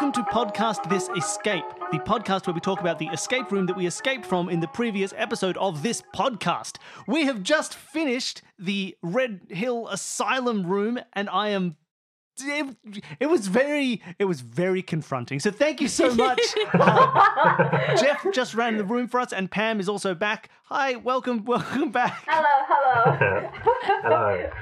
Welcome 0.00 0.12
to 0.24 0.30
Podcast 0.30 0.88
This 0.88 1.08
Escape, 1.16 1.64
the 1.90 1.98
podcast 1.98 2.46
where 2.46 2.54
we 2.54 2.60
talk 2.60 2.78
about 2.80 3.00
the 3.00 3.08
escape 3.08 3.50
room 3.50 3.66
that 3.66 3.76
we 3.76 3.84
escaped 3.84 4.24
from 4.24 4.48
in 4.48 4.60
the 4.60 4.68
previous 4.68 5.12
episode 5.16 5.56
of 5.56 5.82
this 5.82 6.04
podcast. 6.14 6.76
We 7.08 7.24
have 7.24 7.42
just 7.42 7.74
finished 7.74 8.42
the 8.60 8.96
Red 9.02 9.40
Hill 9.50 9.88
Asylum 9.88 10.64
room, 10.64 11.00
and 11.14 11.28
I 11.28 11.48
am. 11.48 11.74
It, 12.40 12.76
it 13.18 13.26
was 13.26 13.48
very, 13.48 14.00
it 14.20 14.26
was 14.26 14.40
very 14.40 14.82
confronting. 14.82 15.40
So 15.40 15.50
thank 15.50 15.80
you 15.80 15.88
so 15.88 16.14
much. 16.14 16.42
Uh, 16.74 17.96
Jeff 17.96 18.24
just 18.32 18.54
ran 18.54 18.76
the 18.76 18.84
room 18.84 19.08
for 19.08 19.18
us, 19.18 19.32
and 19.32 19.50
Pam 19.50 19.80
is 19.80 19.88
also 19.88 20.14
back. 20.14 20.48
Hi, 20.66 20.94
welcome, 20.94 21.44
welcome 21.44 21.90
back. 21.90 22.22
Hello, 22.24 22.48
hello. 22.68 23.50
Hello. 23.82 24.50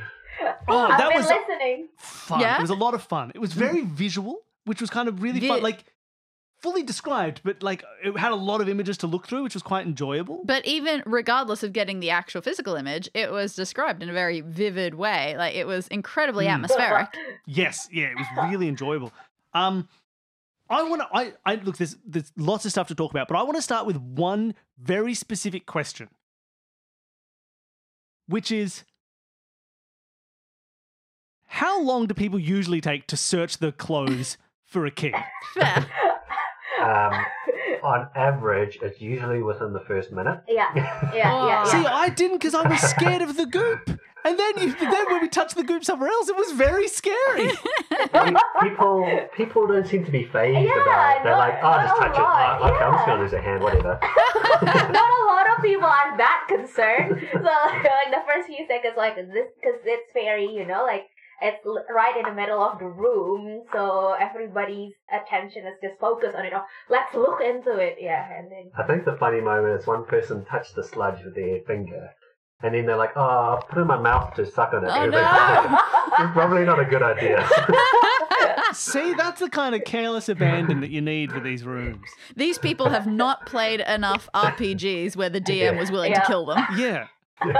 Oh, 0.68 0.78
I've 0.86 0.98
that 0.98 1.08
been 1.08 1.16
was 1.18 1.26
listening. 1.28 1.88
fun. 1.96 2.40
Yeah? 2.40 2.56
It 2.58 2.60
was 2.60 2.68
a 2.70 2.74
lot 2.74 2.92
of 2.94 3.02
fun. 3.02 3.32
It 3.34 3.38
was 3.38 3.54
very 3.54 3.80
visual, 3.82 4.40
which 4.66 4.80
was 4.82 4.90
kind 4.90 5.08
of 5.08 5.22
really 5.22 5.40
fun. 5.48 5.62
Like 5.62 5.84
fully 6.60 6.82
described, 6.82 7.40
but 7.44 7.62
like 7.62 7.84
it 8.04 8.16
had 8.18 8.32
a 8.32 8.36
lot 8.36 8.60
of 8.60 8.68
images 8.68 8.96
to 8.98 9.06
look 9.06 9.26
through, 9.26 9.42
which 9.42 9.54
was 9.54 9.62
quite 9.62 9.86
enjoyable. 9.86 10.42
But 10.44 10.64
even 10.66 11.02
regardless 11.06 11.62
of 11.62 11.72
getting 11.72 12.00
the 12.00 12.10
actual 12.10 12.40
physical 12.42 12.74
image, 12.76 13.08
it 13.14 13.30
was 13.30 13.54
described 13.54 14.02
in 14.02 14.08
a 14.10 14.12
very 14.12 14.40
vivid 14.42 14.94
way. 14.94 15.34
Like 15.36 15.54
it 15.54 15.66
was 15.66 15.86
incredibly 15.88 16.46
Mm. 16.46 16.54
atmospheric. 16.54 17.08
Yes, 17.46 17.88
yeah, 17.92 18.06
it 18.06 18.16
was 18.16 18.26
really 18.50 18.68
enjoyable. 18.68 19.12
Um, 19.54 19.88
I 20.68 20.82
want 20.82 21.02
to. 21.02 21.08
I, 21.12 21.32
I 21.44 21.54
look. 21.56 21.76
There's 21.76 21.96
there's 22.04 22.32
lots 22.36 22.64
of 22.64 22.72
stuff 22.72 22.88
to 22.88 22.94
talk 22.94 23.10
about, 23.12 23.28
but 23.28 23.36
I 23.36 23.42
want 23.44 23.56
to 23.56 23.62
start 23.62 23.86
with 23.86 23.96
one 23.98 24.54
very 24.78 25.14
specific 25.14 25.64
question, 25.66 26.08
which 28.26 28.50
is. 28.50 28.82
How 31.48 31.80
long 31.80 32.06
do 32.06 32.14
people 32.14 32.38
usually 32.38 32.80
take 32.80 33.06
to 33.06 33.16
search 33.16 33.58
the 33.58 33.70
clothes 33.72 34.36
for 34.66 34.86
a 34.86 34.90
key? 34.90 35.14
Fair. 35.54 35.86
Um, 36.78 37.12
on 37.82 38.08
average, 38.14 38.78
it's 38.82 39.00
usually 39.00 39.42
within 39.42 39.72
the 39.72 39.80
first 39.80 40.12
minute. 40.12 40.42
Yeah, 40.46 40.68
yeah, 40.76 41.10
yeah. 41.14 41.46
yeah. 41.46 41.64
See, 41.64 41.86
I 41.86 42.10
didn't 42.10 42.36
because 42.36 42.54
I 42.54 42.68
was 42.68 42.78
scared 42.80 43.22
of 43.22 43.34
the 43.38 43.46
goop. 43.46 43.98
And 44.26 44.38
then, 44.38 44.58
you, 44.58 44.74
then 44.74 45.06
when 45.06 45.22
we 45.22 45.28
touched 45.28 45.54
the 45.56 45.62
goop 45.64 45.84
somewhere 45.84 46.10
else, 46.10 46.28
it 46.28 46.36
was 46.36 46.52
very 46.52 46.86
scary. 46.86 47.50
people 48.62 49.08
people 49.34 49.66
don't 49.66 49.86
seem 49.86 50.04
to 50.04 50.10
be 50.10 50.24
fazed 50.24 50.68
Yeah, 50.68 50.82
about 50.82 51.16
it. 51.16 51.22
They're 51.24 51.32
not- 51.32 51.38
like, 51.38 51.58
oh, 51.62 51.82
just 51.82 51.94
not 51.96 51.96
a 51.96 52.08
touch 52.10 52.18
it. 52.18 52.22
lot, 52.22 52.60
Oh, 52.60 52.64
okay, 52.66 52.84
I'm 52.84 52.92
just 52.92 53.00
yeah. 53.00 53.06
going 53.06 53.16
to 53.18 53.22
lose 53.24 53.32
a 53.32 53.40
hand, 53.40 53.62
whatever. 53.62 53.98
Not 54.92 55.10
a 55.22 55.24
lot 55.32 55.46
of 55.56 55.62
people 55.64 55.86
are 55.88 56.16
that 56.18 56.44
concerned. 56.48 57.26
So 57.32 57.38
like 57.40 58.10
the 58.10 58.22
first 58.28 58.48
few 58.48 58.66
seconds, 58.68 58.94
like 58.98 59.16
this, 59.16 59.48
because 59.56 59.80
it's 59.84 60.12
very, 60.12 60.44
you 60.52 60.66
know, 60.66 60.84
like 60.84 61.06
it's 61.42 61.58
right 61.94 62.16
in 62.16 62.24
the 62.24 62.34
middle 62.34 62.60
of 62.62 62.78
the 62.78 62.86
room, 62.86 63.62
so 63.72 64.14
everybody's 64.18 64.92
attention 65.12 65.66
is 65.66 65.74
just 65.82 65.98
focused 66.00 66.34
on 66.36 66.44
it. 66.46 66.52
Oh, 66.54 66.62
let's 66.88 67.14
look 67.14 67.40
into 67.40 67.76
it, 67.78 67.96
yeah, 68.00 68.26
and 68.38 68.50
then 68.50 68.70
I 68.76 68.84
think 68.84 69.04
the 69.04 69.16
funny 69.18 69.40
moment 69.40 69.80
is 69.80 69.86
one 69.86 70.04
person 70.04 70.44
touched 70.44 70.74
the 70.74 70.84
sludge 70.84 71.22
with 71.24 71.34
their 71.34 71.60
finger. 71.66 72.10
And 72.62 72.74
then 72.74 72.86
they're 72.86 72.96
like, 72.96 73.10
oh, 73.16 73.20
I'll 73.20 73.62
put 73.62 73.76
it 73.76 73.82
in 73.82 73.86
my 73.86 73.98
mouth 73.98 74.32
to 74.36 74.46
suck 74.46 74.72
on 74.72 74.82
it. 74.82 74.88
Oh, 74.90 75.06
no. 75.06 75.78
It's 76.24 76.32
probably 76.32 76.64
not 76.64 76.80
a 76.80 76.86
good 76.86 77.02
idea. 77.02 77.46
See, 78.72 79.12
that's 79.14 79.40
the 79.40 79.50
kind 79.50 79.74
of 79.74 79.84
careless 79.84 80.30
abandon 80.30 80.80
that 80.80 80.88
you 80.90 81.02
need 81.02 81.32
for 81.32 81.40
these 81.40 81.64
rooms. 81.64 82.06
These 82.34 82.56
people 82.58 82.88
have 82.88 83.06
not 83.06 83.44
played 83.44 83.80
enough 83.80 84.28
RPGs 84.34 85.16
where 85.16 85.28
the 85.28 85.40
DM 85.40 85.78
was 85.78 85.90
willing 85.90 86.12
Yeah. 86.12 86.20
to 86.20 86.26
kill 86.26 86.46
them. 86.46 86.64
Yeah. 86.76 87.08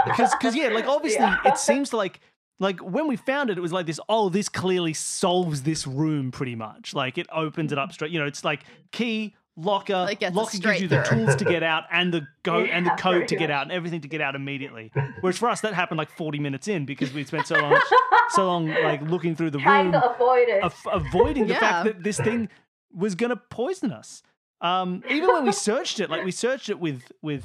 Because, 0.05 0.33
cause, 0.41 0.55
yeah, 0.55 0.69
like 0.69 0.87
obviously 0.87 1.21
Yeah. 1.21 1.37
it 1.45 1.57
seems 1.59 1.93
like, 1.93 2.19
like 2.59 2.79
when 2.79 3.07
we 3.07 3.15
found 3.15 3.49
it, 3.49 3.57
it 3.57 3.61
was 3.61 3.71
like 3.73 3.85
this, 3.85 3.99
oh, 4.09 4.29
this 4.29 4.49
clearly 4.49 4.93
solves 4.93 5.63
this 5.63 5.85
room 5.87 6.31
pretty 6.31 6.55
much. 6.55 6.93
Like 6.93 7.17
it 7.17 7.27
opens 7.31 7.71
it 7.71 7.77
up 7.77 7.91
straight. 7.93 8.11
You 8.11 8.19
know, 8.19 8.25
it's 8.25 8.43
like 8.43 8.63
key, 8.91 9.35
locker, 9.55 9.93
Like, 9.93 10.21
locker 10.33 10.57
gives 10.57 10.81
you 10.81 10.87
the 10.87 11.03
through. 11.03 11.25
tools 11.25 11.35
to 11.37 11.45
get 11.45 11.61
out 11.63 11.83
and 11.91 12.13
the 12.13 12.27
go 12.43 12.59
and 12.63 12.85
the 12.85 12.89
Yeah, 12.91 12.95
code 12.97 13.27
to 13.29 13.35
get 13.35 13.51
out 13.51 13.63
and 13.63 13.71
everything 13.71 14.01
to 14.01 14.07
get 14.07 14.21
out 14.21 14.35
immediately. 14.35 14.91
Whereas 15.21 15.37
for 15.37 15.49
us, 15.49 15.61
that 15.61 15.73
happened 15.73 15.97
like 15.97 16.09
40 16.11 16.39
minutes 16.39 16.67
in 16.67 16.85
because 16.85 17.13
we 17.13 17.23
spent 17.23 17.45
so 17.47 17.55
long, 17.59 17.79
so 18.29 18.45
long 18.47 18.67
like 18.69 19.01
looking 19.03 19.35
through 19.35 19.51
the 19.51 19.59
trying 19.59 19.91
room. 19.91 20.01
to 20.01 20.11
avoid 20.11 20.47
it. 20.49 20.63
af- 20.63 20.87
avoiding 20.91 21.47
the 21.47 21.55
fact 21.55 21.85
that 21.85 22.03
this 22.03 22.17
thing 22.19 22.49
was 22.93 23.15
going 23.15 23.29
to 23.31 23.35
poison 23.35 23.91
us. 23.91 24.23
Um, 24.61 25.03
even 25.09 25.27
when 25.31 25.45
we 25.45 25.51
searched 25.51 25.99
it, 25.99 26.09
like 26.09 26.25
we 26.25 26.31
searched 26.31 26.69
it 26.69 26.79
with 26.79 27.11
with 27.21 27.43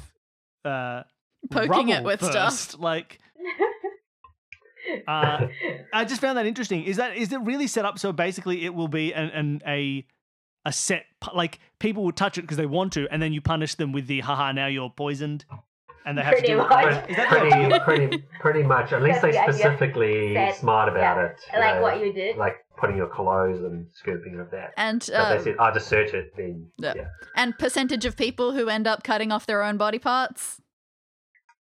uh, 0.65 1.03
Poking 1.51 1.89
it 1.89 2.03
with 2.03 2.23
stuff. 2.23 2.79
Like, 2.79 3.19
uh, 5.07 5.47
I 5.93 6.05
just 6.05 6.21
found 6.21 6.37
that 6.37 6.45
interesting. 6.45 6.83
Is 6.83 6.97
that 6.97 7.15
is 7.17 7.31
it 7.31 7.41
really 7.41 7.67
set 7.67 7.85
up 7.85 7.99
so 7.99 8.11
basically 8.11 8.65
it 8.65 8.73
will 8.73 8.87
be 8.87 9.13
an, 9.13 9.29
an 9.29 9.61
a 9.67 10.05
a 10.65 10.71
set 10.71 11.05
like 11.33 11.59
people 11.79 12.03
will 12.03 12.11
touch 12.11 12.37
it 12.37 12.41
because 12.41 12.57
they 12.57 12.65
want 12.65 12.93
to, 12.93 13.07
and 13.11 13.21
then 13.21 13.33
you 13.33 13.41
punish 13.41 13.75
them 13.75 13.91
with 13.91 14.07
the 14.07 14.21
haha 14.21 14.51
now 14.51 14.67
you're 14.67 14.89
poisoned, 14.89 15.45
and 16.05 16.17
they 16.17 16.21
have 16.21 16.33
Pretty 16.33 16.47
to 16.47 16.53
do 16.53 16.61
it. 16.61 16.69
much. 16.69 17.09
Is 17.09 17.15
that 17.17 17.27
pretty, 17.27 17.79
pretty, 17.79 18.23
pretty 18.39 18.63
much. 18.63 18.91
Unless 18.91 19.21
That's 19.21 19.35
they 19.35 19.45
the 19.45 19.53
specifically 19.53 20.33
Said, 20.33 20.55
smart 20.55 20.89
about 20.89 21.17
yeah. 21.17 21.25
it. 21.25 21.59
like 21.59 21.75
know, 21.75 21.81
what 21.81 21.99
you 21.99 22.13
did. 22.13 22.37
Like 22.37 22.55
putting 22.77 22.97
your 22.97 23.07
clothes 23.07 23.61
and 23.63 23.87
scooping 23.93 24.39
of 24.39 24.51
that. 24.51 24.73
And 24.77 24.99
But 25.07 25.15
uh, 25.15 25.37
they 25.37 25.43
said, 25.43 25.55
oh, 25.59 25.71
just 25.73 25.87
search 25.87 26.13
it, 26.13 26.33
then. 26.35 26.67
Yeah. 26.77 26.93
Yeah. 26.95 27.07
and 27.35 27.57
percentage 27.57 28.05
of 28.05 28.17
people 28.17 28.51
who 28.53 28.67
end 28.67 28.87
up 28.87 29.03
cutting 29.03 29.31
off 29.31 29.45
their 29.45 29.63
own 29.63 29.77
body 29.77 29.99
parts. 29.99 30.59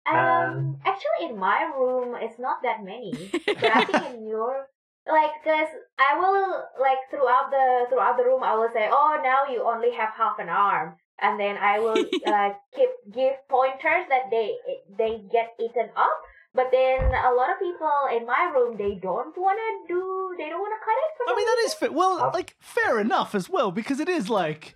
Um, 0.06 0.18
Um, 0.18 0.78
actually, 0.86 1.30
in 1.30 1.38
my 1.40 1.64
room, 1.78 2.16
it's 2.20 2.40
not 2.40 2.58
that 2.64 2.84
many. 2.84 3.14
But 3.62 3.72
I 3.72 3.86
think 3.86 4.04
in 4.14 4.28
your, 4.28 4.68
like, 5.08 5.32
cause 5.44 5.72
I 6.00 6.20
will 6.20 6.64
like 6.80 7.00
throughout 7.10 7.52
the 7.52 7.86
throughout 7.90 8.18
the 8.18 8.26
room, 8.26 8.44
I 8.44 8.56
will 8.56 8.70
say, 8.74 8.90
oh, 8.92 9.20
now 9.24 9.52
you 9.52 9.64
only 9.64 9.92
have 9.96 10.12
half 10.18 10.40
an 10.40 10.50
arm, 10.50 10.96
and 11.20 11.40
then 11.40 11.56
I 11.58 11.80
will 11.80 12.04
uh, 12.28 12.50
keep 12.76 12.90
give 13.12 13.36
pointers 13.50 14.06
that 14.10 14.28
they 14.32 14.56
they 14.98 15.24
get 15.32 15.56
eaten 15.60 15.90
up. 15.96 16.20
But 16.56 16.70
then 16.72 17.00
a 17.02 17.34
lot 17.34 17.50
of 17.50 17.58
people 17.60 17.90
in 18.16 18.28
my 18.28 18.52
room, 18.54 18.78
they 18.78 18.94
don't 19.02 19.36
want 19.36 19.58
to 19.58 19.94
do, 19.94 20.36
they 20.38 20.50
don't 20.50 20.62
want 20.62 20.76
to 20.78 20.86
cut 20.86 20.98
it. 21.04 21.12
For 21.18 21.34
I 21.34 21.36
mean, 21.36 21.48
that 21.48 21.62
is 21.66 21.74
fair. 21.74 21.92
Well, 21.92 22.30
like 22.34 22.56
fair 22.60 23.00
enough 23.00 23.34
as 23.34 23.50
well 23.50 23.72
because 23.72 24.00
it 24.00 24.08
is 24.10 24.30
like 24.30 24.76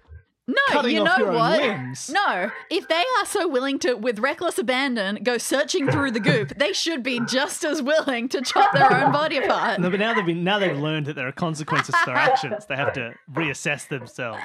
No, 0.49 0.55
cutting 0.69 0.95
you 0.95 1.01
off 1.01 1.19
know 1.19 1.25
your 1.25 1.33
own 1.33 1.35
what? 1.35 1.59
limbs. 1.61 2.09
No, 2.09 2.49
if 2.69 2.87
they 2.87 2.95
are 3.19 3.25
so 3.25 3.49
willing 3.49 3.79
to, 3.79 3.95
with 3.95 4.19
reckless 4.19 4.57
abandon, 4.57 5.19
go 5.21 5.37
searching 5.37 5.91
through 5.91 6.11
the 6.11 6.21
goop, 6.21 6.57
they 6.57 6.71
should 6.71 7.03
be 7.03 7.19
just 7.27 7.65
as 7.65 7.81
willing 7.81 8.29
to 8.29 8.41
chop 8.41 8.71
their 8.71 8.91
own 8.93 9.11
body 9.11 9.37
apart. 9.43 9.81
No, 9.81 9.89
but 9.89 9.99
now 9.99 10.13
they've 10.13 10.25
been 10.25 10.45
now 10.45 10.57
they've 10.57 10.77
learned 10.77 11.07
that 11.07 11.15
there 11.15 11.27
are 11.27 11.33
consequences 11.33 11.93
to 11.95 12.01
their 12.05 12.15
actions. 12.15 12.65
They 12.65 12.77
have 12.77 12.93
to 12.93 13.15
reassess 13.31 13.89
themselves. 13.89 14.41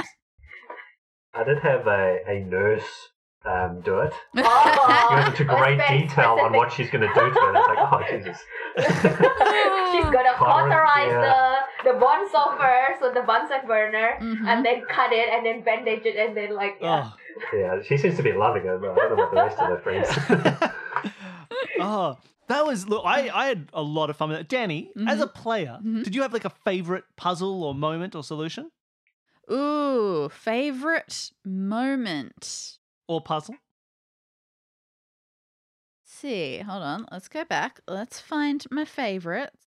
I 1.35 1.45
did 1.45 1.59
have 1.61 1.87
a, 1.87 2.19
a 2.27 2.41
nurse 2.41 2.85
um, 3.45 3.81
do 3.85 4.01
it. 4.01 4.13
Oh, 4.37 5.07
She 5.09 5.15
went 5.15 5.29
into 5.29 5.45
great 5.45 5.79
very 5.79 6.01
detail 6.01 6.39
on 6.41 6.53
what 6.53 6.73
she's 6.73 6.91
going 6.91 7.03
to 7.03 7.15
do 7.15 7.21
to 7.21 7.27
it. 7.27 7.55
It's 7.55 7.69
like, 7.69 7.79
oh, 7.79 8.03
Jesus. 8.11 8.39
She's 9.93 10.05
gonna 10.05 10.33
Cauterize, 10.37 11.11
cauterize 11.11 11.13
the 11.13 11.57
the 11.85 11.93
Bunsen 11.95 12.59
first 12.59 13.01
with 13.03 13.15
the 13.15 13.23
Bunsen 13.23 13.67
burner, 13.67 14.19
Mhm. 14.21 14.47
and 14.47 14.65
then 14.65 14.83
cut 14.89 15.13
it, 15.13 15.29
and 15.29 15.45
then 15.47 15.63
bandage 15.63 16.05
it, 16.05 16.17
and 16.17 16.37
then 16.37 16.55
like 16.55 16.79
yeah. 16.81 17.11
Oh, 17.15 17.57
Yeah, 17.57 17.81
she 17.83 17.97
seems 17.97 18.17
to 18.17 18.23
be 18.23 18.33
loving 18.33 18.65
it, 18.67 18.81
but 18.81 18.91
I 18.91 18.95
don't 18.95 19.17
know 19.17 19.23
about 19.25 19.31
the 19.31 19.37
rest 19.37 19.59
of 19.59 19.69
her 19.69 19.79
friends. 19.79 20.09
oh, 21.81 22.17
that 22.49 22.65
was 22.67 22.89
look. 22.89 23.03
I 23.07 23.29
I 23.31 23.47
had 23.47 23.69
a 23.73 23.83
lot 23.83 24.11
of 24.11 24.17
fun 24.17 24.29
with 24.31 24.39
it. 24.41 24.49
Danny, 24.49 24.91
as 25.09 25.21
a 25.21 25.27
player, 25.27 25.79
Mhm. 25.83 26.05
did 26.05 26.15
you 26.15 26.23
have 26.23 26.33
like 26.33 26.45
a 26.45 26.51
favorite 26.51 27.05
puzzle 27.17 27.65
or 27.65 27.75
moment 27.75 28.15
or 28.15 28.23
solution 28.23 28.71
Ooh, 29.51 30.29
favorite 30.29 31.31
moment. 31.45 32.79
or 33.09 33.21
puzzle? 33.21 33.57
see, 36.05 36.59
hold 36.59 36.83
on. 36.83 37.07
Let's 37.11 37.29
go 37.29 37.45
back. 37.45 37.81
Let's 37.89 38.21
find 38.21 38.65
my 38.71 38.85
favorites. 38.85 39.67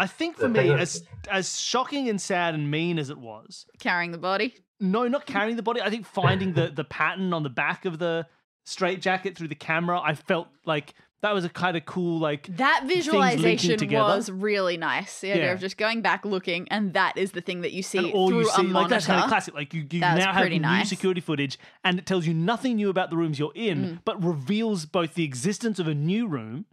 I 0.00 0.06
think 0.06 0.36
for 0.38 0.48
me, 0.48 0.70
as 0.70 1.04
as 1.30 1.60
shocking 1.60 2.08
and 2.08 2.20
sad 2.20 2.54
and 2.54 2.70
mean 2.70 2.98
as 2.98 3.10
it 3.10 3.18
was, 3.18 3.66
Carrying 3.78 4.12
the 4.12 4.18
body. 4.18 4.54
no, 4.80 5.06
not 5.08 5.26
carrying 5.26 5.56
the 5.56 5.62
body. 5.62 5.80
I 5.82 5.90
think 5.90 6.06
finding 6.06 6.54
the 6.54 6.68
the 6.68 6.84
pattern 6.84 7.32
on 7.32 7.42
the 7.42 7.50
back 7.50 7.84
of 7.84 7.98
the 7.98 8.26
straight 8.64 9.00
jacket 9.02 9.36
through 9.36 9.48
the 9.48 9.54
camera. 9.54 10.00
I 10.00 10.14
felt 10.14 10.48
like 10.64 10.94
that 11.22 11.34
was 11.34 11.44
a 11.44 11.50
kind 11.50 11.76
of 11.76 11.84
cool 11.84 12.18
like 12.18 12.46
That 12.56 12.84
visualization 12.86 13.90
was 13.92 14.30
really 14.30 14.78
nice. 14.78 15.20
The 15.20 15.32
idea 15.32 15.44
Yeah. 15.46 15.52
of 15.52 15.60
just 15.60 15.76
going 15.76 16.00
back 16.00 16.24
looking, 16.24 16.66
and 16.70 16.94
that 16.94 17.18
is 17.18 17.32
the 17.32 17.42
thing 17.42 17.60
that 17.60 17.72
you 17.72 17.82
see 17.82 17.98
and 17.98 18.12
all 18.14 18.28
through 18.30 18.38
you 18.40 18.44
see 18.50 18.62
a 18.62 18.64
like 18.64 18.72
monitor. 18.72 18.94
that's 18.94 19.06
kind 19.06 19.22
of 19.22 19.28
classic 19.28 19.52
like 19.54 19.74
you, 19.74 19.86
you 19.90 20.00
now 20.00 20.32
have 20.32 20.48
new 20.48 20.58
nice. 20.60 20.88
security 20.88 21.20
footage 21.20 21.58
and 21.84 21.98
it 21.98 22.06
tells 22.06 22.26
you 22.26 22.32
nothing 22.32 22.76
new 22.76 22.88
about 22.88 23.10
the 23.10 23.16
rooms 23.18 23.38
you're 23.38 23.52
in 23.54 23.78
Mm. 23.84 23.98
but 24.06 24.22
reveals 24.24 24.86
both 24.86 25.12
the 25.14 25.24
existence 25.24 25.78
of 25.78 25.86
a 25.86 25.94
new 25.94 26.26
room 26.26 26.64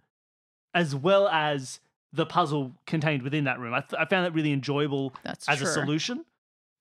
as 0.74 0.96
well 0.96 1.28
as 1.28 1.82
the 2.14 2.26
puzzle 2.26 2.74
contained 2.86 3.22
within 3.24 3.44
that 3.46 3.60
room 3.60 3.74
i, 3.74 3.82
th- 3.82 4.00
I 4.00 4.06
found 4.06 4.26
that 4.26 4.34
really 4.34 4.52
enjoyable 4.54 5.14
That's 5.24 5.48
as 5.50 5.60
true. 5.60 5.68
a 5.68 5.72
solution 5.72 6.26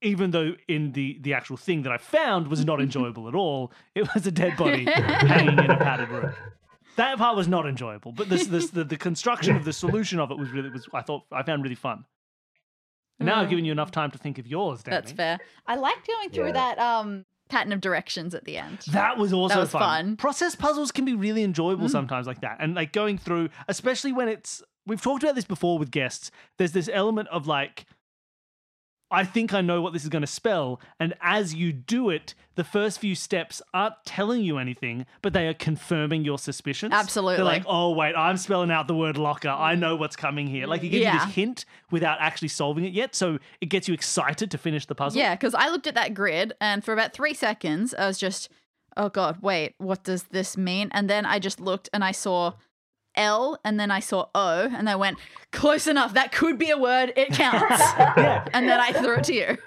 even 0.02 0.31
though 0.31 0.52
in 0.69 0.93
the 0.93 1.19
the 1.23 1.34
actual 1.34 1.56
thing 1.56 1.82
that 1.82 1.93
i 1.93 1.99
found 1.99 2.49
was 2.49 2.64
not 2.64 2.81
enjoyable 2.81 3.28
at 3.28 3.34
all 3.34 3.73
it 3.94 4.06
was 4.14 4.26
a 4.26 4.31
dead 4.31 4.56
body 4.56 4.84
hanging 4.90 5.58
in 5.58 5.70
a 5.70 5.76
padded 5.78 6.08
room 6.11 6.32
that 6.96 7.19
part 7.19 7.37
was 7.37 7.49
not 7.49 7.67
enjoyable 7.67 8.12
but 8.12 8.28
this, 8.28 8.46
this 8.46 8.70
the, 8.70 8.84
the 8.84 8.96
construction 8.96 9.56
of 9.56 9.64
the 9.64 9.73
solution 9.73 10.19
of 10.20 10.31
it 10.31 10.38
was 10.38 10.50
really 10.50 10.70
was 10.70 10.87
i 10.94 11.02
thought 11.02 11.23
i 11.32 11.43
found 11.43 11.62
really 11.62 11.75
fun 11.75 12.05
Now 13.19 13.40
I've 13.40 13.46
Mm. 13.46 13.50
given 13.50 13.64
you 13.64 13.73
enough 13.73 13.90
time 13.90 14.11
to 14.11 14.19
think 14.19 14.38
of 14.38 14.46
yours, 14.46 14.82
Danny. 14.82 14.96
That's 14.96 15.12
fair. 15.12 15.38
I 15.67 15.76
liked 15.76 16.06
going 16.06 16.31
through 16.31 16.46
Yeah. 16.49 16.75
that 16.75 16.78
um 16.78 17.25
pattern 17.49 17.73
of 17.73 17.81
directions 17.81 18.34
at 18.34 18.44
the 18.44 18.58
end. 18.58 18.81
That 18.93 19.17
was 19.17 19.32
also 19.32 19.61
was 19.61 19.70
fun. 19.70 20.17
Process 20.17 20.55
puzzles 20.55 20.93
can 20.93 21.05
be 21.06 21.14
really 21.14 21.43
enjoyable 21.43 21.87
Mm. 21.87 21.90
sometimes 21.90 22.26
like 22.26 22.40
that. 22.43 22.56
And 22.61 22.75
like 22.75 22.93
going 22.93 23.17
through, 23.19 23.49
especially 23.69 24.12
when 24.12 24.28
it's 24.28 24.62
we've 24.87 25.03
talked 25.03 25.23
about 25.23 25.35
this 25.35 25.44
before 25.44 25.79
with 25.79 25.91
guests, 25.91 26.31
there's 26.59 26.73
this 26.73 26.88
element 26.93 27.29
of 27.29 27.47
like 27.47 27.87
I 29.09 29.23
think 29.25 29.55
I 29.55 29.61
know 29.61 29.81
what 29.83 29.93
this 29.93 30.03
is 30.03 30.09
going 30.09 30.23
to 30.23 30.27
spell. 30.27 30.81
And 30.99 31.15
as 31.21 31.55
you 31.55 31.73
do 31.73 32.11
it, 32.11 32.35
the 32.56 32.65
first 32.65 32.99
few 32.99 33.15
steps 33.15 33.62
aren't 33.73 33.94
telling 34.05 34.43
you 34.43 34.59
anything, 34.59 35.06
but 35.23 35.33
they 35.33 35.47
are 35.47 35.55
confirming 35.55 36.25
your 36.25 36.38
suspicions. 36.38 36.93
Absolutely. 36.93 37.37
They're 37.37 37.44
like, 37.44 37.62
oh, 37.69 37.93
wait, 37.93 38.17
I'm 38.17 38.37
spelling 38.37 38.73
out 38.73 38.88
the 38.88 38.97
word 38.97 39.17
locker. 39.17 39.49
I 39.49 39.77
know 39.77 39.94
what's 39.94 40.17
coming 40.17 40.49
here. 40.49 40.67
Like, 40.67 40.83
it 40.83 40.88
gives 40.88 41.03
you 41.03 41.03
Yeah. 41.05 41.25
this 41.25 41.35
hint 41.37 41.65
without 41.93 42.19
actually 42.21 42.49
solving 42.49 42.85
it 42.85 42.94
yet. 42.94 43.15
So 43.15 43.38
it 43.61 43.67
gets 43.67 43.87
you 43.87 43.94
excited 43.94 44.50
to 44.50 44.59
finish 44.59 44.87
the 44.87 44.97
puzzle. 44.97 45.21
Yeah, 45.21 45.37
because 45.37 45.55
I 45.55 45.69
looked 45.69 45.87
at 45.87 45.94
that 45.94 46.12
grid 46.12 46.55
and 46.61 46.85
for 46.85 46.93
about 46.93 47.12
three 47.12 47.35
seconds, 47.35 47.94
I 47.94 48.09
was 48.09 48.19
just, 48.19 48.49
oh 48.97 49.09
God, 49.09 49.38
wait, 49.41 49.77
what 49.79 50.03
does 50.03 50.25
this 50.25 50.56
mean? 50.56 50.88
And 50.91 51.09
then 51.09 51.25
I 51.27 51.38
just 51.38 51.61
looked 51.61 51.88
and 51.93 52.03
I 52.03 52.11
saw 52.11 52.55
L 53.16 53.58
and 53.64 53.78
then 53.80 53.90
I 53.90 54.00
saw 54.00 54.26
O 54.34 54.68
and 54.76 54.88
I 54.88 54.96
went, 54.96 55.18
close 55.52 55.86
enough. 55.86 56.14
That 56.14 56.32
could 56.32 56.58
be 56.58 56.70
a 56.70 56.78
word. 56.78 57.12
It 57.16 57.30
counts. 57.32 57.80
Yeah. 58.16 58.44
and 58.52 58.68
then 58.68 58.80
I 58.80 58.92
threw 58.92 59.16
it 59.16 59.24
to 59.24 59.34
you. 59.34 59.58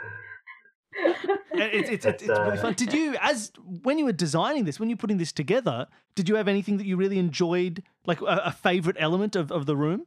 It's, 1.01 1.89
it's, 1.89 1.89
it's, 1.89 2.05
It's, 2.05 2.23
it's 2.23 2.29
really 2.39 2.57
fun. 2.57 2.73
Did 2.73 2.93
you, 2.93 3.15
as 3.21 3.51
when 3.83 3.97
you 3.97 4.05
were 4.05 4.11
designing 4.11 4.65
this, 4.65 4.79
when 4.79 4.89
you 4.89 4.95
were 4.95 4.99
putting 4.99 5.17
this 5.17 5.31
together, 5.31 5.87
did 6.15 6.27
you 6.27 6.35
have 6.35 6.47
anything 6.47 6.77
that 6.77 6.85
you 6.85 6.97
really 6.97 7.19
enjoyed, 7.19 7.83
like 8.05 8.21
a, 8.21 8.41
a 8.45 8.51
favorite 8.51 8.97
element 8.99 9.35
of, 9.35 9.51
of 9.51 9.65
the 9.65 9.75
room? 9.77 10.03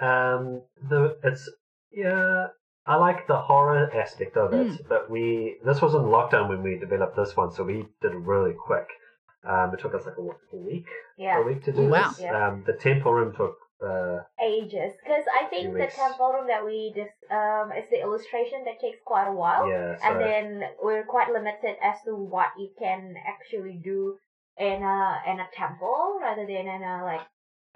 Um, 0.00 0.62
the 0.88 1.16
it's 1.24 1.50
yeah, 1.92 2.46
I 2.86 2.96
like 2.96 3.26
the 3.26 3.36
horror 3.36 3.90
aspect 3.94 4.36
of 4.36 4.52
it, 4.52 4.66
Mm. 4.68 4.88
but 4.88 5.10
we 5.10 5.56
this 5.64 5.80
was 5.82 5.94
in 5.94 6.02
lockdown 6.02 6.48
when 6.48 6.62
we 6.62 6.78
developed 6.78 7.16
this 7.16 7.36
one, 7.36 7.50
so 7.52 7.64
we 7.64 7.84
did 8.00 8.12
it 8.12 8.18
really 8.18 8.52
quick. 8.54 8.86
Um, 9.48 9.72
it 9.74 9.80
took 9.80 9.94
us 9.94 10.04
like 10.06 10.16
a, 10.18 10.22
what, 10.22 10.36
a 10.52 10.56
week, 10.56 10.86
Yeah. 11.16 11.40
a 11.40 11.42
week 11.42 11.62
to 11.64 11.72
do 11.72 11.88
Wow. 11.88 12.10
this. 12.10 12.20
Yeah. 12.20 12.48
Um, 12.48 12.64
the 12.66 12.74
temple 12.74 13.12
room 13.12 13.34
took 13.34 13.56
uh, 13.84 14.18
ages 14.42 14.92
because 15.02 15.24
I 15.40 15.44
think 15.46 15.72
the 15.76 15.86
temple 15.86 16.32
room 16.32 16.46
that 16.48 16.64
we 16.64 16.92
just 16.94 17.14
um 17.30 17.70
is 17.72 17.88
the 17.90 18.00
illustration 18.00 18.64
that 18.64 18.80
takes 18.80 18.98
quite 19.04 19.28
a 19.28 19.32
while, 19.32 19.68
yeah, 19.68 19.96
so 19.98 20.04
and 20.04 20.20
then 20.20 20.68
we're 20.82 21.04
quite 21.04 21.30
limited 21.32 21.76
as 21.82 21.96
to 22.04 22.14
what 22.14 22.48
you 22.58 22.70
can 22.78 23.14
actually 23.26 23.80
do 23.82 24.16
in 24.58 24.82
a 24.82 25.22
in 25.30 25.38
a 25.40 25.48
temple 25.56 26.18
rather 26.20 26.42
than 26.44 26.66
in 26.66 26.82
a 26.82 27.04
like 27.04 27.26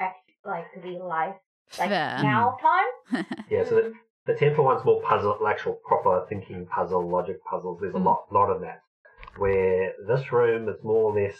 act, 0.01 0.29
like 0.45 0.67
real 0.83 1.07
life 1.07 1.37
like 1.79 1.89
Fair. 1.89 2.19
now 2.21 2.57
time. 2.61 3.25
yeah, 3.51 3.65
so 3.65 3.77
the, 3.77 3.95
the 4.27 4.35
temple 4.35 4.65
one's 4.65 4.85
more 4.85 5.01
puzzle, 5.03 5.39
actual 5.47 5.75
proper 5.87 6.27
thinking 6.29 6.67
puzzle, 6.67 7.09
logic 7.09 7.39
puzzles. 7.49 7.79
There's 7.81 7.95
a 7.95 7.99
Mm. 7.99 8.05
lot, 8.07 8.27
lot 8.33 8.51
of 8.51 8.61
that. 8.63 8.83
Where 9.37 9.93
this 10.09 10.31
room 10.33 10.69
is 10.69 10.83
more 10.83 11.05
or 11.11 11.15
less 11.15 11.39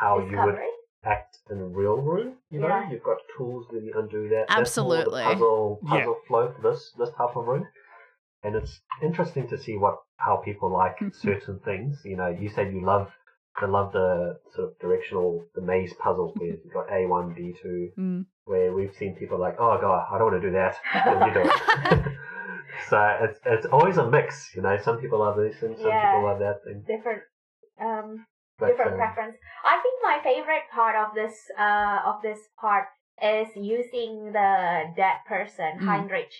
how 0.00 0.18
you 0.18 0.36
would 0.44 0.58
act 1.04 1.38
in 1.50 1.58
a 1.58 1.64
real 1.64 1.96
room. 1.96 2.36
You 2.50 2.60
know, 2.60 2.68
Yeah. 2.68 2.90
you've 2.90 3.02
got 3.02 3.18
tools 3.36 3.66
that 3.72 3.82
you 3.82 3.92
undo 3.96 4.28
that. 4.30 4.46
That's 4.48 4.76
more 4.76 4.94
the 4.94 5.00
Absolutely. 5.00 5.22
puzzle 5.24 5.80
Yeah. 5.82 5.90
puzzle 5.90 6.16
flow 6.26 6.52
for 6.52 6.62
this 6.62 6.92
this 6.98 7.10
type 7.10 7.36
of 7.36 7.46
room, 7.46 7.66
and 8.42 8.54
it's 8.56 8.80
interesting 9.02 9.46
to 9.48 9.58
see 9.58 9.76
what 9.76 9.96
how 10.16 10.36
people 10.38 10.70
like 10.70 10.96
certain 11.12 11.58
things. 11.60 12.00
You 12.04 12.16
know, 12.16 12.28
you 12.28 12.48
said 12.48 12.72
you 12.72 12.82
love. 12.84 13.10
I 13.56 13.66
love 13.66 13.92
the 13.92 14.40
sort 14.54 14.70
of 14.70 14.78
directional, 14.80 15.44
the 15.54 15.60
maze 15.60 15.94
puzzles 15.94 16.34
where 16.36 16.48
you've 16.48 16.72
got 16.72 16.90
A 16.90 17.06
one, 17.06 17.34
B 17.34 17.54
two, 17.62 17.92
Mm. 17.96 18.26
where 18.46 18.72
we've 18.72 18.94
seen 18.96 19.14
people 19.14 19.38
like, 19.38 19.56
oh 19.60 19.78
god, 19.80 20.08
I 20.10 20.18
don't 20.18 20.32
want 20.32 20.42
to 20.42 20.48
do 20.48 20.54
that, 20.54 20.74
and 20.92 21.26
you 21.26 21.32
do 21.34 21.48
it. 21.48 22.12
so 22.88 22.98
it's 23.22 23.38
it's 23.46 23.66
always 23.66 23.96
a 23.98 24.10
mix, 24.10 24.54
you 24.56 24.62
know. 24.62 24.76
Some 24.78 24.98
people 24.98 25.18
love 25.20 25.36
this, 25.36 25.62
and 25.62 25.76
some 25.78 25.86
Yeah. 25.86 26.04
people 26.04 26.24
love 26.24 26.38
that 26.40 26.64
thing. 26.64 26.82
different 26.86 27.22
But, 27.22 27.28
different 28.58 28.96
preference. 28.96 29.36
I 29.64 29.78
think 29.82 29.94
my 30.02 30.18
favorite 30.22 30.66
part 30.72 30.96
of 30.96 31.14
this 31.14 31.34
uh 31.58 31.98
of 32.06 32.22
this 32.22 32.38
part 32.60 32.86
is 33.22 33.48
using 33.56 34.32
the 34.32 34.50
dead 34.96 35.18
person 35.28 35.78
Mm. 35.80 35.86
Heinrich 35.88 36.32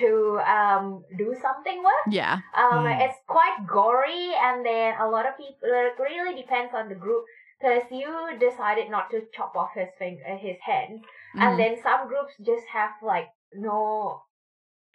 to 0.00 0.40
um 0.56 1.04
do 1.18 1.34
something 1.42 1.78
with. 1.84 2.14
yeah. 2.14 2.40
Um, 2.56 2.84
Mm. 2.86 3.00
it's 3.04 3.18
quite 3.26 3.56
gory, 3.66 4.32
and 4.46 4.64
then 4.64 4.94
a 4.98 5.08
lot 5.08 5.26
of 5.28 5.36
people. 5.36 5.68
It 5.68 5.98
really 5.98 6.34
depends 6.42 6.72
on 6.74 6.88
the 6.88 6.94
group. 7.06 7.24
Because 7.60 7.86
you 7.92 8.10
decided 8.40 8.90
not 8.90 9.08
to 9.12 9.22
chop 9.32 9.54
off 9.54 9.70
his 9.74 9.88
finger, 9.96 10.24
his 10.46 10.58
hand, 10.70 11.04
Mm. 11.36 11.42
and 11.42 11.52
then 11.60 11.72
some 11.80 12.08
groups 12.08 12.34
just 12.50 12.66
have 12.66 12.90
like 13.02 13.28
no 13.54 14.20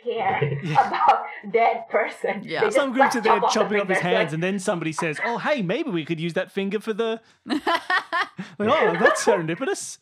care 0.03 0.59
Yeah. 0.63 0.87
about 0.87 1.23
dead 1.51 1.87
person. 1.89 2.41
Yeah. 2.43 2.69
Some 2.69 2.91
groups 2.93 3.15
like, 3.15 3.17
are 3.17 3.21
there 3.21 3.33
chop 3.39 3.43
off 3.43 3.53
the 3.53 3.59
chopping 3.59 3.79
off 3.81 3.87
his 3.87 3.97
fingers, 3.97 4.03
like, 4.13 4.17
hands, 4.21 4.33
and 4.33 4.43
then 4.43 4.59
somebody 4.59 4.91
says, 4.91 5.19
"Oh, 5.23 5.37
hey, 5.37 5.61
maybe 5.61 5.89
we 5.89 6.05
could 6.05 6.19
use 6.19 6.33
that 6.33 6.51
finger 6.51 6.79
for 6.79 6.93
the." 6.93 7.21
Like, 8.59 8.69
oh, 8.69 8.97
that's 8.99 9.23
serendipitous. 9.25 9.97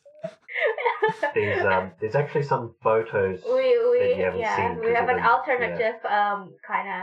There's 1.34 1.66
um, 1.66 1.92
there's 2.00 2.16
actually 2.16 2.44
some 2.44 2.76
photos. 2.82 3.42
we 3.46 3.78
we 3.90 4.00
that 4.00 4.18
you 4.18 4.24
haven't 4.24 4.40
yeah 4.40 4.56
seen 4.56 4.80
we 4.80 4.88
'cause 4.88 4.96
have 4.98 5.10
an 5.10 5.18
them. 5.18 5.26
alternative 5.26 5.96
um 6.06 6.54
kind 6.66 6.88
of 6.90 7.02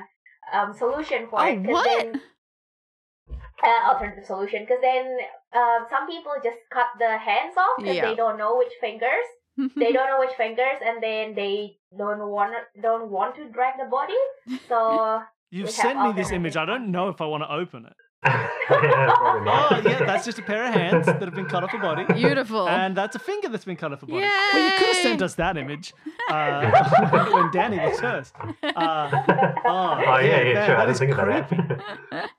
um 0.52 0.72
solution 0.74 1.26
for 1.28 1.40
Oh, 1.40 1.44
it. 1.46 1.56
'cause 1.64 1.72
what? 1.72 1.84
Then, 2.02 2.20
uh, 3.64 3.88
alternative 3.92 4.24
solution 4.26 4.64
because 4.64 4.80
then 4.82 5.16
uh, 5.52 5.80
some 5.90 6.06
people 6.06 6.32
just 6.42 6.58
cut 6.72 6.86
the 6.98 7.16
hands 7.18 7.54
off 7.56 7.76
because 7.78 7.96
Yeah. 7.96 8.08
they 8.08 8.14
don't 8.16 8.36
know 8.38 8.56
which 8.56 8.72
fingers 8.80 9.26
they 9.56 9.93
don't 9.96 10.08
know 10.08 10.19
which 10.20 10.34
fingers 10.37 10.78
and 10.84 11.02
then 11.02 11.34
they 11.34 11.76
don't 11.96 12.26
want 12.28 12.54
don't 12.81 13.10
want 13.10 13.34
to 13.37 13.49
drag 13.50 13.75
the 13.78 13.88
body 13.90 14.58
so 14.69 15.20
You've 15.54 15.69
sent 15.70 16.00
me 16.00 16.12
this 16.12 16.31
image. 16.31 16.56
I 16.56 16.64
don't 16.64 16.90
know 16.90 17.10
if 17.10 17.20
I 17.20 17.26
want 17.26 17.43
to 17.43 17.52
open 17.52 17.84
it. 17.84 17.93
yeah, 18.25 19.14
Oh, 19.14 19.82
yeah, 19.84 19.99
that's 20.06 20.25
just 20.25 20.38
a 20.38 20.43
pair 20.43 20.64
of 20.64 20.72
hands 20.72 21.04
that 21.04 21.20
have 21.20 21.34
been 21.34 21.44
cut 21.44 21.62
off 21.62 21.75
a 21.75 21.78
body. 21.78 22.06
Beautiful. 22.14 22.66
And 22.66 22.96
that's 22.96 23.16
a 23.16 23.19
finger 23.19 23.50
that's 23.50 23.66
been 23.66 23.76
cut 23.76 23.93
off 23.93 24.02
a 24.02 24.06
body. 24.06 24.22
Well, 24.22 24.64
you 24.64 24.78
could 24.78 24.87
have 24.87 25.02
sent 25.02 25.20
us 25.20 25.34
that 25.34 25.58
image 25.58 25.93
uh, 26.31 27.08
when, 27.10 27.32
when 27.34 27.50
Danny 27.50 27.78
was 27.78 28.00
first. 28.00 28.34
Uh, 28.62 29.11
oh, 29.66 30.02
oh 30.06 30.18
yeah, 30.21 30.40
yeah, 30.40 30.54
man, 30.54 30.66
sure. 30.66 30.76
I 30.76 30.87
that 30.87 30.87
didn't 30.87 30.90
is 30.90 30.99
think 31.00 31.12
about 31.12 31.49
creepy. 31.49 31.62
that. 32.12 32.30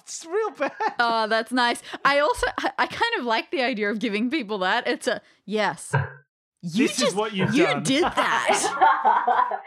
it's 0.00 0.26
real 0.26 0.50
bad. 0.50 0.72
Oh, 0.98 1.28
that's 1.28 1.52
nice. 1.52 1.80
I 2.04 2.18
also 2.18 2.46
I- 2.58 2.72
I 2.76 2.86
kind 2.88 3.14
of 3.20 3.24
like 3.24 3.52
the 3.52 3.62
idea 3.62 3.88
of 3.90 4.00
giving 4.00 4.30
people 4.30 4.58
that. 4.58 4.88
It's 4.88 5.06
a 5.06 5.20
yes. 5.46 5.94
You 6.62 6.88
This 6.88 6.96
just 6.96 7.08
is 7.10 7.14
what 7.14 7.32
you've 7.34 7.54
you 7.54 7.66
done. 7.66 7.82
did 7.84 8.02
that. 8.16 9.58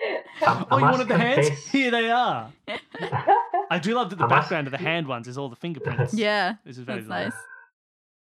I 0.41 0.65
Oh, 0.71 0.77
you 0.77 0.83
wanted 0.83 1.07
the 1.07 1.17
hands? 1.17 1.48
confess- 1.48 1.67
Here 1.67 1.91
they 1.91 2.10
are. 2.12 2.51
I 3.71 3.79
do 3.79 3.93
love 3.95 4.10
that 4.10 4.17
the 4.17 4.25
I 4.25 4.27
must- 4.27 4.41
background 4.41 4.67
of 4.67 4.71
the 4.71 4.77
hand 4.77 5.07
ones 5.07 5.27
is 5.27 5.38
all 5.38 5.50
the 5.50 5.55
fingerprints. 5.55 6.13
yeah, 6.13 6.55
This 6.65 6.77
is 6.77 6.83
very 6.83 7.01
nice. 7.01 7.31
nice. 7.31 7.33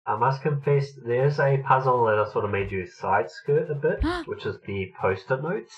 I 0.06 0.16
must 0.16 0.42
confess, 0.42 0.92
there's 1.04 1.38
a 1.38 1.58
puzzle 1.66 2.04
that 2.06 2.18
I 2.18 2.30
sort 2.32 2.44
of 2.44 2.50
made 2.50 2.70
you 2.70 2.86
side 2.86 3.30
skirt 3.30 3.70
a 3.70 3.74
bit, 3.74 4.00
which 4.26 4.44
is 4.46 4.56
the 4.66 4.92
post-it 5.00 5.42
notes. 5.42 5.74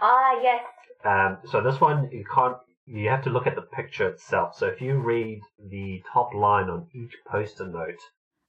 ah 0.00 0.40
yes 0.42 0.62
Um, 1.04 1.38
so 1.50 1.60
this 1.62 1.80
one 1.80 2.08
you 2.12 2.24
can't. 2.34 2.56
You 2.86 3.08
have 3.08 3.22
to 3.24 3.30
look 3.30 3.46
at 3.46 3.54
the 3.54 3.62
picture 3.62 4.08
itself. 4.08 4.56
So 4.56 4.66
if 4.66 4.80
you 4.80 4.94
read 4.98 5.40
the 5.70 6.02
top 6.12 6.34
line 6.34 6.68
on 6.68 6.88
each 6.94 7.12
post-it 7.30 7.68
note, 7.68 8.00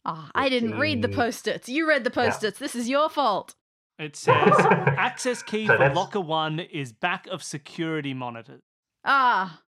Oh, 0.03 0.29
I 0.33 0.49
didn't 0.49 0.79
read 0.79 1.01
the 1.03 1.09
post-its. 1.09 1.69
You 1.69 1.87
read 1.87 2.03
the 2.03 2.09
post-its. 2.09 2.57
This 2.57 2.73
is 2.75 2.89
your 2.89 3.07
fault. 3.09 3.53
It 3.99 4.15
says 4.15 4.53
access 5.07 5.43
key 5.43 5.67
So 5.67 5.73
for 5.73 5.79
that's- 5.79 5.95
locker 5.95 6.21
one 6.21 6.59
is 6.59 6.91
back 6.93 7.27
of 7.27 7.43
security 7.43 8.13
monitors. 8.13 8.61
Ah, 9.05 9.61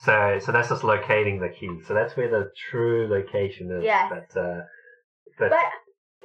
so 0.00 0.38
so 0.40 0.52
that's 0.52 0.68
just 0.68 0.84
locating 0.84 1.40
the 1.40 1.48
key. 1.48 1.70
So 1.86 1.94
that's 1.94 2.16
where 2.16 2.28
the 2.28 2.50
true 2.70 3.08
location 3.08 3.70
is. 3.72 3.84
Yeah. 3.84 4.08
But 4.08 4.40
uh, 4.40 4.60
but, 5.38 5.50
but 5.50 5.58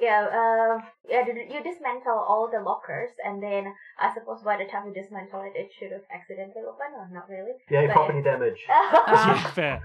yeah 0.00 0.24
uh 0.26 0.80
yeah 1.08 1.22
you 1.26 1.34
you 1.54 1.62
dismantle 1.62 2.12
all 2.28 2.48
the 2.50 2.58
lockers 2.60 3.10
and 3.24 3.42
then 3.42 3.72
i 4.00 4.12
suppose 4.12 4.42
by 4.42 4.56
the 4.56 4.64
time 4.64 4.86
you 4.88 4.94
dismantle 4.94 5.42
it 5.42 5.52
it 5.54 5.70
should 5.78 5.92
have 5.92 6.00
accidentally 6.12 6.64
opened 6.66 6.94
or 6.96 7.06
not 7.12 7.28
really 7.28 7.52
yeah, 7.70 7.86
but- 7.86 7.92
property 7.92 8.22
damage. 8.22 8.58
yeah, 8.68 9.50
fair. 9.52 9.82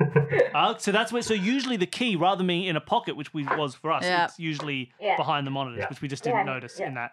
Uh, 0.54 0.76
so 0.78 0.90
that's 0.92 1.12
where. 1.12 1.22
So 1.22 1.34
usually 1.34 1.76
the 1.76 1.86
key, 1.86 2.16
rather 2.16 2.38
than 2.38 2.46
being 2.48 2.64
in 2.64 2.76
a 2.76 2.80
pocket, 2.80 3.16
which 3.16 3.32
we 3.34 3.44
was 3.44 3.74
for 3.74 3.92
us, 3.92 4.04
Yeah. 4.04 4.24
it's 4.24 4.38
usually 4.38 4.92
Yeah. 5.00 5.16
behind 5.16 5.46
the 5.46 5.50
monitors, 5.50 5.80
Yeah. 5.80 5.88
which 5.88 6.00
we 6.00 6.08
just 6.08 6.24
didn't 6.24 6.38
Yeah, 6.46 6.54
notice 6.54 6.78
yeah. 6.80 6.88
in 6.88 6.94
that 6.94 7.12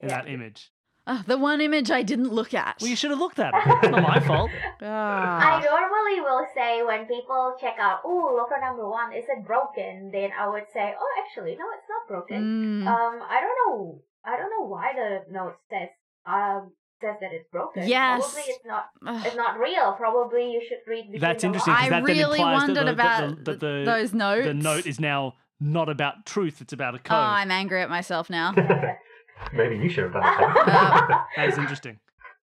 in 0.00 0.08
Yeah. 0.08 0.16
that 0.22 0.28
image. 0.28 0.70
ah, 1.08 1.22
the 1.26 1.38
one 1.38 1.60
image 1.60 1.90
I 1.90 2.02
didn't 2.02 2.32
look 2.32 2.52
at. 2.52 2.76
Well, 2.80 2.90
you 2.90 2.96
should 2.96 3.10
have 3.10 3.20
looked 3.20 3.38
at 3.38 3.54
it. 3.54 3.60
It's 3.64 3.88
not 3.96 4.02
my 4.02 4.18
fault. 4.20 4.50
I 4.82 4.86
Ah. 4.86 5.60
normally 5.64 6.20
will 6.20 6.44
say 6.54 6.82
when 6.82 7.06
people 7.06 7.56
check 7.60 7.76
out, 7.78 8.00
oh, 8.04 8.34
locker 8.36 8.60
number 8.60 8.88
one, 8.88 9.12
is 9.12 9.24
it 9.28 9.44
broken? 9.46 10.10
Then 10.12 10.30
I 10.38 10.48
would 10.48 10.66
say, 10.72 10.94
oh, 10.98 11.10
actually, 11.22 11.54
no, 11.56 11.64
it's 11.78 11.88
not 11.88 12.08
broken. 12.08 12.82
Mm. 12.84 12.86
Um, 12.88 13.22
I 13.22 13.40
don't 13.40 13.58
know, 13.66 14.02
I 14.24 14.36
don't 14.36 14.50
know 14.50 14.66
why 14.66 14.92
the 14.94 15.10
note 15.32 15.56
says, 15.70 15.90
um, 16.26 16.72
says 17.00 17.16
that 17.20 17.32
it's 17.32 17.48
broken. 17.50 17.86
Yes. 17.86 18.20
Probably 18.22 18.52
it's 18.52 18.64
not, 18.64 18.84
Ugh. 19.06 19.26
it's 19.26 19.36
not 19.36 19.58
real. 19.58 19.92
Probably 19.92 20.52
you 20.52 20.62
should 20.66 20.78
read. 20.86 21.04
between 21.12 21.20
That's 21.20 21.42
the 21.42 21.46
interesting. 21.48 21.74
I 21.74 21.88
that 21.90 22.02
really 22.04 22.38
implies 22.38 22.60
that 22.60 22.66
wondered 22.68 22.86
the- 22.86 22.92
about 22.92 23.28
the- 23.44 23.52
that 23.52 23.60
the- 23.60 23.82
those 23.84 24.12
notes. 24.14 24.46
The 24.46 24.54
note 24.54 24.86
is 24.86 24.98
now 25.00 25.34
not 25.60 25.88
about 25.88 26.26
truth; 26.26 26.60
it's 26.60 26.72
about 26.72 26.94
a 26.94 26.98
code. 26.98 27.16
Oh. 27.16 27.20
I'm 27.20 27.50
angry 27.50 27.82
at 27.82 27.90
myself 27.90 28.28
now. 28.30 28.52
Maybe 29.52 29.76
you 29.76 29.88
should 29.90 30.04
have 30.04 30.12
done 30.14 30.22
it. 30.24 31.16
That 31.36 31.48
is 31.48 31.58
interesting. 31.58 31.98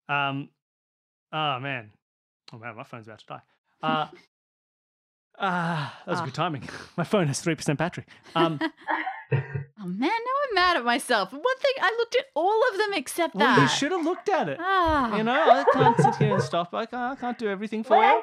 Um, 0.08 0.48
oh 1.32 1.60
man, 1.60 1.90
oh 2.52 2.58
man, 2.58 2.74
my 2.76 2.82
phone's 2.84 3.06
about 3.06 3.20
to 3.20 3.26
die. 3.26 3.42
Uh, 3.82 4.06
ah, 5.38 6.00
that 6.04 6.10
was 6.10 6.20
Ah. 6.20 6.24
good 6.24 6.34
timing. 6.34 6.68
My 6.96 7.04
phone 7.04 7.28
has 7.28 7.40
three 7.40 7.54
percent 7.54 7.78
battery. 7.78 8.04
Um, 8.34 8.58
Oh 9.32 9.86
man, 9.86 10.00
now 10.00 10.36
I'm 10.48 10.54
mad 10.54 10.76
at 10.76 10.84
myself. 10.84 11.32
One 11.32 11.42
thing 11.42 11.72
I 11.80 11.94
looked 11.98 12.16
at 12.16 12.26
all 12.34 12.60
of 12.70 12.78
them 12.78 12.92
except 12.94 13.34
well, 13.34 13.46
that. 13.46 13.62
you 13.62 13.68
should 13.68 13.92
have 13.92 14.04
looked 14.04 14.28
at 14.28 14.48
it. 14.48 14.58
Ah, 14.60 15.16
You 15.16 15.22
know, 15.24 15.32
I 15.32 15.64
can't 15.72 15.96
sit 16.00 16.16
here 16.16 16.34
and 16.34 16.42
stop. 16.42 16.74
I 16.74 16.86
can't, 16.86 17.16
I 17.16 17.20
can't 17.20 17.38
do 17.38 17.48
everything 17.48 17.82
for 17.84 17.90
But 17.90 17.98
I, 18.04 18.12
you. 18.14 18.22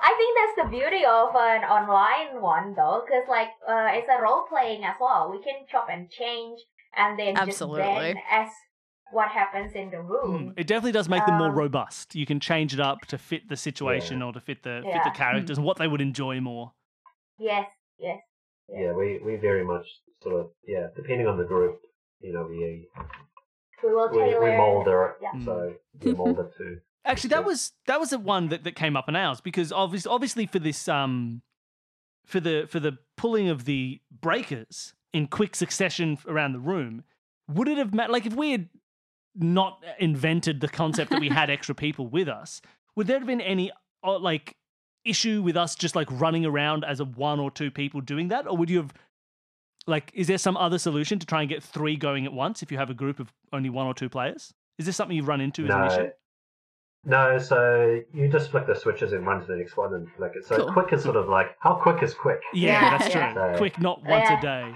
I 0.00 0.14
think 0.16 0.38
that's 0.38 0.68
the 0.70 0.76
beauty 0.78 1.04
of 1.04 1.30
an 1.34 1.64
online 1.64 2.40
one 2.40 2.74
though, 2.74 3.02
because 3.04 3.24
like 3.28 3.48
uh, 3.68 3.88
it's 3.92 4.08
a 4.08 4.22
role 4.22 4.44
playing 4.48 4.84
as 4.84 4.94
well. 5.00 5.30
We 5.30 5.42
can 5.42 5.66
chop 5.68 5.88
and 5.90 6.08
change, 6.10 6.60
and 6.96 7.18
then 7.18 7.36
Absolutely. 7.36 7.82
just 7.82 7.94
then 8.00 8.16
as 8.30 8.48
what 9.12 9.28
happens 9.28 9.72
in 9.74 9.90
the 9.90 10.00
room. 10.00 10.52
Mm, 10.54 10.60
It 10.60 10.66
definitely 10.66 10.92
does 10.92 11.08
make 11.08 11.24
them 11.26 11.36
more 11.38 11.48
Um, 11.48 11.54
robust. 11.54 12.14
You 12.14 12.26
can 12.26 12.40
change 12.40 12.74
it 12.74 12.80
up 12.80 13.00
to 13.06 13.18
fit 13.18 13.48
the 13.48 13.56
situation 13.56 14.20
or 14.22 14.32
to 14.32 14.40
fit 14.40 14.62
the 14.62 14.82
fit 14.84 15.02
the 15.04 15.10
characters 15.10 15.58
and 15.58 15.66
what 15.66 15.76
they 15.78 15.86
would 15.88 16.00
enjoy 16.00 16.40
more. 16.40 16.72
Yes, 17.38 17.66
yes. 17.98 18.18
Yeah, 18.68 18.92
we, 18.92 19.20
we 19.24 19.36
very 19.36 19.64
much 19.64 19.86
sort 20.22 20.34
of 20.40 20.50
yeah, 20.66 20.88
depending 20.96 21.26
on 21.26 21.36
the 21.38 21.44
group, 21.44 21.80
you 22.20 22.32
know, 22.32 22.46
we 22.48 22.88
We 23.82 23.94
will 23.94 24.10
we, 24.10 24.18
tailor. 24.18 24.44
we 24.50 24.56
mold 24.56 24.88
it, 24.88 25.10
Yeah. 25.22 25.44
so 25.44 25.74
we 26.02 26.12
mold 26.14 26.38
it 26.40 26.50
to 26.58 26.78
Actually, 27.04 27.28
that 27.28 27.44
was 27.44 27.72
that 27.86 28.00
was 28.00 28.10
the 28.10 28.18
one 28.18 28.48
that, 28.48 28.64
that 28.64 28.74
came 28.74 28.96
up 28.96 29.08
in 29.08 29.14
ours 29.14 29.40
because 29.40 29.70
obviously, 29.70 30.10
obviously 30.10 30.46
for 30.46 30.58
this 30.58 30.88
um 30.88 31.42
for 32.24 32.40
the 32.40 32.66
for 32.68 32.80
the 32.80 32.98
pulling 33.16 33.48
of 33.48 33.64
the 33.64 34.00
breakers 34.20 34.94
in 35.12 35.28
quick 35.28 35.54
succession 35.54 36.18
around 36.26 36.52
the 36.52 36.58
room, 36.58 37.04
would 37.48 37.68
it 37.68 37.78
have 37.78 37.94
met 37.94 38.10
like 38.10 38.26
if 38.26 38.34
we 38.34 38.50
had 38.50 38.68
not 39.36 39.84
invented 40.00 40.60
the 40.60 40.68
concept 40.68 41.10
that 41.10 41.20
we 41.20 41.28
had 41.28 41.48
extra 41.56 41.74
people 41.76 42.08
with 42.08 42.26
us, 42.28 42.60
would 42.96 43.06
there 43.06 43.18
have 43.18 43.26
been 43.28 43.40
any 43.40 43.70
uh, 44.02 44.18
like 44.18 44.56
issue 45.08 45.42
with 45.42 45.56
us 45.56 45.74
just 45.74 45.94
like 45.96 46.08
running 46.10 46.44
around 46.44 46.84
as 46.84 47.00
a 47.00 47.04
one 47.04 47.40
or 47.40 47.50
two 47.50 47.70
people 47.70 48.00
doing 48.00 48.28
that, 48.28 48.46
or 48.46 48.56
would 48.56 48.70
you 48.70 48.78
have 48.78 48.92
like 49.86 50.10
is 50.14 50.26
there 50.26 50.38
some 50.38 50.56
other 50.56 50.78
solution 50.78 51.18
to 51.18 51.26
try 51.26 51.40
and 51.42 51.48
get 51.48 51.62
three 51.62 51.96
going 51.96 52.24
at 52.26 52.32
once 52.32 52.62
if 52.62 52.72
you 52.72 52.78
have 52.78 52.90
a 52.90 52.94
group 52.94 53.20
of 53.20 53.32
only 53.52 53.70
one 53.70 53.86
or 53.86 53.94
two 53.94 54.08
players? 54.08 54.52
Is 54.78 54.86
this 54.86 54.96
something 54.96 55.16
you've 55.16 55.28
run 55.28 55.40
into 55.40 55.64
as 55.64 55.70
an 55.70 55.86
issue? 55.86 56.10
No, 57.04 57.38
so 57.38 58.00
you 58.12 58.28
just 58.28 58.50
flick 58.50 58.66
the 58.66 58.74
switches 58.74 59.12
and 59.12 59.24
run 59.24 59.40
to 59.40 59.46
the 59.46 59.56
next 59.56 59.76
one 59.76 59.94
and 59.94 60.10
flick 60.16 60.32
it. 60.34 60.44
So 60.44 60.56
Cool. 60.56 60.72
quick 60.72 60.92
is 60.92 61.02
sort 61.04 61.14
of 61.16 61.28
like 61.28 61.56
how 61.60 61.74
quick 61.76 62.02
is 62.02 62.12
quick? 62.14 62.40
Yeah, 62.52 62.72
Yeah, 62.82 62.98
that's 62.98 63.10
true. 63.12 63.20
yeah. 63.20 63.34
So- 63.52 63.58
Quick, 63.58 63.80
not 63.80 64.02
once 64.04 64.28
Yeah. 64.28 64.38
a 64.38 64.42
day. 64.42 64.74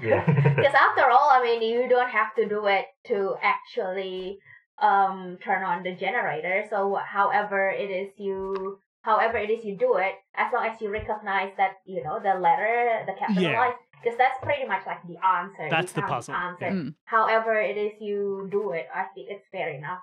Yeah. 0.00 0.24
Because 0.56 0.74
after 0.74 1.08
all, 1.10 1.30
I 1.30 1.40
mean, 1.42 1.62
you 1.62 1.88
don't 1.88 2.10
have 2.10 2.34
to 2.36 2.48
do 2.48 2.66
it 2.66 2.86
to 3.06 3.36
actually 3.42 4.38
um 4.82 5.38
turn 5.44 5.62
on 5.64 5.82
the 5.84 5.94
generator. 5.94 6.64
So 6.70 6.98
however 7.04 7.70
it 7.70 7.90
is 7.90 8.10
you, 8.16 8.80
however 9.08 9.38
it 9.38 9.50
is 9.50 9.64
you 9.64 9.74
do 9.76 9.96
it, 9.96 10.14
as 10.36 10.52
long 10.52 10.66
as 10.66 10.80
you 10.82 10.90
recognize 10.90 11.52
that 11.56 11.72
you 11.86 12.02
know 12.04 12.20
the 12.22 12.34
letter, 12.38 13.04
the 13.06 13.14
capitalized, 13.18 13.78
because 14.02 14.16
that's 14.18 14.38
pretty 14.42 14.66
much 14.72 14.82
like 14.86 15.00
the 15.08 15.16
answer. 15.24 15.66
That's 15.70 15.92
the 15.92 16.02
puzzle. 16.02 16.34
Answer. 16.34 16.70
Mm. 16.70 16.94
However 17.04 17.54
it 17.70 17.76
is 17.76 17.92
you 18.00 18.48
do 18.52 18.72
it, 18.72 18.86
I 18.94 19.04
think 19.14 19.28
it's 19.30 19.46
fair 19.50 19.70
enough. 19.70 20.00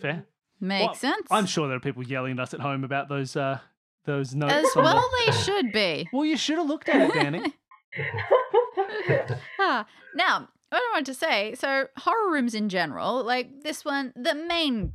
Fair. 0.00 0.24
makes 0.60 0.86
Well, 0.86 0.94
sense. 0.94 1.26
I'm 1.30 1.46
sure 1.46 1.66
there 1.68 1.76
are 1.76 1.86
people 1.88 2.04
yelling 2.04 2.38
at 2.38 2.40
us 2.44 2.54
at 2.54 2.60
home 2.60 2.84
about 2.84 3.08
those 3.08 3.36
uh 3.36 3.58
those 4.04 4.34
notes. 4.34 4.52
As 4.54 4.64
on 4.76 4.84
the- 4.84 4.94
well, 4.94 5.10
they 5.26 5.32
should 5.32 5.72
be. 5.72 6.08
Well, 6.12 6.24
you 6.24 6.36
should 6.36 6.58
have 6.58 6.66
looked 6.68 6.88
at 6.88 7.10
it, 7.10 7.12
Danny. 7.14 7.54
Ah, 9.58 9.84
now, 10.14 10.48
what 10.70 10.78
I 10.80 10.90
want 10.94 11.06
to 11.06 11.14
say, 11.14 11.54
so 11.54 11.88
horror 11.98 12.30
rooms 12.32 12.54
in 12.54 12.68
general, 12.68 13.22
like 13.24 13.62
this 13.62 13.84
one, 13.84 14.12
the 14.16 14.34
main 14.34 14.94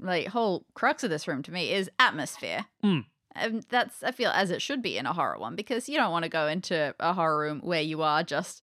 like 0.00 0.28
whole 0.28 0.64
crux 0.74 1.04
of 1.04 1.10
this 1.10 1.26
room 1.28 1.42
to 1.44 1.52
me 1.52 1.72
is 1.72 1.90
atmosphere. 1.98 2.66
Mm. 2.82 3.04
And 3.36 3.64
that's 3.68 4.02
I 4.02 4.12
feel 4.12 4.30
as 4.30 4.50
it 4.50 4.62
should 4.62 4.82
be 4.82 4.96
in 4.96 5.06
a 5.06 5.12
horror 5.12 5.38
one 5.38 5.56
because 5.56 5.88
you 5.88 5.96
don't 5.96 6.12
want 6.12 6.22
to 6.24 6.28
go 6.28 6.46
into 6.46 6.94
a 7.00 7.12
horror 7.12 7.38
room 7.38 7.60
where 7.64 7.80
you 7.82 8.02
are 8.02 8.22
just 8.22 8.62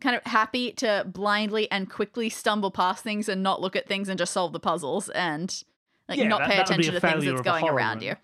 kind 0.00 0.16
of 0.16 0.22
happy 0.24 0.72
to 0.72 1.04
blindly 1.06 1.70
and 1.70 1.90
quickly 1.90 2.28
stumble 2.28 2.70
past 2.70 3.02
things 3.04 3.28
and 3.28 3.42
not 3.42 3.60
look 3.60 3.76
at 3.76 3.86
things 3.88 4.08
and 4.08 4.18
just 4.18 4.32
solve 4.32 4.52
the 4.52 4.60
puzzles 4.60 5.08
and 5.10 5.62
like 6.08 6.18
Yeah, 6.18 6.28
not 6.28 6.38
that- 6.40 6.48
pay 6.50 6.56
that 6.56 6.68
would 6.70 6.78
be 6.78 6.88
attention 6.88 6.94
to 6.94 7.00
things 7.00 7.24
that's 7.24 7.40
going 7.42 7.68
around 7.68 7.98
room. 7.98 8.08
you. 8.10 8.16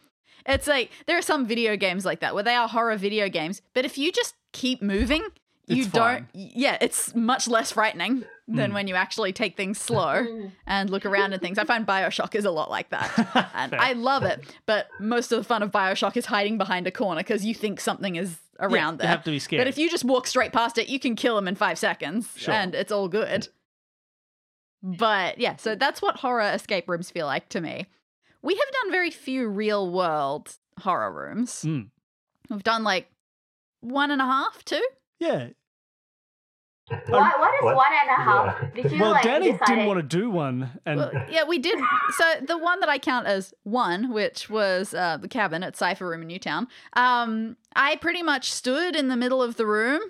It's 0.49 0.67
like 0.69 0.91
there 1.07 1.19
are 1.19 1.23
some 1.23 1.45
video 1.47 1.77
games 1.77 2.05
like 2.05 2.21
that 2.21 2.33
where 2.35 2.45
they 2.45 2.55
are 2.55 2.69
horror 2.69 2.97
video 2.97 3.29
games, 3.29 3.61
but 3.75 3.85
if 3.85 3.99
you 3.99 4.13
just 4.13 4.35
keep 4.53 4.81
moving, 4.81 5.27
you 5.67 5.83
It's 5.83 5.93
don't. 5.93 6.03
fine. 6.03 6.29
Yeah, 6.33 6.79
it's 6.81 7.15
much 7.15 7.49
less 7.49 7.73
frightening 7.73 8.25
than 8.49 8.71
Mm. 8.71 8.75
when 8.75 8.89
you 8.89 8.95
actually 8.95 9.33
take 9.33 9.57
things 9.57 9.81
slow 9.81 10.25
Mm. 10.25 10.53
and 10.67 10.89
look 10.91 11.05
around 11.05 11.33
and 11.33 11.43
things. 11.43 11.59
I 11.59 11.65
find 11.65 11.85
Bioshock 11.87 12.35
is 12.37 12.45
a 12.45 12.51
lot 12.51 12.71
like 12.71 12.91
that. 12.91 13.51
And 13.55 13.75
I 13.75 13.93
love 13.95 14.23
it, 14.23 14.45
but 14.67 14.89
most 15.01 15.33
of 15.33 15.39
the 15.39 15.45
fun 15.45 15.63
of 15.63 15.73
Bioshock 15.73 16.17
is 16.17 16.27
hiding 16.27 16.57
behind 16.59 16.87
a 16.87 16.91
corner 16.93 17.21
because 17.21 17.45
you 17.45 17.55
think 17.55 17.81
something 17.81 18.15
is 18.17 18.39
Yeah, 18.61 18.67
around 18.67 18.95
You 18.95 18.99
there. 18.99 19.09
have 19.09 19.25
to 19.25 19.31
be 19.33 19.39
scared. 19.39 19.61
But 19.61 19.67
if 19.67 19.77
you 19.77 19.91
just 19.91 20.05
walk 20.05 20.27
straight 20.27 20.53
past 20.53 20.79
it, 20.79 20.89
you 20.89 20.99
can 21.01 21.17
kill 21.17 21.35
them 21.37 21.49
in 21.49 21.57
five 21.57 21.79
seconds 21.79 22.33
Sure. 22.37 22.55
and 22.55 22.75
it's 22.75 22.93
all 22.93 23.09
good. 23.09 23.49
But 24.83 25.39
yeah, 25.39 25.57
so 25.57 25.75
that's 25.75 26.01
what 26.01 26.17
horror 26.17 26.43
escape 26.53 26.89
rooms 26.89 27.11
feel 27.11 27.27
like 27.27 27.49
to 27.51 27.61
me. 27.61 27.87
We 28.43 28.55
have 28.55 28.73
done 28.83 28.93
very 28.93 29.11
few 29.11 29.49
real 29.49 29.91
world 29.91 30.55
horror 30.81 31.11
rooms. 31.13 31.63
Mm. 31.65 31.91
We've 32.49 32.63
done 32.63 32.85
like 32.85 33.11
one 33.81 34.11
and 34.13 34.23
a 34.23 34.25
half, 34.27 34.65
two. 34.65 34.87
Yeah. 35.19 35.49
What, 36.89 37.01
what 37.09 37.55
is 37.55 37.63
What? 37.63 37.75
one 37.77 37.87
and 38.01 38.11
a 38.11 38.23
half? 38.23 38.59
Yeah. 38.63 38.83
Did 38.83 38.93
you 38.93 39.01
Well, 39.01 39.11
like 39.11 39.25
Danny 39.25 39.51
decide 39.51 39.67
didn't 39.67 39.87
want 39.87 39.99
to 39.99 40.05
do 40.05 40.31
one, 40.31 40.71
and 40.87 40.99
Well, 41.01 41.11
yeah, 41.29 41.43
we 41.43 41.59
did. 41.59 41.77
So 42.17 42.25
the 42.47 42.57
one 42.57 42.79
that 42.79 42.89
I 42.89 42.99
count 42.99 43.27
as 43.27 43.53
one, 43.65 44.13
which 44.13 44.49
was 44.49 44.95
uh, 44.95 45.17
the 45.17 45.27
cabin 45.27 45.65
at 45.65 45.77
Cipher 45.77 46.09
Room 46.09 46.23
in 46.23 46.29
Newtown, 46.29 46.69
um, 46.93 47.57
I 47.75 47.97
pretty 47.97 48.23
much 48.23 48.53
stood 48.53 48.95
in 48.95 49.09
the 49.09 49.17
middle 49.17 49.43
of 49.43 49.57
the 49.57 49.67
room. 49.67 50.01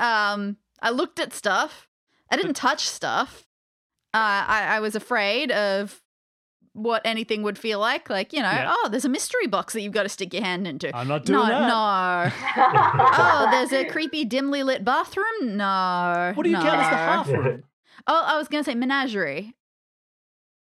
Um, 0.00 0.56
I 0.80 0.90
looked 0.90 1.20
at 1.20 1.32
stuff. 1.32 1.88
I 2.30 2.36
didn't 2.36 2.54
touch 2.54 2.88
stuff. 2.88 3.46
Uh, 4.12 4.42
I, 4.48 4.64
I 4.76 4.80
was 4.80 4.96
afraid 4.96 5.52
of 5.52 6.01
what 6.74 7.02
anything 7.04 7.42
would 7.42 7.58
feel 7.58 7.78
like. 7.78 8.08
Like, 8.08 8.32
you 8.32 8.40
know, 8.40 8.50
Yeah. 8.50 8.72
oh, 8.74 8.88
there's 8.90 9.04
a 9.04 9.08
mystery 9.08 9.46
box 9.46 9.74
that 9.74 9.82
you've 9.82 9.92
got 9.92 10.04
to 10.04 10.08
stick 10.08 10.32
your 10.32 10.42
hand 10.42 10.66
into. 10.66 10.94
I'm 10.96 11.08
not 11.08 11.24
doing 11.24 11.38
no, 11.40 11.46
that. 11.46 11.68
no. 11.68 12.32
oh, 13.12 13.48
there's 13.50 13.72
a 13.72 13.84
creepy, 13.90 14.24
dimly 14.24 14.62
lit 14.62 14.84
bathroom. 14.84 15.56
No. 15.56 16.32
What 16.34 16.44
do 16.44 16.50
you 16.50 16.56
count 16.56 16.80
as 16.80 16.86
the 16.86 16.90
no. 16.92 16.96
half 16.96 17.28
room? 17.28 17.64
Oh, 18.06 18.22
I 18.26 18.38
was 18.38 18.48
going 18.48 18.64
to 18.64 18.70
say 18.70 18.74
menagerie 18.74 19.54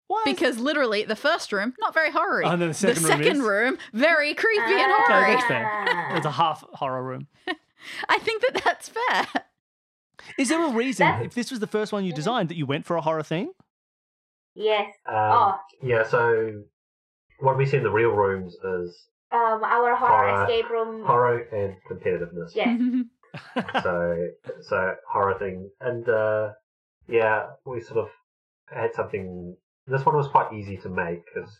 Why? 0.07 0.23
because 0.25 0.59
literally 0.59 1.03
the 1.05 1.17
first 1.17 1.53
room 1.53 1.75
not 1.81 1.93
very 1.93 2.11
horror 2.11 2.43
Oh, 2.47 2.51
and 2.51 2.63
then 2.63 2.69
the 2.69 2.75
second 2.75 3.03
room 3.03 3.07
second 3.11 3.37
is? 3.37 3.43
room 3.43 3.79
very 3.93 4.33
creepy 4.35 4.61
and 4.73 4.93
Okay, 4.93 5.03
horror 5.13 5.27
that's 5.27 5.45
fair. 5.47 5.69
Ah. 5.71 6.17
It's 6.17 6.25
a 6.27 6.31
half 6.31 6.65
horror 6.75 7.03
room. 7.03 7.27
i 8.09 8.19
think 8.19 8.43
that 8.43 8.63
that's 8.65 8.89
fair 8.89 9.43
Is 10.39 10.49
there 10.49 10.65
a 10.65 10.71
reason, 10.71 11.07
That's- 11.07 11.27
if 11.27 11.35
this 11.35 11.51
was 11.51 11.61
the 11.61 11.67
first 11.67 11.93
one 11.93 12.05
you 12.05 12.13
designed, 12.13 12.49
that 12.49 12.57
you 12.57 12.65
went 12.65 12.87
for 12.87 12.97
a 12.97 13.01
horror 13.03 13.23
theme? 13.23 13.51
Yes. 14.57 14.93
Um, 15.07 15.15
Oh. 15.17 15.59
Yeah, 15.83 16.03
so 16.03 16.63
what 17.41 17.57
we 17.59 17.67
see 17.67 17.77
in 17.77 17.83
the 17.85 17.91
real 17.91 18.11
rooms 18.11 18.55
is 18.55 19.09
Um, 19.31 19.63
our 19.65 19.95
horror 19.95 20.31
Horror. 20.33 20.45
escape 20.45 20.71
room. 20.71 21.05
horror 21.05 21.39
and 21.53 21.77
competitiveness. 21.91 22.55
Yes. 22.55 22.81
so 23.83 24.29
so 24.63 24.95
horror 25.13 25.39
thing 25.39 25.69
and 25.81 26.09
uh 26.09 26.53
yeah 27.07 27.49
we 27.67 27.81
sort 27.81 27.99
of 27.99 28.09
had 28.71 28.95
something 28.95 29.55
this 29.87 30.07
one 30.07 30.17
was 30.17 30.29
quite 30.29 30.51
easy 30.55 30.79
to 30.79 30.89
make 30.89 31.21
because 31.27 31.51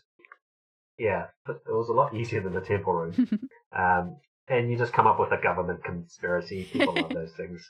yeah 0.97 1.25
but 1.45 1.57
it 1.67 1.71
was 1.73 1.89
a 1.89 1.93
lot 1.93 2.15
easier 2.15 2.41
than 2.41 2.53
the 2.53 2.61
temple 2.61 2.93
room 2.93 3.13
um 3.77 4.17
and 4.47 4.71
you 4.71 4.77
just 4.77 4.91
come 4.93 5.05
up 5.05 5.19
with 5.19 5.31
a 5.31 5.37
government 5.41 5.83
conspiracy 5.83 6.67
people 6.71 6.95
love 6.95 7.11
those 7.13 7.33
things 7.37 7.69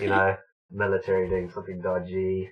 you 0.00 0.08
know 0.08 0.36
military 0.70 1.28
doing 1.28 1.50
something 1.50 1.80
dodgy 1.80 2.48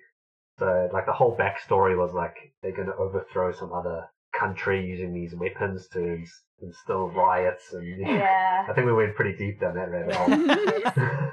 so 0.58 0.88
like 0.92 1.06
the 1.06 1.12
whole 1.12 1.36
backstory 1.36 1.96
was 1.96 2.12
like 2.14 2.34
they're 2.62 2.74
going 2.74 2.88
to 2.88 2.96
overthrow 2.96 3.52
some 3.52 3.72
other 3.72 4.08
country 4.38 4.84
using 4.86 5.12
these 5.12 5.34
weapons 5.34 5.88
to 5.92 6.24
instill 6.62 7.08
riots 7.08 7.72
and 7.72 8.00
Yeah. 8.06 8.66
I 8.68 8.72
think 8.72 8.86
we 8.86 8.92
went 8.92 9.14
pretty 9.14 9.36
deep 9.36 9.60
down 9.60 9.74
that 9.74 9.90
rabbit 9.90 10.14
hole. 10.14 10.28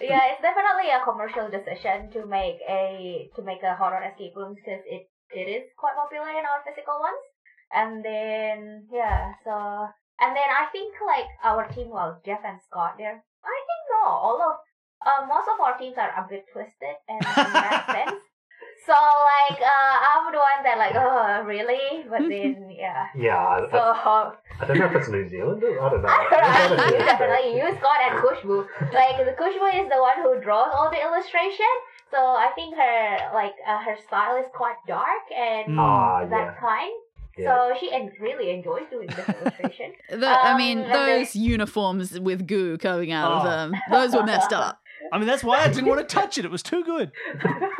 yeah, 0.00 0.32
it's 0.32 0.42
definitely 0.42 0.90
a 0.90 1.04
commercial 1.04 1.48
decision 1.50 2.10
to 2.12 2.26
make 2.26 2.58
a 2.68 3.30
to 3.36 3.42
make 3.42 3.62
a 3.62 3.76
horror 3.76 4.02
escape 4.02 4.36
room 4.36 4.54
because 4.54 4.80
it 4.86 5.08
it 5.30 5.48
is 5.48 5.64
quite 5.76 5.96
popular 5.96 6.30
in 6.30 6.44
our 6.44 6.62
physical 6.64 6.98
ones. 7.00 7.22
And 7.72 8.04
then 8.04 8.86
yeah, 8.92 9.32
so 9.44 9.88
and 10.20 10.32
then 10.32 10.48
I 10.48 10.66
think 10.72 10.94
like 11.04 11.28
our 11.44 11.68
team, 11.68 11.90
well, 11.90 12.20
Jeff 12.24 12.40
and 12.44 12.60
Scott, 12.62 12.94
there. 12.98 13.22
I 13.44 13.58
think 13.68 13.82
no, 13.92 14.08
all 14.08 14.40
of 14.42 14.56
uh, 15.06 15.26
most 15.26 15.46
of 15.48 15.60
our 15.60 15.78
teams 15.78 15.96
are 15.96 16.10
a 16.18 16.26
bit 16.28 16.44
twisted 16.52 16.96
and 17.08 17.20
in 17.22 17.52
that 17.54 17.86
sense. 17.86 18.22
So 18.86 18.92
like 18.94 19.58
uh, 19.60 19.94
I'm 20.06 20.30
the 20.32 20.38
one 20.38 20.46
one 20.46 20.62
that 20.64 20.78
like, 20.78 20.94
oh, 20.94 21.42
really? 21.44 22.04
But 22.08 22.20
then, 22.30 22.70
yeah. 22.70 23.06
Yeah, 23.16 23.36
I, 23.36 23.66
So, 23.70 23.78
I, 23.78 24.32
I 24.60 24.64
don't 24.66 24.78
know 24.78 24.86
if 24.86 24.94
it's 24.94 25.08
New 25.08 25.28
Zealand. 25.28 25.62
I 25.64 25.88
don't 25.90 26.02
know. 26.02 26.08
I 26.10 26.68
It's 26.70 26.92
you 26.92 26.98
not 26.98 27.02
a- 27.02 27.04
definitely 27.04 27.58
you, 27.58 27.66
Scott, 27.78 28.00
and 28.06 28.14
Kushbu. 28.22 28.56
Like 28.94 29.16
the 29.26 29.34
Kushbu 29.40 29.66
is 29.82 29.88
the 29.90 29.98
one 30.00 30.18
who 30.22 30.40
draws 30.40 30.70
all 30.76 30.90
the 30.90 31.00
illustration. 31.02 31.72
So 32.12 32.18
I 32.18 32.50
think 32.54 32.76
her 32.76 33.34
like 33.34 33.54
uh, 33.66 33.78
her 33.82 33.96
style 34.06 34.36
is 34.36 34.46
quite 34.54 34.76
dark 34.86 35.24
and. 35.34 35.78
Ah, 35.78 36.24
that 36.26 36.54
yeah. 36.54 36.60
kind. 36.60 36.92
yeah. 37.36 37.46
So 37.50 37.74
she 37.80 37.90
en- 37.92 38.12
really 38.20 38.50
enjoys 38.50 38.86
doing 38.90 39.08
this 39.08 39.28
illustration. 39.28 39.92
The, 40.10 40.26
I 40.28 40.52
Um, 40.52 40.58
mean, 40.58 40.78
and 40.78 40.92
then- 40.92 41.18
those 41.20 41.34
uniforms 41.34 42.18
with 42.20 42.46
goo 42.46 42.78
coming 42.78 43.10
out 43.12 43.32
of 43.32 43.42
Oh. 43.42 43.50
them, 43.50 43.74
those 43.90 44.14
were 44.14 44.22
messed 44.22 44.52
up. 44.52 44.78
I 45.12 45.18
mean, 45.18 45.26
that's 45.26 45.44
why 45.44 45.58
I 45.60 45.68
didn't 45.68 45.86
want 45.86 46.00
to 46.00 46.14
touch 46.14 46.36
it. 46.38 46.44
It 46.44 46.50
was 46.50 46.62
too 46.62 46.82
good. 46.84 47.12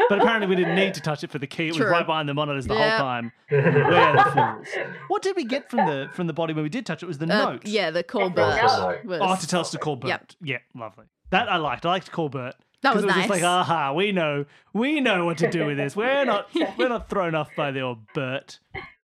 But 0.09 0.21
apparently, 0.21 0.47
we 0.47 0.57
didn't 0.57 0.75
need 0.77 0.95
to 0.95 1.01
touch 1.01 1.25
it 1.25 1.31
for 1.31 1.39
the 1.39 1.47
key. 1.47 1.65
It 1.67 1.71
was 1.71 1.77
True. 1.79 1.91
right 1.91 2.07
behind 2.07 2.29
the 2.29 2.35
monitors 2.35 2.67
the 2.67 2.75
Yeah. 2.75 2.99
whole 2.99 3.07
time. 3.07 3.33
We're 3.51 3.63
the 3.63 4.31
fools. 4.33 4.69
What 5.09 5.23
did 5.23 5.35
we 5.37 5.45
get 5.45 5.69
from 5.71 5.87
the 5.87 6.09
from 6.13 6.27
the 6.27 6.33
body 6.33 6.53
when 6.55 6.63
we 6.63 6.69
did 6.69 6.87
touch 6.87 7.03
it? 7.03 7.07
Was 7.07 7.19
the 7.19 7.25
Uh, 7.25 7.51
note? 7.53 7.67
yeah, 7.67 7.91
the 7.91 8.03
call 8.03 8.29
It's 8.29 8.33
a 8.33 8.35
Bert 8.35 9.05
was. 9.05 9.21
Oh, 9.23 9.37
to 9.37 9.47
tell 9.47 9.61
us 9.61 9.71
to 9.73 9.79
call 9.79 9.97
Bert. 9.97 10.09
Yep. 10.09 10.33
Yeah, 10.43 10.59
lovely. 10.75 11.07
That 11.31 11.49
I 11.51 11.57
liked. 11.57 11.85
I 11.85 11.89
liked 11.91 12.07
to 12.07 12.13
call 12.13 12.29
Bert. 12.29 12.55
that 12.83 12.93
'Cause 12.93 12.97
was 12.97 13.05
it 13.05 13.07
was 13.07 13.17
nice. 13.17 13.29
just 13.29 13.43
like, 13.43 13.43
aha, 13.43 13.93
we 13.93 14.13
know, 14.13 14.45
we 14.73 15.01
know 15.01 15.25
what 15.25 15.39
to 15.39 15.51
do 15.51 15.67
with 15.67 15.77
this. 15.79 15.97
We're 15.97 16.25
not, 16.25 16.49
we're 16.79 16.89
not 16.89 17.09
thrown 17.09 17.35
off 17.35 17.49
by 17.57 17.71
the 17.73 17.81
old 17.81 17.99
Bert. 18.15 18.61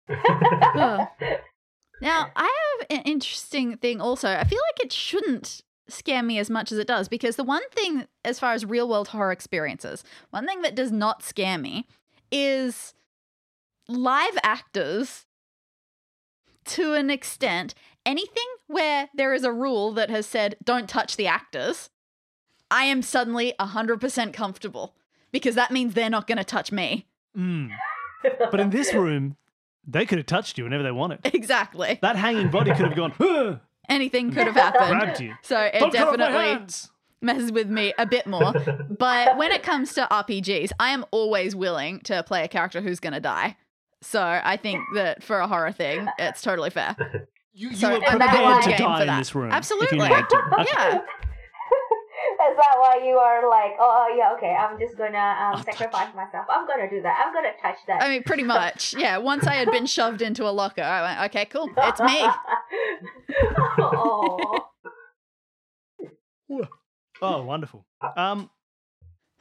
Ugh. 0.10 1.08
Now, 2.02 2.32
I 2.36 2.44
have 2.80 2.88
an 2.90 3.02
interesting 3.04 3.78
thing 3.78 4.00
also. 4.02 4.30
I 4.30 4.44
feel 4.46 4.60
like 4.72 4.86
it 4.86 4.94
shouldn't 4.94 5.62
scare 5.92 6.24
me 6.24 6.40
as 6.40 6.50
much 6.50 6.72
as 6.72 6.78
it 6.78 6.88
does 6.88 7.08
because 7.08 7.36
the 7.36 7.44
one 7.44 7.68
thing, 7.72 8.08
as 8.24 8.40
far 8.40 8.54
as 8.54 8.66
real 8.66 8.88
world 8.88 9.10
horror 9.10 9.32
experiences, 9.32 10.04
one 10.30 10.46
thing 10.46 10.62
that 10.62 10.76
does 10.76 10.92
not 10.92 11.24
scare 11.24 11.58
me 11.58 11.88
is 12.32 12.94
live 13.88 14.38
actors 14.44 15.26
to 16.66 16.94
an 16.94 17.10
extent. 17.10 17.74
Anything 18.06 18.46
where 18.68 19.10
there 19.14 19.34
is 19.34 19.44
a 19.44 19.52
rule 19.52 19.92
that 19.94 20.10
has 20.10 20.26
said, 20.26 20.56
don't 20.64 20.88
touch 20.88 21.16
the 21.16 21.28
actors, 21.28 21.90
I 22.72 22.84
am 22.84 23.02
suddenly 23.02 23.54
100% 23.60 24.34
comfortable 24.34 24.96
because 25.32 25.56
that 25.56 25.72
means 25.72 25.94
they're 25.94 26.10
not 26.10 26.28
going 26.28 26.38
to 26.38 26.44
touch 26.44 26.72
me. 26.72 27.08
Mm. 27.38 27.72
But 28.52 28.60
in 28.60 28.70
this 28.70 28.94
room, 28.94 29.38
they 29.88 30.06
could 30.06 30.18
have 30.18 30.28
touched 30.28 30.58
you 30.58 30.64
whenever 30.64 30.84
they 30.84 30.92
wanted. 30.92 31.20
Exactly. 31.34 32.00
That 32.02 32.16
hanging 32.16 32.50
body 32.50 32.72
could 32.72 32.86
have 32.86 32.96
gone, 32.96 33.12
"Huh," 33.18 33.58
Anything 33.90 34.32
could 34.32 34.48
have 34.48 34.56
happened. 34.56 35.00
grabbed 35.00 35.20
you. 35.20 35.34
So 35.42 35.60
it 35.60 35.80
Don't 35.80 35.92
cut 35.94 36.08
off 36.08 36.18
my 36.20 36.54
definitely 36.54 36.76
messes 37.22 37.52
with 37.52 37.68
me 37.70 37.94
a 37.98 38.06
bit 38.06 38.26
more. 38.28 38.54
But 38.90 39.38
when 39.38 39.52
it 39.52 39.64
comes 39.64 39.94
to 39.96 40.08
RPGs, 40.10 40.72
I 40.80 40.90
am 40.90 41.06
always 41.12 41.56
willing 41.56 42.00
to 42.02 42.24
play 42.24 42.44
a 42.44 42.48
character 42.48 42.80
who's 42.82 43.00
going 43.00 43.14
to 43.14 43.20
die. 43.20 43.58
So 44.02 44.22
I 44.22 44.56
think 44.58 44.82
that 44.96 45.22
for 45.24 45.40
a 45.40 45.48
horror 45.48 45.72
thing, 45.74 46.08
it's 46.18 46.42
totally 46.42 46.70
fair. 46.70 46.96
You, 47.54 47.70
you 47.72 47.76
So- 47.76 47.92
were 47.92 48.00
prepared 48.00 48.64
to 48.64 48.78
die 48.78 49.02
in 49.02 49.18
this 49.20 49.36
room. 49.36 49.52
Absolutely. 49.52 49.88
If 50.00 50.04
you 50.04 50.16
needed 50.16 50.30
to. 50.30 50.38
Okay. 50.62 50.66
Yeah. 50.74 51.02
Is 52.52 52.56
that 52.56 52.76
why 52.78 53.02
you 53.04 53.18
are 53.18 53.50
like, 53.50 53.74
oh 53.80 54.14
yeah, 54.18 54.34
okay, 54.38 54.56
I'm 54.56 54.80
just 54.80 54.98
gonna 54.98 55.18
um, 55.18 55.64
sacrifice 55.70 56.14
myself. 56.16 56.46
I'm 56.50 56.66
gonna 56.66 56.90
do 56.90 57.02
that. 57.02 57.24
I'm 57.26 57.34
gonna 57.34 57.52
touch 57.62 57.78
that. 57.88 58.02
I 58.02 58.10
mean, 58.10 58.24
pretty 58.24 58.44
much. 58.44 58.94
Yeah. 58.98 59.18
Once 59.18 59.46
I 59.46 59.56
had 59.56 59.70
been 59.72 59.86
shoved 59.86 60.22
into 60.22 60.48
a 60.48 60.52
locker, 60.52 60.82
I 60.82 61.02
went, 61.02 61.32
okay, 61.32 61.46
cool. 61.46 61.70
It's 61.78 62.00
me. 62.02 62.28
oh. 63.80 64.66
Oh, 67.22 67.44
wonderful. 67.44 67.86
Um, 68.16 68.50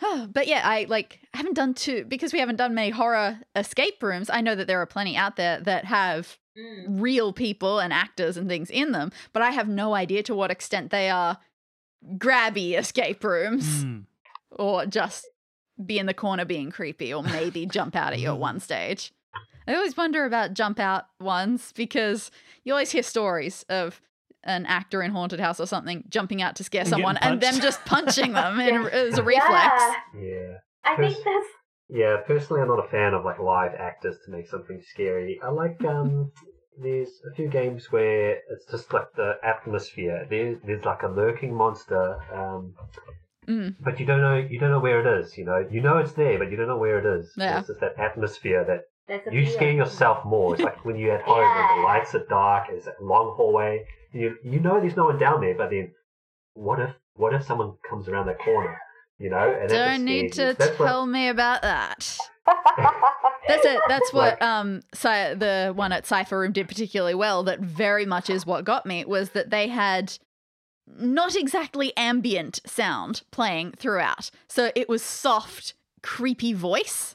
but 0.33 0.49
yeah, 0.49 0.62
I 0.64 0.87
like 0.88 1.21
haven't 1.33 1.55
done 1.55 1.75
too 1.75 2.05
because 2.09 2.33
we 2.33 2.40
haven't 2.40 2.57
done 2.57 2.75
many 2.75 2.90
horror 2.90 3.38
escape 3.55 4.02
rooms. 4.02 4.28
I 4.31 4.40
know 4.40 4.57
that 4.57 4.67
there 4.67 4.83
are 4.83 4.87
plenty 4.87 5.17
out 5.17 5.37
there 5.37 5.61
that 5.61 5.85
have 5.85 6.38
Mm. 6.59 7.01
real 7.01 7.33
people 7.33 7.79
and 7.79 7.92
actors 7.92 8.37
and 8.37 8.49
things 8.49 8.68
in 8.68 8.90
them, 8.90 9.12
but 9.33 9.42
I 9.42 9.51
have 9.51 9.68
no 9.68 9.94
idea 9.94 10.25
to 10.25 10.35
what 10.35 10.51
extent 10.51 10.90
they 10.90 11.09
are 11.09 11.38
grabby 12.16 12.78
escape 12.78 13.22
rooms 13.24 13.84
mm. 13.84 14.04
or 14.50 14.87
just 14.87 15.26
be 15.84 15.98
in 15.98 16.06
the 16.06 16.14
corner 16.14 16.44
being 16.44 16.70
creepy 16.70 17.12
or 17.12 17.22
maybe 17.22 17.66
jump 17.70 17.94
out 17.96 18.12
at 18.12 18.18
you 18.18 18.28
at 18.28 18.38
one 18.38 18.61
stage. 18.61 19.12
I 19.66 19.74
always 19.74 19.96
wonder 19.96 20.24
about 20.24 20.54
jump 20.54 20.80
out 20.80 21.04
ones 21.20 21.72
because 21.76 22.30
you 22.64 22.72
always 22.72 22.90
hear 22.90 23.02
stories 23.02 23.66
of 23.68 24.00
an 24.44 24.64
actor 24.66 25.02
in 25.02 25.11
haunted 25.11 25.40
house 25.40 25.61
or 25.61 25.66
something 25.66 26.04
jumping 26.08 26.40
out 26.40 26.56
to 26.56 26.64
scare 26.64 26.82
And 26.82 26.90
someone 26.90 27.18
and 27.18 27.40
them 27.40 27.61
just 27.61 27.84
punching 27.84 28.32
them 28.32 28.61
in, 28.61 28.87
as 28.87 29.18
a 29.18 29.22
reflex. 29.22 29.82
Yeah, 30.14 30.20
yeah. 30.20 30.54
I 30.84 30.96
think 30.96 31.16
that's 31.22 31.46
Yeah, 31.90 32.16
personally, 32.26 32.62
I'm 32.62 32.68
not 32.68 32.84
a 32.84 32.88
fan 32.88 33.12
of 33.12 33.24
like 33.24 33.38
live 33.38 33.74
actors 33.74 34.16
to 34.24 34.30
make 34.30 34.48
something 34.48 34.80
scary. 34.90 35.38
I 35.44 35.50
like 35.50 35.84
um, 35.84 36.32
there's 36.83 37.09
a 37.31 37.35
few 37.35 37.49
games 37.49 37.91
where 37.91 38.38
it's 38.51 38.67
just 38.71 38.93
like 38.93 39.12
the 39.17 39.35
atmosphere. 39.43 40.27
There's 40.31 40.59
there's 40.64 40.85
like 40.85 41.03
a 41.03 41.09
lurking 41.09 41.55
monster, 41.55 42.19
um, 42.33 42.75
Mm. 43.49 43.77
but 43.81 43.99
you 43.99 44.05
don't 44.05 44.21
know 44.21 44.37
you 44.37 44.59
don't 44.59 44.71
know 44.71 44.79
where 44.79 45.01
it 45.01 45.21
is. 45.21 45.38
You 45.38 45.45
know, 45.47 45.67
you 45.71 45.81
know 45.81 45.97
it's 45.99 46.12
there, 46.12 46.38
but 46.38 46.51
you 46.51 46.57
don't 46.59 46.69
know 46.69 46.77
where 46.77 46.99
it 46.99 47.07
is. 47.21 47.33
Yeah. 47.37 47.59
It's 47.61 47.69
just 47.69 47.81
that 47.81 47.99
atmosphere 47.99 48.62
that 48.69 48.83
you 49.33 49.45
fear. 49.47 49.55
scare 49.57 49.73
yourself 49.73 50.23
more. 50.27 50.53
It's 50.55 50.62
like 50.62 50.85
when 50.85 50.97
you're 50.97 51.14
at 51.17 51.23
home 51.23 51.43
and 51.43 51.79
the 51.81 51.85
lights 51.87 52.14
are 52.14 52.27
dark. 52.29 52.67
It's 52.71 52.87
a 52.87 52.93
long 53.01 53.35
hallway. 53.37 53.87
You 54.12 54.37
you 54.45 54.61
know 54.61 54.79
there's 54.81 54.97
no 54.97 55.07
one 55.07 55.19
down 55.19 55.41
there, 55.41 55.55
but 55.57 55.71
then 55.71 55.93
what 56.53 56.79
if 56.79 56.91
what 57.14 57.33
if 57.33 57.43
someone 57.45 57.73
comes 57.88 58.07
around 58.07 58.27
that 58.27 58.38
corner? 58.38 58.77
You 59.19 59.31
know, 59.31 59.57
and 59.61 59.69
Don't 59.69 60.05
need 60.05 60.33
to 60.35 60.49
you. 60.49 60.53
That's 60.53 60.79
what- 60.79 60.87
tell 60.87 61.07
me 61.07 61.29
about 61.29 61.62
that. 61.62 62.19
That's 63.48 63.64
it. 63.64 63.80
That's 63.88 64.12
what 64.12 64.40
um 64.42 64.82
Cy- 64.94 65.34
the 65.34 65.72
one 65.74 65.92
at 65.92 66.06
Cipher 66.06 66.38
Room 66.38 66.52
did 66.52 66.68
particularly 66.68 67.14
well. 67.14 67.42
That 67.42 67.61
very 67.61 68.06
much 68.06 68.30
is 68.30 68.46
what 68.46 68.64
got 68.64 68.87
me 68.87 69.04
was 69.04 69.30
that 69.30 69.50
they 69.50 69.68
had 69.68 70.16
not 70.87 71.34
exactly 71.37 71.94
ambient 71.96 72.61
sound 72.66 73.22
playing 73.30 73.72
throughout. 73.72 74.30
So 74.48 74.70
it 74.74 74.88
was 74.88 75.02
soft, 75.02 75.74
creepy 76.02 76.52
voice 76.52 77.14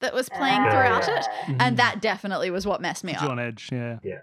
that 0.00 0.12
was 0.14 0.28
playing 0.28 0.60
Ah. 0.60 0.70
throughout 0.70 1.08
it, 1.08 1.26
Mhm. 1.46 1.56
and 1.60 1.76
that 1.76 2.00
definitely 2.00 2.50
was 2.50 2.66
what 2.66 2.80
messed 2.80 3.04
me 3.04 3.12
Puts 3.12 3.22
you 3.22 3.28
up. 3.28 3.32
on 3.32 3.38
edge. 3.40 3.68
Yeah. 3.72 3.98
Yeah, 4.04 4.18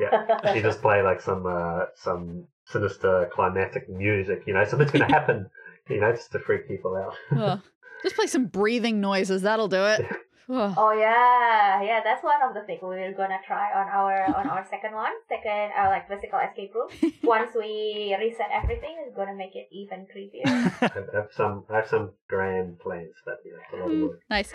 yeah. 0.00 0.54
you 0.54 0.62
just 0.62 0.80
play 0.82 1.02
like 1.02 1.20
some 1.20 1.46
uh, 1.46 1.86
some 1.94 2.46
sinister 2.66 3.28
climatic 3.32 3.88
music, 3.88 4.42
you 4.46 4.54
know, 4.54 4.64
something's 4.64 4.90
gonna 4.90 5.04
happen, 5.20 5.48
you 5.88 6.00
know, 6.00 6.12
just 6.12 6.32
to 6.32 6.38
freak 6.38 6.66
people 6.68 6.96
out. 6.96 7.14
Ugh. 7.36 7.60
Just 8.02 8.16
play 8.16 8.26
some 8.26 8.46
breathing 8.46 9.00
noises. 9.00 9.42
That'll 9.42 9.68
do 9.68 9.84
it. 9.84 10.04
Ugh. 10.52 10.74
Oh 10.76 10.90
yeah, 10.92 11.80
yeah. 11.80 12.00
That's 12.02 12.24
one 12.24 12.42
of 12.42 12.54
the 12.54 12.62
things 12.62 12.80
we're 12.82 13.12
gonna 13.12 13.38
try 13.46 13.70
on 13.72 13.86
our 13.88 14.24
on 14.36 14.48
our 14.48 14.66
second 14.68 14.94
one, 14.94 15.12
second 15.28 15.70
uh, 15.78 15.86
like 15.88 16.08
physical 16.08 16.40
escape 16.40 16.74
room. 16.74 16.88
Once 17.22 17.52
we 17.54 18.16
reset 18.18 18.48
everything, 18.52 18.96
it's 19.06 19.14
gonna 19.14 19.34
make 19.34 19.54
it 19.54 19.68
even 19.70 20.06
creepier. 20.12 20.42
I 20.82 21.16
have 21.16 21.28
some 21.32 21.64
I 21.70 21.76
have 21.76 21.86
some 21.86 22.10
grand 22.28 22.80
plans, 22.80 23.14
but 23.24 23.36
you 23.44 23.52
know, 23.52 23.58
it's 23.62 23.72
a 23.72 24.04
lot. 24.06 24.16
Nice. 24.28 24.52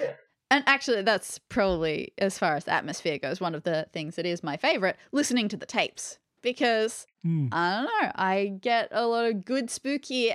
And 0.51 0.63
actually, 0.67 1.01
that's 1.01 1.39
probably, 1.39 2.13
as 2.19 2.38
far 2.38 2.55
as 2.55 2.65
the 2.65 2.71
atmosphere 2.73 3.17
goes, 3.17 3.41
one 3.41 3.55
of 3.55 3.63
the 3.63 3.88
things 3.93 4.15
that 4.17 4.25
is 4.27 4.43
my 4.43 4.58
favorite 4.58 4.95
listening 5.12 5.47
to 5.49 5.58
the 5.58 5.65
tapes. 5.65 6.19
Because 6.41 7.08
Mm. 7.25 7.49
I 7.51 7.75
don't 7.77 7.86
know, 7.86 8.12
I 8.15 8.53
get 8.62 8.89
a 8.91 9.08
lot 9.08 9.25
of 9.25 9.45
good 9.45 9.71
spooky, 9.71 10.31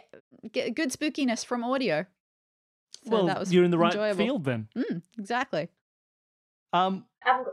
get 0.51 0.75
good 0.75 0.91
spookiness 0.91 1.45
from 1.47 1.63
audio. 1.63 2.07
So 3.05 3.13
well, 3.13 3.27
that 3.27 3.39
was 3.39 3.53
you're 3.53 3.65
in 3.65 3.71
the 3.71 3.79
right 3.79 3.93
enjoyable. 3.93 4.25
field 4.25 4.45
then. 4.45 4.69
Mm, 4.77 5.03
exactly. 5.19 5.69
Um, 6.73 7.05
I'm 7.25 7.45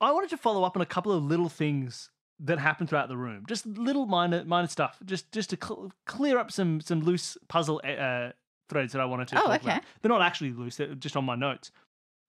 I 0.00 0.12
wanted 0.12 0.30
to 0.30 0.36
follow 0.36 0.64
up 0.64 0.76
on 0.76 0.82
a 0.82 0.86
couple 0.86 1.12
of 1.12 1.24
little 1.24 1.48
things 1.48 2.10
that 2.40 2.58
happened 2.58 2.88
throughout 2.88 3.08
the 3.08 3.16
room, 3.16 3.44
just 3.48 3.66
little 3.66 4.06
minor 4.06 4.44
minor 4.44 4.68
stuff, 4.68 4.98
just 5.04 5.32
just 5.32 5.50
to 5.50 5.58
cl- 5.62 5.92
clear 6.06 6.38
up 6.38 6.52
some 6.52 6.80
some 6.80 7.00
loose 7.00 7.36
puzzle 7.48 7.80
uh, 7.84 8.30
threads 8.68 8.92
that 8.92 9.00
I 9.00 9.06
wanted 9.06 9.28
to. 9.28 9.38
Oh, 9.38 9.42
talk 9.42 9.60
okay. 9.60 9.70
about. 9.70 9.82
They're 10.02 10.08
not 10.10 10.22
actually 10.22 10.52
loose; 10.52 10.76
they're 10.76 10.94
just 10.94 11.16
on 11.16 11.24
my 11.24 11.34
notes. 11.34 11.72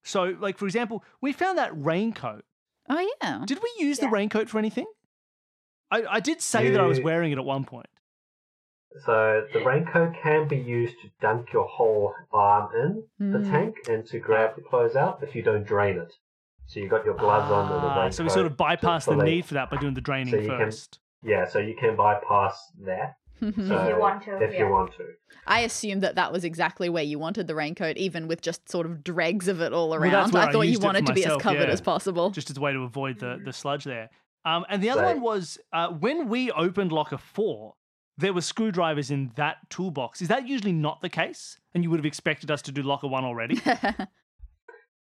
So, 0.04 0.36
like 0.40 0.58
for 0.58 0.66
example, 0.66 1.04
we 1.20 1.32
found 1.32 1.58
that 1.58 1.70
raincoat. 1.74 2.44
Oh 2.88 3.08
yeah. 3.22 3.42
Did 3.46 3.60
we 3.62 3.84
use 3.84 3.98
the 3.98 4.08
raincoat 4.08 4.48
for 4.48 4.58
anything? 4.58 4.86
I, 5.90 6.04
I 6.08 6.20
did 6.20 6.40
say 6.40 6.70
that 6.70 6.80
I 6.80 6.86
was 6.86 7.00
wearing 7.00 7.32
it 7.32 7.38
at 7.38 7.44
one 7.44 7.64
point. 7.64 7.86
So 9.04 9.44
the 9.52 9.60
raincoat 9.64 10.14
can 10.22 10.48
be 10.48 10.56
used 10.56 10.94
to 11.02 11.08
dunk 11.20 11.52
your 11.52 11.66
whole 11.66 12.14
arm 12.32 12.70
in 13.18 13.32
the 13.32 13.38
Mm. 13.38 13.50
tank 13.50 13.76
and 13.88 14.04
to 14.06 14.18
grab 14.18 14.56
the 14.56 14.62
clothes 14.62 14.96
out 14.96 15.22
if 15.22 15.34
you 15.34 15.42
don't 15.42 15.64
drain 15.66 15.98
it. 15.98 16.12
So 16.66 16.80
you 16.80 16.88
got 16.88 17.04
your 17.04 17.14
gloves 17.14 17.50
on 17.50 17.70
and 17.72 17.82
the 17.82 17.86
Ah, 17.88 17.96
raincoat. 18.00 18.14
so 18.14 18.24
we 18.24 18.30
sort 18.30 18.46
of 18.46 18.56
bypass 18.56 19.04
the 19.06 19.14
need 19.16 19.44
for 19.44 19.54
that 19.54 19.70
by 19.70 19.76
doing 19.76 19.94
the 19.94 20.00
draining 20.00 20.32
So 20.34 20.40
you 20.40 20.48
can- 20.48 20.58
first. 20.58 20.98
Yeah, 21.22 21.44
so 21.46 21.58
you 21.58 21.74
can 21.74 21.96
bypass 21.96 22.72
that 22.84 23.14
If 23.40 23.56
you 23.56 23.98
want 23.98 24.22
to, 24.24 24.36
If 24.42 24.52
yeah. 24.54 24.58
you 24.58 24.68
want 24.68 24.92
to. 24.96 25.04
I 25.46 25.60
assumed 25.60 26.02
that 26.02 26.16
that 26.16 26.32
was 26.32 26.44
exactly 26.44 26.88
where 26.88 27.04
you 27.04 27.18
wanted 27.20 27.46
the 27.46 27.54
raincoat, 27.54 27.96
even 27.96 28.26
with 28.26 28.40
just 28.42 28.68
sort 28.68 28.84
of 28.84 29.04
dregs 29.04 29.46
of 29.48 29.60
it 29.60 29.72
all 29.72 29.94
around. 29.94 30.10
that's 30.12 30.32
where 30.32 30.42
I 30.42 30.46
I 30.48 30.52
thought 30.52 30.62
you 30.62 30.70
used 30.70 30.82
it 30.82 30.86
wanted 30.86 31.00
for 31.02 31.06
to 31.08 31.12
be 31.12 31.20
myself, 31.20 31.40
as 31.40 31.42
covered 31.44 31.68
yeah. 31.68 31.72
as 31.72 31.80
possible. 31.80 32.30
just 32.30 32.50
as 32.50 32.56
a 32.56 32.60
way 32.60 32.72
to 32.72 32.80
avoid 32.82 33.20
the, 33.20 33.36
Mm. 33.36 33.44
the 33.44 33.52
sludge 33.52 33.84
there. 33.84 34.10
Um, 34.44 34.64
and 34.68 34.82
the 34.82 34.90
other 34.90 35.02
So- 35.02 35.06
one 35.06 35.20
was 35.20 35.58
uh, 35.72 35.88
when 35.90 36.28
we 36.28 36.50
opened 36.50 36.90
locker 36.90 37.18
four, 37.18 37.74
there 38.18 38.32
were 38.32 38.42
screwdrivers 38.42 39.10
in 39.10 39.32
that 39.36 39.70
toolbox. 39.70 40.20
Is 40.20 40.28
that 40.28 40.46
usually 40.46 40.72
not 40.72 41.00
the 41.00 41.08
case? 41.08 41.58
And 41.74 41.82
you 41.82 41.90
would 41.90 41.98
have 41.98 42.06
expected 42.06 42.50
us 42.50 42.60
to 42.62 42.72
do 42.72 42.82
locker 42.82 43.06
one 43.06 43.24
already? 43.24 43.60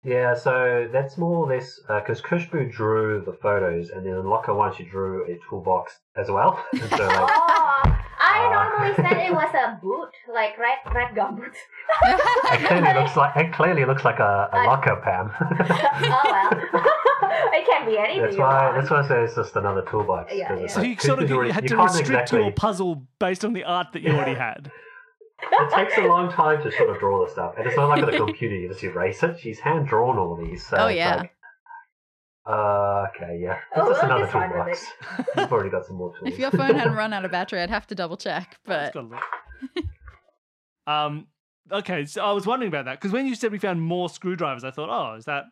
Yeah, 0.04 0.34
so 0.34 0.88
that's 0.92 1.16
more 1.16 1.44
or 1.44 1.54
less 1.54 1.78
uh, 1.88 2.00
because 2.00 2.20
Kushbu 2.20 2.72
drew 2.72 3.22
the 3.24 3.34
photos, 3.34 3.90
and 3.90 4.04
then 4.04 4.14
in 4.14 4.26
Locker 4.28 4.52
once 4.52 4.76
she 4.76 4.82
drew 4.82 5.24
a 5.26 5.38
toolbox 5.48 6.00
as 6.16 6.28
well. 6.28 6.64
So, 6.74 7.06
like, 7.06 7.30
Oh, 8.04 8.11
I 8.32 8.46
Uh, 8.46 8.50
normally 8.50 8.94
said 8.96 9.26
it 9.28 9.32
was 9.32 9.52
a 9.54 9.78
boot, 9.82 10.10
like 10.32 10.56
red 10.58 10.78
red 10.94 11.14
gum 11.14 11.36
boot. 11.36 11.54
it 12.04 12.66
clearly 12.66 12.94
looks 13.00 13.16
like 13.16 13.36
it 13.36 13.52
clearly 13.52 13.84
looks 13.84 14.04
like 14.04 14.18
a, 14.18 14.48
a 14.52 14.56
I- 14.56 14.66
locker, 14.66 14.96
Pam. 15.04 15.30
oh 15.40 16.20
well, 16.24 16.50
it 17.58 17.66
can 17.66 17.86
be 17.86 17.98
anything. 17.98 18.22
that's 18.22 18.36
why. 18.36 18.64
want. 18.70 18.76
That's 18.76 18.90
why 18.90 19.00
I 19.02 19.08
say 19.08 19.22
it's 19.24 19.34
just 19.34 19.56
another 19.56 19.82
toolbox. 19.82 20.32
Yeah, 20.34 20.48
'cause 20.48 20.60
yeah. 20.60 20.66
So 20.68 20.80
like 20.80 20.88
you 20.90 20.96
sort 20.98 21.18
of 21.18 21.24
Kushbu's 21.28 21.32
already- 21.36 21.50
had 21.52 21.68
to 21.68 21.76
restrict 21.76 22.08
exactly- 22.08 22.40
your 22.40 22.52
puzzle 22.52 23.02
based 23.18 23.44
on 23.44 23.52
the 23.52 23.64
art 23.64 23.88
that 23.92 24.02
you 24.02 24.12
already 24.12 24.34
had. 24.34 24.70
It 25.44 25.70
takes 25.74 25.98
a 25.98 26.02
long 26.02 26.30
time 26.30 26.62
to 26.62 26.70
sort 26.70 26.88
of 26.90 26.98
draw 27.00 27.24
the 27.24 27.30
stuff, 27.30 27.54
and 27.58 27.66
it's 27.66 27.76
not 27.76 27.88
like 27.88 28.02
on 28.04 28.10
the 28.10 28.16
computer 28.16 28.54
you 28.54 28.68
just 28.68 28.82
erase 28.84 29.22
it. 29.24 29.40
She's 29.40 29.58
hand 29.58 29.88
drawn 29.88 30.16
all 30.16 30.36
these. 30.36 30.64
So 30.64 30.76
Oh, 30.78 30.86
yeah. 30.88 31.16
Like, 31.16 31.32
uh, 32.46 33.06
okay, 33.14 33.38
yeah. 33.40 33.58
Oh, 33.76 33.88
just 33.88 34.02
another 34.02 34.24
just 34.24 34.34
run 34.34 34.50
with 34.50 34.56
toolbox. 34.58 34.86
You've 35.36 35.52
already 35.52 35.70
got 35.70 35.86
some 35.86 35.96
more 35.96 36.10
tools. 36.10 36.32
if 36.32 36.38
your 36.38 36.50
phone 36.50 36.74
hadn't 36.74 36.94
run 36.94 37.12
out 37.12 37.24
of 37.24 37.30
battery, 37.32 37.60
I'd 37.60 37.70
have 37.70 37.86
to 37.88 37.94
double 37.94 38.16
check. 38.16 38.58
But 38.64 38.94
um, 40.86 41.26
okay, 41.70 42.04
so 42.04 42.22
I 42.22 42.32
was 42.32 42.46
wondering 42.46 42.68
about 42.68 42.86
that 42.86 43.00
because 43.00 43.12
when 43.12 43.26
you 43.26 43.34
said 43.34 43.52
we 43.52 43.58
found 43.58 43.80
more 43.80 44.08
screwdrivers, 44.08 44.64
I 44.64 44.70
thought, 44.70 44.88
oh, 44.90 45.14
is 45.16 45.24
that? 45.26 45.44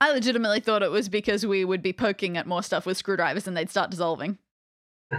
I 0.00 0.10
legitimately 0.12 0.60
thought 0.60 0.82
it 0.82 0.90
was 0.90 1.08
because 1.08 1.46
we 1.46 1.64
would 1.64 1.82
be 1.82 1.92
poking 1.92 2.36
at 2.36 2.46
more 2.46 2.62
stuff 2.62 2.84
with 2.86 2.96
screwdrivers 2.96 3.46
and 3.46 3.56
they'd 3.56 3.70
start 3.70 3.90
dissolving. 3.90 4.38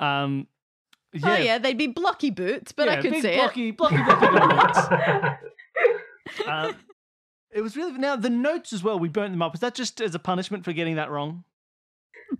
Um, 0.00 0.46
Oh 1.24 1.34
yeah, 1.36 1.58
they'd 1.58 1.78
be 1.78 1.86
blocky 1.86 2.30
boots, 2.30 2.70
but 2.72 2.88
I 2.88 3.00
could 3.00 3.10
big 3.10 3.22
see 3.22 3.34
blocky, 3.34 3.70
blocky, 3.70 3.96
blocky 3.96 4.56
boots. 4.56 4.78
it. 6.38 6.48
Um, 6.48 6.76
it 7.52 7.60
was 7.62 7.76
really 7.76 7.92
now 7.92 8.16
the 8.16 8.30
notes 8.30 8.72
as 8.72 8.82
well. 8.82 8.98
We 8.98 9.08
burnt 9.08 9.32
them 9.32 9.42
up. 9.42 9.52
Was 9.52 9.60
that 9.60 9.74
just 9.74 10.00
as 10.00 10.14
a 10.14 10.18
punishment 10.18 10.64
for 10.64 10.72
getting 10.72 10.96
that 10.96 11.10
wrong? 11.10 11.44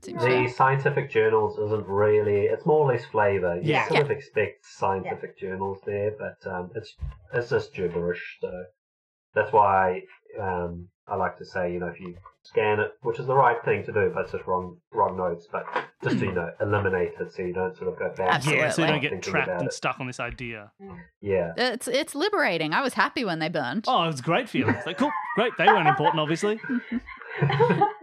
the 0.02 0.12
fair. 0.18 0.48
scientific 0.48 1.10
journals 1.10 1.58
isn't 1.58 1.86
really. 1.86 2.42
It's 2.46 2.66
more 2.66 2.80
or 2.80 2.92
less 2.92 3.04
flavour. 3.06 3.56
You 3.56 3.72
Yeah. 3.72 3.88
sort 3.88 4.00
of 4.02 4.10
expect 4.10 4.64
scientific 4.66 5.38
journals 5.38 5.78
there, 5.86 6.12
but 6.18 6.36
um, 6.50 6.70
it's 6.74 6.94
it's 7.32 7.50
just 7.50 7.74
gibberish. 7.74 8.38
So 8.40 8.64
that's 9.34 9.52
why 9.52 10.02
um, 10.38 10.88
I 11.10 11.16
like 11.16 11.38
to 11.38 11.44
say, 11.44 11.72
you 11.72 11.80
know, 11.80 11.88
if 11.88 12.00
you 12.00 12.16
scan 12.42 12.80
it, 12.80 12.92
which 13.02 13.18
is 13.18 13.26
the 13.26 13.34
right 13.34 13.56
thing 13.64 13.84
to 13.84 13.92
do, 13.92 14.10
but 14.14 14.22
it's 14.22 14.32
just 14.32 14.46
wrong 14.46 14.76
wrong 14.92 15.16
notes. 15.16 15.46
But 15.50 15.64
just 16.02 16.18
to 16.18 16.26
you 16.26 16.32
know, 16.32 16.50
eliminate 16.60 17.12
it 17.20 17.32
so 17.32 17.42
you 17.42 17.52
don't 17.52 17.76
sort 17.76 17.92
of 17.92 17.98
go 17.98 18.12
back. 18.16 18.34
Absolutely. 18.34 18.62
Yeah, 18.62 18.70
so 18.70 18.82
you 18.82 18.88
don't 18.88 19.00
get 19.00 19.22
trapped 19.22 19.48
and 19.48 19.68
it. 19.68 19.72
stuck 19.72 20.00
on 20.00 20.06
this 20.06 20.20
idea. 20.20 20.72
Yeah. 21.20 21.52
It's 21.56 21.88
it's 21.88 22.14
liberating. 22.14 22.72
I 22.74 22.82
was 22.82 22.94
happy 22.94 23.24
when 23.24 23.38
they 23.38 23.48
burned. 23.48 23.84
Oh, 23.88 24.04
it 24.04 24.08
was 24.08 24.20
a 24.20 24.22
great 24.22 24.48
feeling. 24.48 24.74
It's 24.74 24.86
like, 24.86 24.98
cool, 24.98 25.12
great. 25.36 25.52
They 25.58 25.66
weren't 25.66 25.88
important, 25.88 26.20
obviously. 26.20 26.60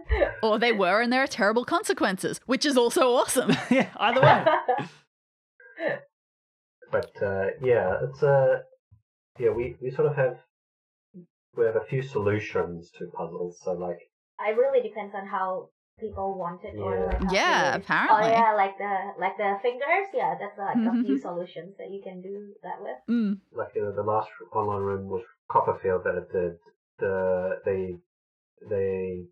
Or 0.42 0.58
they 0.58 0.72
were, 0.72 1.00
and 1.00 1.12
there 1.12 1.22
are 1.22 1.26
terrible 1.26 1.64
consequences, 1.64 2.40
which 2.46 2.64
is 2.64 2.76
also 2.76 3.12
awesome. 3.14 3.50
yeah, 3.70 3.88
either 3.96 4.20
way. 4.20 4.44
but 6.92 7.10
uh, 7.22 7.46
yeah, 7.62 7.96
it's 8.02 8.22
uh, 8.22 8.60
yeah, 9.38 9.50
we, 9.50 9.76
we 9.80 9.90
sort 9.90 10.08
of 10.08 10.16
have 10.16 10.38
we 11.56 11.64
have 11.64 11.76
a 11.76 11.84
few 11.84 12.02
solutions 12.02 12.90
to 12.98 13.06
puzzles. 13.18 13.60
So 13.64 13.72
like 13.72 13.98
it 14.40 14.56
really 14.56 14.82
depends 14.86 15.14
on 15.14 15.26
how 15.26 15.70
people 15.98 16.36
want 16.38 16.60
it 16.64 16.74
or 16.78 16.94
Yeah. 16.94 17.18
like 17.18 17.32
Yeah, 17.32 17.70
they- 17.78 17.82
apparently. 17.84 18.24
Oh 18.24 18.28
yeah, 18.38 18.52
like 18.54 18.76
the 18.78 18.94
like 19.18 19.36
the 19.38 19.58
fingers. 19.62 20.06
Yeah, 20.12 20.36
that's 20.40 20.58
like 20.58 20.76
a 20.76 20.90
Mhm. 20.92 21.04
few 21.06 21.18
solutions 21.18 21.76
that 21.78 21.90
you 21.90 22.02
can 22.02 22.20
do 22.20 22.54
that 22.62 22.78
with. 22.82 22.98
Mm. 23.08 23.40
like 23.52 23.74
uh, 23.76 23.90
the 23.92 24.02
last 24.02 24.30
online 24.52 24.82
room 24.82 25.08
was 25.08 25.24
Copperfield 25.48 26.02
that 26.04 26.16
it 26.22 26.28
did. 26.32 26.58
The 26.98 27.60
they 27.64 27.82
they 28.68 29.26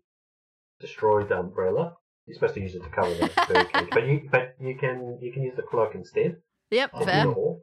destroyed 0.79 1.29
the 1.29 1.39
umbrella. 1.39 1.97
You're 2.25 2.35
supposed 2.35 2.55
to 2.55 2.61
use 2.61 2.73
it 2.75 2.83
to 2.83 2.89
cover 2.89 3.13
the 3.13 3.29
bird 3.47 3.69
cage, 3.71 3.89
but 3.93 4.03
you 4.07 4.27
but 4.31 4.55
you 4.59 4.75
can 4.77 5.19
you 5.21 5.31
can 5.33 5.43
use 5.43 5.55
the 5.55 5.61
cloak 5.71 5.93
instead. 5.93 6.37
Yep, 6.71 6.91
fair. 7.05 7.23
So, 7.23 7.61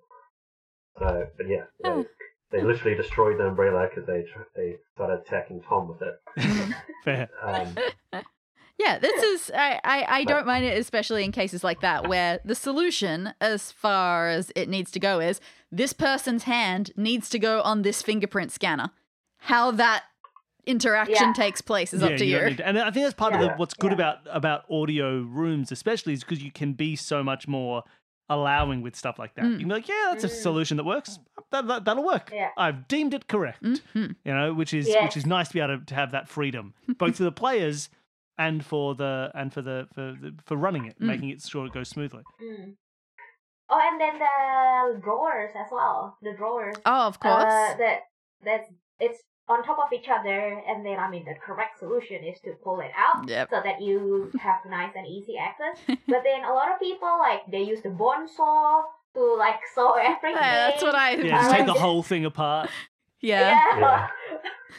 but 1.37 1.47
yeah, 1.49 1.65
they, 1.83 2.05
they 2.53 2.63
literally 2.63 2.97
destroyed 2.97 3.39
the 3.39 3.47
umbrella 3.47 3.89
because 3.89 4.07
they 4.07 4.23
tr- 4.23 4.49
they 4.55 4.77
started 4.95 5.21
attacking 5.27 5.63
Tom 5.63 5.89
with 5.89 6.03
it. 6.03 6.75
Fair. 7.05 7.29
Um, 7.43 7.75
Yeah, 8.79 8.99
this 8.99 9.23
is 9.23 9.51
I, 9.55 9.79
I, 9.85 10.05
I 10.09 10.25
But- 10.25 10.29
don't 10.33 10.47
mind 10.47 10.65
it, 10.65 10.77
especially 10.79 11.25
in 11.25 11.31
cases 11.31 11.63
like 11.63 11.83
that 11.83 12.09
where 12.09 12.41
the 12.45 12.55
solution, 12.57 13.33
as 13.41 13.71
far 13.71 14.29
as 14.29 14.51
it 14.57 14.69
needs 14.69 14.91
to 14.93 14.99
go, 14.99 15.21
is 15.21 15.41
this 15.71 15.93
person's 15.93 16.45
hand 16.45 16.91
needs 16.97 17.29
to 17.31 17.39
go 17.39 17.61
on 17.63 17.83
this 17.83 18.03
fingerprint 18.03 18.51
scanner. 18.51 18.91
How 19.39 19.71
that 19.73 20.05
interaction 20.67 21.29
Yeah. 21.29 21.33
takes 21.33 21.61
place 21.61 21.93
is 21.95 22.01
yeah, 22.03 22.09
up 22.09 22.17
to 22.17 22.25
you 22.25 22.37
you. 22.37 22.41
don't 22.41 22.57
to- 22.57 22.67
and 22.67 22.79
I 22.79 22.91
think 22.91 23.05
that's 23.07 23.15
part 23.15 23.35
of 23.35 23.41
the, 23.41 23.51
what's 23.57 23.75
good 23.75 23.91
Yeah. 23.93 23.97
about 23.97 24.17
about 24.31 24.65
audio 24.71 25.21
rooms, 25.21 25.71
especially, 25.71 26.15
is 26.15 26.25
because 26.25 26.43
you 26.43 26.51
can 26.51 26.73
be 26.73 26.97
so 26.97 27.23
much 27.23 27.47
more 27.47 27.85
allowing 28.35 28.83
with 28.83 28.97
stuff 28.97 29.19
like 29.19 29.35
that. 29.35 29.45
Mm. 29.45 29.53
You 29.53 29.59
can 29.61 29.69
be 29.69 29.75
like, 29.75 29.89
yeah, 29.89 30.09
that's 30.11 30.25
a 30.25 30.29
Mm. 30.29 30.43
solution 30.43 30.77
that 30.79 30.85
works. 30.85 31.19
That, 31.51 31.67
that 31.69 31.85
that'll 31.85 32.05
work. 32.05 32.31
Yeah. 32.33 32.49
I've 32.57 32.89
deemed 32.89 33.15
it 33.15 33.29
correct. 33.29 33.63
Mhm. 33.63 34.17
You 34.25 34.35
know, 34.35 34.55
which 34.55 34.73
is 34.75 34.87
which 35.03 35.17
is 35.17 35.27
nice 35.27 35.49
to 35.49 35.55
be 35.55 35.61
able 35.61 35.79
to, 35.79 35.85
to 35.87 35.95
have 35.95 36.13
that 36.13 36.29
freedom, 36.29 36.75
both 36.99 37.17
for 37.17 37.25
the 37.25 37.33
players 37.33 37.89
and 38.39 38.65
for 38.65 38.95
the 38.95 39.31
and 39.35 39.53
for 39.53 39.61
the 39.63 39.87
for 39.95 40.17
the, 40.21 40.35
for 40.47 40.57
running 40.57 40.87
it, 40.87 40.99
Mm. 40.99 41.07
making 41.07 41.29
it 41.31 41.43
sure 41.43 41.67
it 41.67 41.73
goes 41.73 41.89
smoothly. 41.89 42.23
Mm. 42.43 42.77
Oh, 43.69 43.81
and 43.83 44.01
then 44.01 44.19
the 44.19 45.01
drawers 45.01 45.51
as 45.55 45.69
well. 45.71 46.17
The 46.23 46.35
drawers. 46.37 46.77
Oh, 46.85 47.07
of 47.07 47.19
course. 47.21 47.45
Uh, 47.45 47.77
that 47.79 48.01
that's 48.45 48.69
it's 49.01 49.21
on 49.49 49.63
top 49.65 49.79
of 49.85 49.93
each 49.93 50.09
other, 50.09 50.63
and 50.69 50.85
then 50.87 50.99
I 50.99 51.11
mean 51.11 51.25
the 51.25 51.35
correct 51.45 51.79
solution 51.79 52.25
is 52.25 52.39
to 52.45 52.53
pull 52.65 52.81
it 52.81 52.93
out 52.97 53.29
Yep. 53.29 53.49
so 53.51 53.61
that 53.65 53.81
you 53.81 54.31
have 54.41 54.61
nice 54.69 54.93
and 54.97 55.07
easy 55.07 55.35
access. 55.37 55.77
but 56.09 56.23
then 56.25 56.45
a 56.45 56.53
lot 56.53 56.73
of 56.73 56.79
people 56.81 57.19
like 57.19 57.41
they 57.51 57.63
use 57.63 57.83
the 57.83 57.91
bone 57.91 58.29
saw 58.29 58.83
to 59.15 59.35
like 59.37 59.61
saw 59.75 59.93
everything. 60.11 60.37
Yeah, 60.37 60.71
that's 60.71 60.83
what 60.83 60.95
I. 60.95 61.15
Yeah, 61.17 61.43
just 61.43 61.51
take 61.57 61.67
the 61.67 61.73
whole 61.87 62.03
thing 62.03 62.25
apart. 62.25 62.71
Yeah. 63.21 63.59
Yeah. 63.79 64.09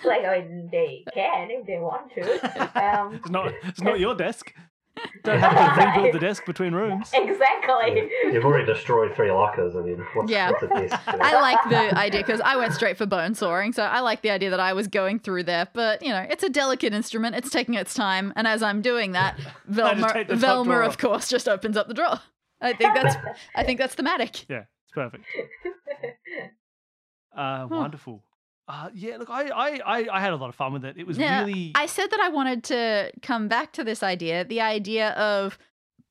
like 0.05 0.25
I 0.25 0.41
mean, 0.41 0.69
they 0.71 1.03
can 1.13 1.49
if 1.51 1.65
they 1.67 1.77
want 1.79 2.11
to. 2.15 2.23
Um, 2.83 3.15
It's 3.15 3.29
not 3.29 3.53
it's 3.63 3.81
not 3.81 3.99
your 3.99 4.15
desk. 4.15 4.53
Don't 5.23 5.39
have 5.39 5.75
to 5.75 5.85
rebuild 5.85 6.13
the 6.13 6.19
desk 6.19 6.45
between 6.45 6.73
rooms. 6.73 7.09
exactly. 7.13 8.09
you've 8.31 8.43
already 8.43 8.65
destroyed 8.65 9.15
three 9.15 9.31
lockers. 9.31 9.75
I 9.75 9.81
mean, 9.81 10.05
what's, 10.13 10.29
Yeah. 10.31 10.51
what's 10.51 10.61
desk? 10.61 11.01
you 11.07 11.17
know? 11.17 11.19
I 11.23 11.39
like 11.39 11.69
the 11.69 11.97
idea 11.97 12.21
because 12.21 12.41
I 12.41 12.55
went 12.57 12.73
straight 12.73 12.97
for 12.97 13.05
bone 13.05 13.35
sawing, 13.35 13.73
so 13.73 13.83
I 13.83 14.01
like 14.01 14.21
the 14.21 14.29
idea 14.31 14.49
that 14.49 14.59
I 14.59 14.73
was 14.73 14.87
going 14.87 15.19
through 15.19 15.43
there. 15.43 15.67
But 15.73 16.01
you 16.01 16.09
know, 16.09 16.25
it's 16.29 16.43
a 16.43 16.49
delicate 16.49 16.93
instrument; 16.93 17.35
it's 17.35 17.49
taking 17.49 17.75
its 17.75 17.93
time, 17.93 18.33
and 18.35 18.47
as 18.47 18.61
I'm 18.61 18.81
doing 18.81 19.13
that, 19.13 19.39
Velma, 19.67 20.11
take 20.13 20.27
the 20.27 20.33
top 20.33 20.41
Velma, 20.41 20.79
of 20.79 20.97
course, 20.97 21.29
just 21.29 21.47
opens 21.47 21.77
up 21.77 21.87
the 21.87 21.93
drawer. 21.93 22.19
I 22.61 22.73
think 22.73 22.93
that's, 22.95 23.15
I 23.55 23.63
think 23.63 23.79
that's 23.79 23.95
thematic. 23.95 24.47
Yeah, 24.49 24.63
it's 24.85 24.93
perfect. 24.93 25.25
Uh, 27.35 27.67
wonderful. 27.69 28.23
Uh, 28.67 28.89
yeah, 28.93 29.17
look, 29.17 29.29
I, 29.29 29.49
I, 29.49 29.79
I, 29.85 30.07
I 30.13 30.19
had 30.21 30.31
a 30.31 30.37
lot 30.37 30.49
of 30.49 30.55
fun 30.55 30.71
with 30.73 30.85
it. 30.85 30.95
It 30.97 31.05
was 31.05 31.17
Yeah, 31.17 31.41
really. 31.43 31.71
I 31.75 31.85
said 31.85 32.07
that 32.11 32.19
I 32.21 32.29
wanted 32.29 32.63
to 32.65 33.11
come 33.21 33.47
back 33.47 33.73
to 33.73 33.83
this 33.83 34.01
idea, 34.01 34.45
the 34.45 34.61
idea 34.61 35.09
of 35.11 35.57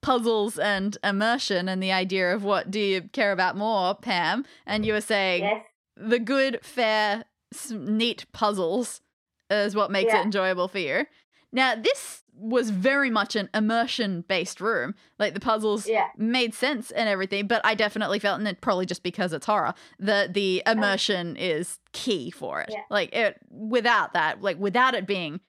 puzzles 0.02 0.58
and 0.58 0.98
immersion, 1.02 1.68
and 1.68 1.82
the 1.82 1.92
idea 1.92 2.34
of 2.34 2.44
what 2.44 2.70
do 2.70 2.78
you 2.78 3.02
care 3.12 3.32
about 3.32 3.56
more, 3.56 3.94
Pam? 3.94 4.44
And 4.66 4.84
you 4.84 4.92
were 4.92 5.00
saying 5.00 5.44
yes. 5.44 5.64
the 5.96 6.18
good, 6.18 6.58
fair, 6.62 7.24
neat 7.70 8.26
puzzles 8.32 9.00
is 9.48 9.74
what 9.74 9.90
makes 9.90 10.12
Yeah. 10.12 10.20
it 10.20 10.24
enjoyable 10.26 10.68
for 10.68 10.78
you. 10.78 11.06
Now, 11.52 11.74
this 11.74 12.21
was 12.42 12.70
very 12.70 13.08
much 13.10 13.36
an 13.36 13.48
immersion 13.54 14.24
based 14.28 14.60
room. 14.60 14.94
Like 15.18 15.34
the 15.34 15.40
puzzles 15.40 15.86
Yeah. 15.88 16.08
made 16.16 16.54
sense 16.54 16.90
and 16.90 17.08
everything, 17.08 17.46
but 17.46 17.60
I 17.64 17.74
definitely 17.74 18.18
felt, 18.18 18.38
and 18.38 18.48
it 18.48 18.60
probably 18.60 18.84
just 18.86 19.02
because 19.02 19.32
it's 19.32 19.46
horror, 19.46 19.74
that 20.00 20.34
the 20.34 20.62
immersion 20.66 21.36
is 21.36 21.78
key 21.92 22.30
for 22.30 22.60
it. 22.60 22.70
Yeah. 22.72 22.82
Like 22.90 23.14
it, 23.14 23.38
without 23.50 24.12
that, 24.14 24.42
like 24.42 24.58
without 24.58 24.94
it 24.94 25.06
being, 25.06 25.40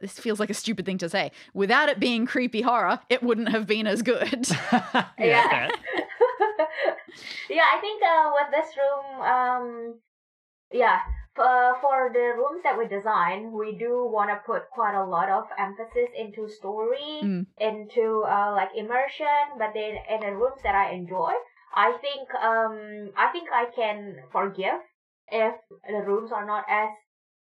this 0.00 0.18
feels 0.18 0.40
like 0.40 0.50
a 0.50 0.54
stupid 0.54 0.84
thing 0.84 0.98
to 0.98 1.08
say. 1.08 1.30
Without 1.54 1.88
it 1.88 2.00
being 2.00 2.26
creepy 2.26 2.62
horror, 2.62 2.98
it 3.08 3.22
wouldn't 3.22 3.48
have 3.50 3.66
been 3.66 3.86
as 3.86 4.02
good. 4.02 4.46
yeah, 4.72 5.08
Yeah. 5.18 5.68
yeah, 7.48 7.64
I 7.72 7.78
think 7.80 8.02
uh, 8.02 8.30
with 8.34 8.50
this 8.50 8.76
room, 8.76 9.22
um, 9.22 9.94
yeah, 10.72 10.98
for, 11.34 11.76
for 11.80 12.10
the 12.12 12.32
rooms 12.36 12.62
that 12.62 12.78
we 12.78 12.86
design, 12.86 13.52
we 13.52 13.76
do 13.76 14.06
want 14.06 14.30
to 14.30 14.36
put 14.46 14.70
quite 14.70 14.94
a 14.94 15.04
lot 15.04 15.28
of 15.28 15.44
emphasis 15.58 16.10
into 16.16 16.48
story, 16.48 17.20
Mm. 17.22 17.46
into 17.58 18.24
uh, 18.24 18.52
like 18.52 18.70
immersion. 18.76 19.58
But 19.58 19.72
then 19.74 19.96
in 20.08 20.20
the 20.20 20.32
rooms 20.36 20.60
that 20.62 20.74
I 20.74 20.90
enjoy, 20.92 21.32
I 21.74 21.92
think 22.00 22.32
um, 22.34 23.10
I 23.16 23.28
think 23.32 23.48
I 23.52 23.66
can 23.74 24.16
forgive 24.30 24.78
if 25.28 25.54
the 25.88 26.02
rooms 26.06 26.30
are 26.32 26.46
not 26.46 26.64
as 26.68 26.90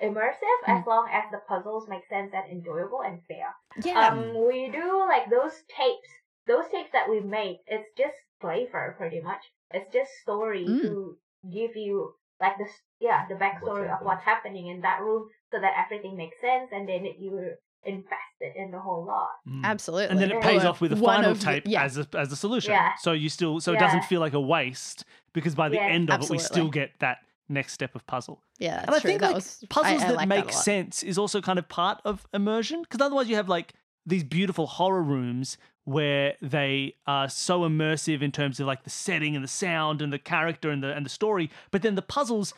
immersive 0.01 0.59
as 0.67 0.87
long 0.87 1.09
as 1.12 1.25
the 1.31 1.38
puzzles 1.49 1.88
make 1.88 2.07
sense 2.09 2.33
and 2.33 2.51
enjoyable 2.51 3.03
and 3.03 3.21
fair. 3.27 3.55
yeah. 3.85 4.09
Um, 4.09 4.47
we 4.47 4.71
do 4.71 4.99
like 5.09 5.29
those 5.31 5.62
tapes. 5.77 6.09
Those 6.47 6.64
tapes 6.73 6.91
that 6.93 7.09
we 7.11 7.21
made, 7.21 7.59
it's 7.67 7.91
just 7.97 8.17
flavor 8.41 8.95
pretty 8.97 9.21
much. 9.21 9.43
It's 9.71 9.93
just 9.93 10.11
story 10.23 10.64
Mm. 10.67 10.81
to 10.83 11.19
give 11.53 11.77
you 11.77 12.14
like 12.40 12.57
the 12.59 12.66
yeah 13.01 13.27
the 13.29 13.35
backstory 13.35 13.92
of 13.92 14.05
what's 14.05 14.24
happening 14.24 14.68
in 14.68 14.81
that 14.83 15.01
room, 15.01 15.29
so 15.53 15.61
that 15.61 15.72
everything 15.85 16.16
makes 16.16 16.40
sense, 16.40 16.70
and 16.72 16.88
then 16.88 17.07
you're 17.18 17.55
invested 17.85 18.53
in 18.57 18.70
the 18.70 18.79
whole 18.79 19.05
lot. 19.05 19.29
Mm. 19.48 19.64
Absolutely. 19.64 20.09
And 20.09 20.20
then 20.20 20.31
it 20.31 20.37
Or 20.37 20.40
pays 20.42 20.64
off 20.64 20.81
with 20.81 20.92
a 20.92 20.96
final 20.96 21.31
of 21.31 21.40
the- 21.40 21.44
tape 21.44 21.62
yeah. 21.66 21.85
as 21.85 21.98
a 21.98 22.07
as 22.14 22.33
a 22.33 22.37
solution. 22.37 22.72
Yeah. 22.72 22.92
So 23.01 23.12
you 23.12 23.29
still 23.29 23.61
so 23.61 23.72
it 23.72 23.79
doesn't 23.79 24.05
feel 24.05 24.20
like 24.20 24.35
a 24.35 24.40
waste 24.40 25.05
because 25.33 25.55
by 25.55 25.68
the 25.68 25.77
Yeah. 25.77 25.87
end 25.87 26.11
of 26.11 26.22
it 26.22 26.31
we 26.31 26.38
still 26.38 26.68
get 26.70 26.90
that 27.01 27.18
next 27.48 27.72
step 27.72 27.94
of 27.94 28.07
puzzle. 28.07 28.42
Yeah, 28.59 28.77
that's 28.77 28.87
and 28.88 28.94
I 28.96 28.98
true. 28.98 29.09
think 29.11 29.20
that 29.20 29.27
like, 29.29 29.35
was 29.37 29.64
puzzles 29.70 30.03
I, 30.03 30.05
I 30.05 30.09
that 30.09 30.16
like 30.16 30.29
make 30.29 30.46
that 30.46 30.55
sense 30.55 31.03
is 31.03 31.16
also 31.18 31.40
kind 31.40 31.59
of 31.59 31.68
part 31.68 32.01
of 32.05 32.27
immersion 32.35 32.83
because 32.83 33.01
otherwise 33.01 33.29
you 33.29 33.37
have 33.37 33.48
like 33.48 33.72
these 34.05 34.24
beautiful 34.24 34.66
horror 34.66 35.03
rooms 35.03 35.57
where 35.88 36.35
they 36.42 36.94
are 37.07 37.31
so 37.31 37.61
immersive 37.61 38.20
in 38.20 38.31
terms 38.31 38.61
of 38.61 38.66
like 38.66 38.85
the 38.85 38.90
setting 38.90 39.35
and 39.35 39.42
the 39.42 39.48
sound 39.48 40.03
and 40.03 40.12
the 40.12 40.18
character 40.18 40.70
and 40.70 40.83
the 40.83 40.92
and 40.94 41.07
the 41.07 41.11
story, 41.11 41.51
but 41.70 41.81
then 41.81 41.94
the 41.94 42.03
puzzles 42.03 42.53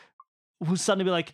will 0.59 0.77
suddenly 0.77 1.05
be 1.05 1.12
like, 1.12 1.33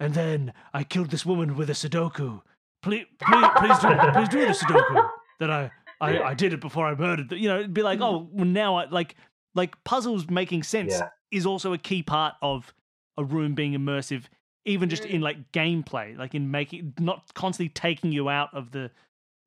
and 0.00 0.14
then 0.14 0.54
I 0.72 0.84
killed 0.84 1.10
this 1.10 1.26
woman 1.26 1.54
with 1.54 1.68
a 1.68 1.74
Sudoku. 1.74 2.40
Please, 2.82 3.04
please, 3.20 3.46
please 3.58 3.78
do, 3.78 3.88
please 4.14 4.28
do 4.30 4.40
the 4.40 4.52
Sudoku 4.52 5.08
that 5.38 5.50
I, 5.50 5.70
I, 6.00 6.22
I 6.22 6.34
did 6.34 6.54
it 6.54 6.60
before 6.60 6.86
I 6.86 6.94
murdered. 6.94 7.28
The, 7.28 7.38
you 7.38 7.48
know, 7.48 7.58
it'd 7.58 7.74
be 7.74 7.82
like, 7.82 8.00
oh, 8.00 8.26
well, 8.32 8.46
now 8.46 8.76
I 8.76 8.86
like, 8.86 9.14
like 9.54 9.82
puzzles 9.84 10.30
making 10.30 10.62
sense 10.62 10.94
Yeah. 10.94 11.08
is 11.30 11.44
also 11.44 11.74
a 11.74 11.78
key 11.78 12.02
part 12.02 12.36
of 12.40 12.72
a 13.18 13.24
room 13.24 13.54
being 13.54 13.74
immersive, 13.74 14.24
even 14.64 14.88
just 14.88 15.02
mm. 15.02 15.10
in 15.10 15.20
like 15.20 15.52
gameplay, 15.52 16.16
like 16.16 16.34
in 16.34 16.50
making, 16.50 16.94
not 16.98 17.34
constantly 17.34 17.68
taking 17.68 18.12
you 18.12 18.30
out 18.30 18.48
of 18.54 18.70
the 18.72 18.90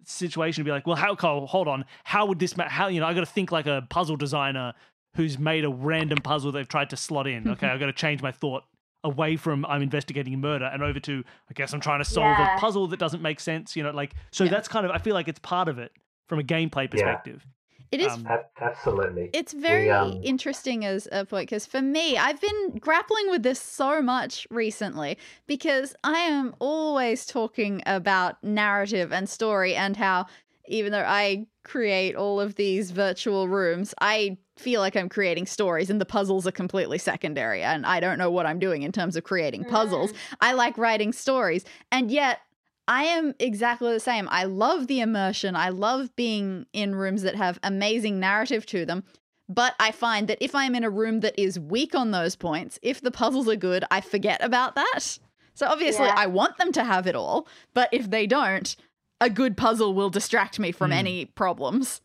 situation. 0.05 0.61
to 0.63 0.65
Be 0.65 0.71
like, 0.71 0.87
well, 0.87 0.95
how? 0.95 1.15
Hold 1.15 1.67
on, 1.67 1.85
how 2.03 2.25
would 2.25 2.39
this? 2.39 2.55
Ma- 2.57 2.69
how 2.69 2.87
you 2.87 2.99
know? 2.99 3.05
I 3.07 3.13
got 3.13 3.21
to 3.21 3.25
think 3.25 3.51
like 3.51 3.67
a 3.67 3.85
puzzle 3.89 4.15
designer 4.17 4.73
who's 5.15 5.37
made 5.39 5.65
a 5.65 5.69
random 5.69 6.19
puzzle 6.19 6.51
they've 6.51 6.67
tried 6.67 6.89
to 6.91 6.97
slot 6.97 7.27
in. 7.27 7.47
Okay, 7.49 7.67
I've 7.67 7.79
got 7.79 7.87
to 7.87 7.93
change 7.93 8.21
my 8.21 8.31
thought 8.31 8.63
away 9.03 9.35
from 9.37 9.65
I'm 9.65 9.81
investigating 9.81 10.33
a 10.33 10.37
murder 10.37 10.65
and 10.65 10.81
over 10.83 10.99
to 10.99 11.23
I 11.49 11.53
guess 11.53 11.71
I'm 11.73 11.79
trying 11.79 11.99
to 11.99 12.05
solve 12.05 12.25
Yeah. 12.37 12.55
a 12.55 12.59
puzzle 12.59 12.87
that 12.87 12.99
doesn't 12.99 13.21
make 13.21 13.39
sense. 13.39 13.75
You 13.75 13.83
know, 13.83 13.91
like 13.91 14.13
so 14.31 14.43
Yeah. 14.43 14.49
that's 14.51 14.67
kind 14.67 14.85
of 14.85 14.91
I 14.91 14.97
feel 14.97 15.13
like 15.13 15.27
it's 15.27 15.39
part 15.39 15.69
of 15.69 15.77
it 15.79 15.91
from 16.27 16.39
a 16.39 16.43
gameplay 16.43 16.89
perspective. 16.89 17.45
It 17.91 18.01
is 18.01 18.11
Um, 18.11 18.27
absolutely. 18.59 19.29
It's 19.33 19.53
very 19.53 19.89
um, 19.89 20.19
interesting 20.23 20.83
as 20.83 21.07
a 21.11 21.25
point 21.25 21.49
because 21.49 21.65
for 21.65 21.81
me, 21.81 22.17
I've 22.17 22.41
been 22.41 22.77
grappling 22.79 23.29
with 23.29 23.43
this 23.43 23.61
so 23.61 24.01
much 24.01 24.45
recently 24.49 25.17
because 25.47 25.95
I 26.03 26.19
am 26.19 26.53
always 26.59 27.25
talking 27.25 27.81
about 27.85 28.43
narrative 28.43 29.13
and 29.13 29.29
story 29.29 29.75
and 29.75 29.95
how 29.95 30.25
even 30.67 30.91
though 30.91 31.05
I 31.05 31.47
create 31.63 32.15
all 32.15 32.41
of 32.41 32.55
these 32.55 32.91
virtual 32.91 33.47
rooms, 33.47 33.93
I 34.01 34.37
feel 34.57 34.81
like 34.81 34.95
I'm 34.95 35.07
creating 35.09 35.45
stories 35.45 35.89
and 35.89 36.01
the 36.01 36.05
puzzles 36.05 36.45
are 36.47 36.51
completely 36.51 36.97
secondary 36.97 37.61
and 37.61 37.85
I 37.85 37.99
don't 37.99 38.17
know 38.17 38.31
what 38.31 38.45
I'm 38.45 38.59
doing 38.59 38.83
in 38.83 38.91
terms 38.91 39.15
of 39.15 39.23
creating 39.23 39.65
puzzles. 39.65 40.11
I 40.41 40.53
like 40.53 40.77
writing 40.77 41.13
stories 41.13 41.63
and 41.91 42.11
yet 42.11 42.39
I 42.87 43.03
am 43.03 43.33
exactly 43.39 43.91
the 43.91 43.99
same. 43.99 44.27
I 44.31 44.45
love 44.45 44.87
the 44.87 45.01
immersion. 45.01 45.55
I 45.55 45.69
love 45.69 46.15
being 46.15 46.65
in 46.73 46.95
rooms 46.95 47.21
that 47.23 47.35
have 47.35 47.59
amazing 47.63 48.19
narrative 48.19 48.65
to 48.67 48.85
them. 48.85 49.03
But 49.49 49.75
I 49.79 49.91
find 49.91 50.27
that 50.27 50.37
if 50.41 50.53
I'm 50.55 50.75
in 50.75 50.83
a 50.83 50.89
room 50.89 51.21
that 51.21 51.37
is 51.41 51.59
weak 51.59 51.95
on 51.95 52.11
those 52.11 52.35
points, 52.35 52.79
if 52.81 52.99
the 53.01 53.11
puzzles 53.11 53.47
are 53.47 53.55
good, 53.55 53.83
I 53.91 54.01
forget 54.01 54.43
about 54.43 54.75
that. 54.75 55.19
So 55.53 55.67
obviously, 55.67 56.05
Yeah. 56.05 56.15
I 56.17 56.27
want 56.27 56.57
them 56.57 56.71
to 56.73 56.83
have 56.83 57.07
it 57.07 57.15
all. 57.15 57.47
But 57.73 57.89
if 57.91 58.09
they 58.09 58.27
don't, 58.27 58.75
a 59.19 59.29
good 59.29 59.57
puzzle 59.57 59.93
will 59.93 60.09
distract 60.09 60.59
me 60.59 60.71
from 60.71 60.91
Hmm. 60.91 60.97
any 60.97 61.25
problems. 61.25 62.01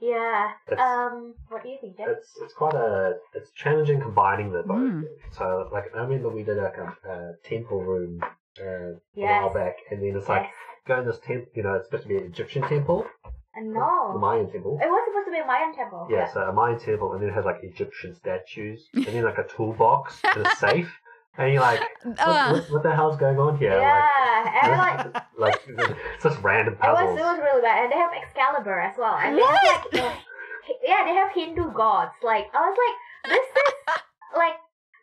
Yeah. 0.00 0.50
It's- 0.70 0.78
Um. 0.78 1.34
What 1.48 1.62
do 1.62 1.68
you 1.70 1.78
think, 1.80 1.96
Jeff? 1.96 2.08
It's 2.08 2.36
it's 2.42 2.52
quite 2.52 2.74
a 2.74 3.18
it's 3.34 3.50
challenging 3.52 4.00
combining 4.00 4.52
the 4.52 4.62
both. 4.62 4.76
Mm. 4.78 5.04
So 5.32 5.68
like 5.72 5.84
I 5.94 6.00
remember 6.00 6.28
we 6.28 6.42
did 6.42 6.58
like 6.58 6.76
a, 6.76 6.96
a 7.08 7.34
temple 7.48 7.82
room 7.82 8.20
uh, 8.60 8.64
a 8.64 8.98
while 9.16 9.52
back, 9.52 9.76
and 9.90 10.02
then 10.02 10.16
it's 10.16 10.28
like 10.28 10.42
Yes. 10.42 10.52
go 10.86 11.00
in 11.00 11.06
this 11.06 11.18
temple. 11.20 11.50
You 11.54 11.62
know, 11.62 11.74
it's 11.74 11.86
supposed 11.86 12.04
to 12.04 12.08
be 12.08 12.16
an 12.16 12.24
Egyptian 12.24 12.62
temple, 12.62 13.06
Uh, 13.24 13.30
the 13.60 13.62
no. 13.62 14.18
Mayan 14.18 14.50
temple. 14.50 14.78
It 14.82 14.86
was 14.86 15.02
supposed 15.08 15.26
to 15.26 15.32
be 15.32 15.38
a 15.38 15.46
Mayan 15.46 15.74
temple. 15.74 16.06
Yeah, 16.10 16.26
so 16.32 16.40
a 16.42 16.52
Mayan 16.52 16.78
temple, 16.78 17.12
and 17.12 17.22
then 17.22 17.30
it 17.30 17.34
has 17.34 17.44
like 17.44 17.60
Egyptian 17.62 18.14
statues, 18.14 18.88
and 18.94 19.06
then 19.06 19.24
like 19.24 19.38
a 19.38 19.46
toolbox 19.48 20.20
and 20.34 20.46
a 20.46 20.50
safe, 20.56 20.90
and 21.38 21.52
you're 21.52 21.62
like, 21.62 21.80
what, 22.04 22.18
Uh, 22.20 22.52
what, 22.52 22.70
what 22.70 22.82
the 22.82 22.94
hell's 22.94 23.16
going 23.16 23.38
on 23.38 23.56
here? 23.58 23.72
Yeah, 23.72 24.62
and 24.62 24.72
like 24.78 25.04
Like, 25.38 25.60
like 25.68 25.78
it's 26.14 26.22
just 26.24 26.38
random 26.42 26.74
it 26.74 26.80
was 26.80 27.18
it 27.18 27.22
was 27.22 27.38
really 27.40 27.62
bad, 27.62 27.84
and 27.84 27.92
they 27.92 27.96
have 27.96 28.12
Excalibur 28.22 28.78
as 28.80 28.96
well, 28.98 29.14
and 29.16 29.36
What? 29.36 29.90
they 29.92 29.98
have 30.00 30.10
like 30.10 30.18
yeah, 30.82 31.04
they 31.06 31.14
have 31.14 31.30
Hindu 31.32 31.72
gods. 31.72 32.14
Like 32.22 32.46
I 32.52 32.60
was 32.68 32.76
like, 32.84 32.96
this 33.32 33.46
is 33.46 34.02
like 34.36 34.56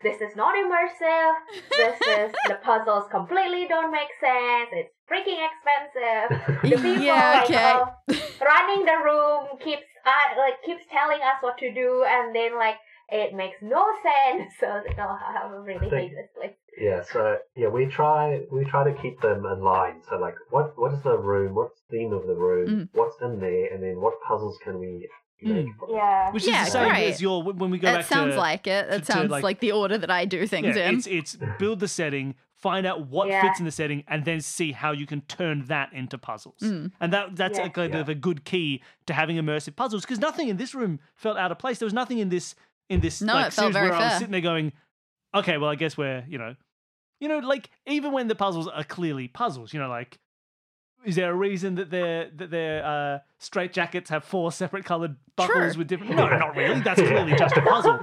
this 0.04 0.22
is 0.22 0.36
not 0.36 0.56
immersive. 0.56 1.34
This 1.72 1.96
is 2.20 2.32
the 2.48 2.56
puzzles 2.64 3.06
completely 3.10 3.68
don't 3.68 3.92
make 3.92 4.10
sense. 4.20 4.70
It's 4.74 4.94
freaking 5.10 5.40
expensive. 5.50 6.62
The 6.70 6.78
people 6.84 7.04
Yeah, 7.04 7.42
like 7.42 7.50
okay. 7.50 7.72
uh, 7.72 8.46
running 8.46 8.86
the 8.86 8.98
room 9.04 9.58
keeps 9.64 9.84
uh, 10.06 10.38
like 10.38 10.62
keeps 10.66 10.84
telling 10.92 11.22
us 11.22 11.38
what 11.42 11.58
to 11.60 11.74
do, 11.74 12.04
and 12.08 12.36
then 12.36 12.56
like 12.58 12.76
it 13.10 13.34
makes 13.34 13.58
no 13.62 13.86
sense. 14.04 14.52
So 14.60 14.68
I 14.68 14.76
was 14.78 14.86
like, 14.88 15.00
oh, 15.00 15.18
I 15.44 15.56
really 15.64 15.90
think- 15.90 15.94
hate 15.94 16.16
this 16.16 16.30
place. 16.36 16.56
Yeah, 16.76 17.04
so 17.04 17.38
yeah, 17.56 17.68
we 17.68 17.86
try 17.86 18.42
we 18.52 18.66
try 18.66 18.84
to 18.84 19.00
keep 19.00 19.22
them 19.22 19.46
in 19.46 19.62
line. 19.62 20.02
So 20.10 20.18
like, 20.18 20.34
what 20.50 20.74
what 20.76 20.92
is 20.94 21.04
the 21.04 21.16
room? 21.18 21.54
What's 21.54 21.80
the 21.82 21.98
theme 21.98 22.14
of 22.14 22.26
the 22.26 22.34
room? 22.34 22.68
Mm. 22.70 22.90
What's 22.94 23.22
in 23.22 23.40
there? 23.40 23.72
And 23.72 23.84
then 23.84 24.02
what 24.02 24.16
puzzles 24.28 24.58
can 24.64 24.80
we 24.80 25.08
make? 25.46 25.66
Mm. 25.68 25.92
Yeah. 25.92 26.32
Which 26.32 26.48
Yeah, 26.48 26.62
is 26.62 26.68
the 26.68 26.72
same 26.80 26.90
great. 26.90 27.10
as 27.10 27.22
your 27.22 27.44
when 27.44 27.70
we 27.72 27.78
go 27.78 27.88
back 27.88 28.04
to, 28.06 28.10
That 28.10 28.10
back 28.10 28.20
sounds 28.20 28.34
to 28.34 28.40
like 28.40 28.68
it. 28.68 28.84
to- 28.84 28.90
That 28.92 29.06
to, 29.06 29.12
sounds 29.12 29.30
like- 29.32 29.44
like, 29.44 29.60
the 29.60 29.72
order 29.72 29.98
that 29.98 30.10
I 30.12 30.26
do 30.26 30.46
things 30.48 30.76
yeah, 30.76 30.90
in. 30.90 30.96
it's 30.98 31.08
it's 31.08 31.38
build 31.60 31.80
the 31.80 31.88
setting, 31.88 32.36
find 32.56 32.86
out 32.86 33.08
what 33.08 33.28
Yeah. 33.28 33.42
fits 33.42 33.60
in 33.60 33.66
the 33.66 33.72
setting, 33.72 34.04
and 34.08 34.24
then 34.26 34.40
see 34.42 34.72
how 34.72 34.92
you 34.92 35.06
can 35.06 35.22
turn 35.22 35.66
that 35.66 35.92
into 35.94 36.18
puzzles. 36.18 36.60
Mm. 36.62 36.92
And 37.02 37.14
that 37.14 37.36
that's 37.36 37.58
Yeah. 37.58 37.66
a 37.66 37.70
kind 37.70 37.94
Yeah. 37.94 38.00
of 38.00 38.10
a 38.10 38.16
good 38.16 38.46
key 38.46 38.82
to 39.08 39.14
having 39.14 39.38
immersive 39.38 39.76
puzzles 39.76 40.04
because 40.04 40.20
nothing 40.20 40.48
in 40.50 40.58
this 40.58 40.74
room 40.74 41.00
felt 41.16 41.38
out 41.38 41.52
of 41.52 41.60
place. 41.60 41.80
There 41.80 41.86
was 41.86 41.94
nothing 41.94 42.20
in 42.20 42.30
this 42.30 42.56
in 42.90 43.00
this 43.00 43.22
No, 43.22 43.34
like 43.34 43.48
it 43.48 43.54
felt 43.54 43.74
series 43.74 43.74
very 43.76 43.90
where 43.90 44.00
I 44.00 44.04
was 44.06 44.14
sitting 44.18 44.32
there 44.32 44.42
going, 44.42 44.74
okay, 45.34 45.58
well, 45.58 45.70
I 45.70 45.76
guess 45.76 45.98
we're 45.98 46.24
you 46.28 46.38
know, 46.38 46.56
you 47.20 47.28
know, 47.30 47.40
like 47.40 47.70
even 47.86 48.12
when 48.12 48.28
the 48.28 48.36
puzzles 48.36 48.68
are 48.68 48.84
clearly 48.84 49.28
puzzles, 49.28 49.74
you 49.74 49.80
know, 49.80 49.88
like. 49.90 50.20
Is 51.06 51.16
there 51.16 51.32
a 51.32 51.36
reason 51.36 51.76
that 51.76 51.90
their 51.92 52.30
that 52.36 52.50
their 52.52 52.86
uh, 52.86 53.20
straight 53.40 53.74
jackets 53.74 54.10
have 54.10 54.24
four 54.24 54.52
separate 54.52 54.86
coloured 54.86 55.16
buckles 55.36 55.74
Sure. 55.74 55.78
with 55.80 55.88
different? 55.88 56.16
No, 56.16 56.28
not 56.38 56.56
really. 56.56 56.80
That's 56.82 57.02
clearly 57.08 57.34
just 57.36 57.56
a 57.58 57.62
puzzle 57.62 58.00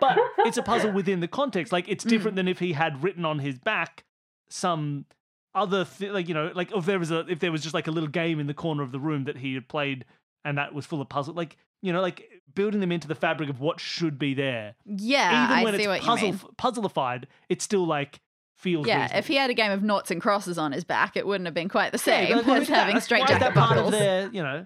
but 0.00 0.18
it's 0.40 0.56
a 0.58 0.62
puzzle 0.62 0.90
within 0.92 1.20
the 1.20 1.28
context. 1.28 1.72
Like 1.72 1.88
it's 1.88 2.02
different 2.04 2.36
than 2.36 2.48
if 2.48 2.58
he 2.58 2.72
had 2.72 3.02
written 3.02 3.24
on 3.24 3.38
his 3.38 3.58
back 3.58 4.04
some 4.48 5.06
other 5.54 5.84
thi- 5.84 6.10
like 6.10 6.28
you 6.28 6.34
know 6.34 6.50
like 6.54 6.72
if 6.74 6.84
there 6.86 6.98
was 6.98 7.10
a 7.10 7.20
if 7.28 7.38
there 7.40 7.52
was 7.52 7.62
just 7.62 7.74
like 7.74 7.86
a 7.86 7.90
little 7.90 8.08
game 8.08 8.40
in 8.40 8.46
the 8.46 8.54
corner 8.54 8.82
of 8.82 8.90
the 8.92 8.98
room 9.00 9.24
that 9.24 9.36
he 9.38 9.54
had 9.54 9.68
played 9.68 10.04
and 10.44 10.56
that 10.58 10.74
was 10.74 10.86
full 10.86 11.00
of 11.00 11.08
puzzle 11.08 11.34
like 11.34 11.56
you 11.82 11.92
know 11.92 12.00
like 12.00 12.28
building 12.54 12.80
them 12.80 12.90
into 12.92 13.06
the 13.08 13.14
fabric 13.14 13.48
of 13.48 13.60
what 13.60 13.80
should 13.80 14.18
be 14.18 14.34
there. 14.34 14.74
yeah, 14.84 15.44
Even 15.44 15.56
I 15.58 15.64
when 15.64 15.74
see 15.74 15.80
it's 15.80 15.88
what 15.88 16.00
puzzle 16.02 16.26
you 16.28 16.32
mean. 16.32 16.40
puzzleified, 16.58 17.24
it 17.48 17.62
still 17.62 17.86
like 17.86 18.20
feels 18.62 18.86
Yeah, 18.86 19.02
reasonable. 19.02 19.18
if 19.18 19.26
he 19.26 19.34
had 19.34 19.50
a 19.50 19.54
game 19.54 19.72
of 19.72 19.82
noughts 19.82 20.10
and 20.10 20.20
crosses 20.20 20.56
on 20.56 20.72
his 20.72 20.84
back, 20.84 21.16
it 21.16 21.26
wouldn't 21.26 21.46
have 21.46 21.54
been 21.54 21.68
quite 21.68 21.92
the 21.92 21.98
same 21.98 22.36
like, 22.36 22.46
as 22.62 22.68
having 22.68 22.94
why 22.94 23.00
straight 23.00 23.26
that 23.26 23.40
jacket 23.40 23.54
buckles. 23.54 23.90
their 23.90 24.28
you 24.32 24.42
know 24.42 24.64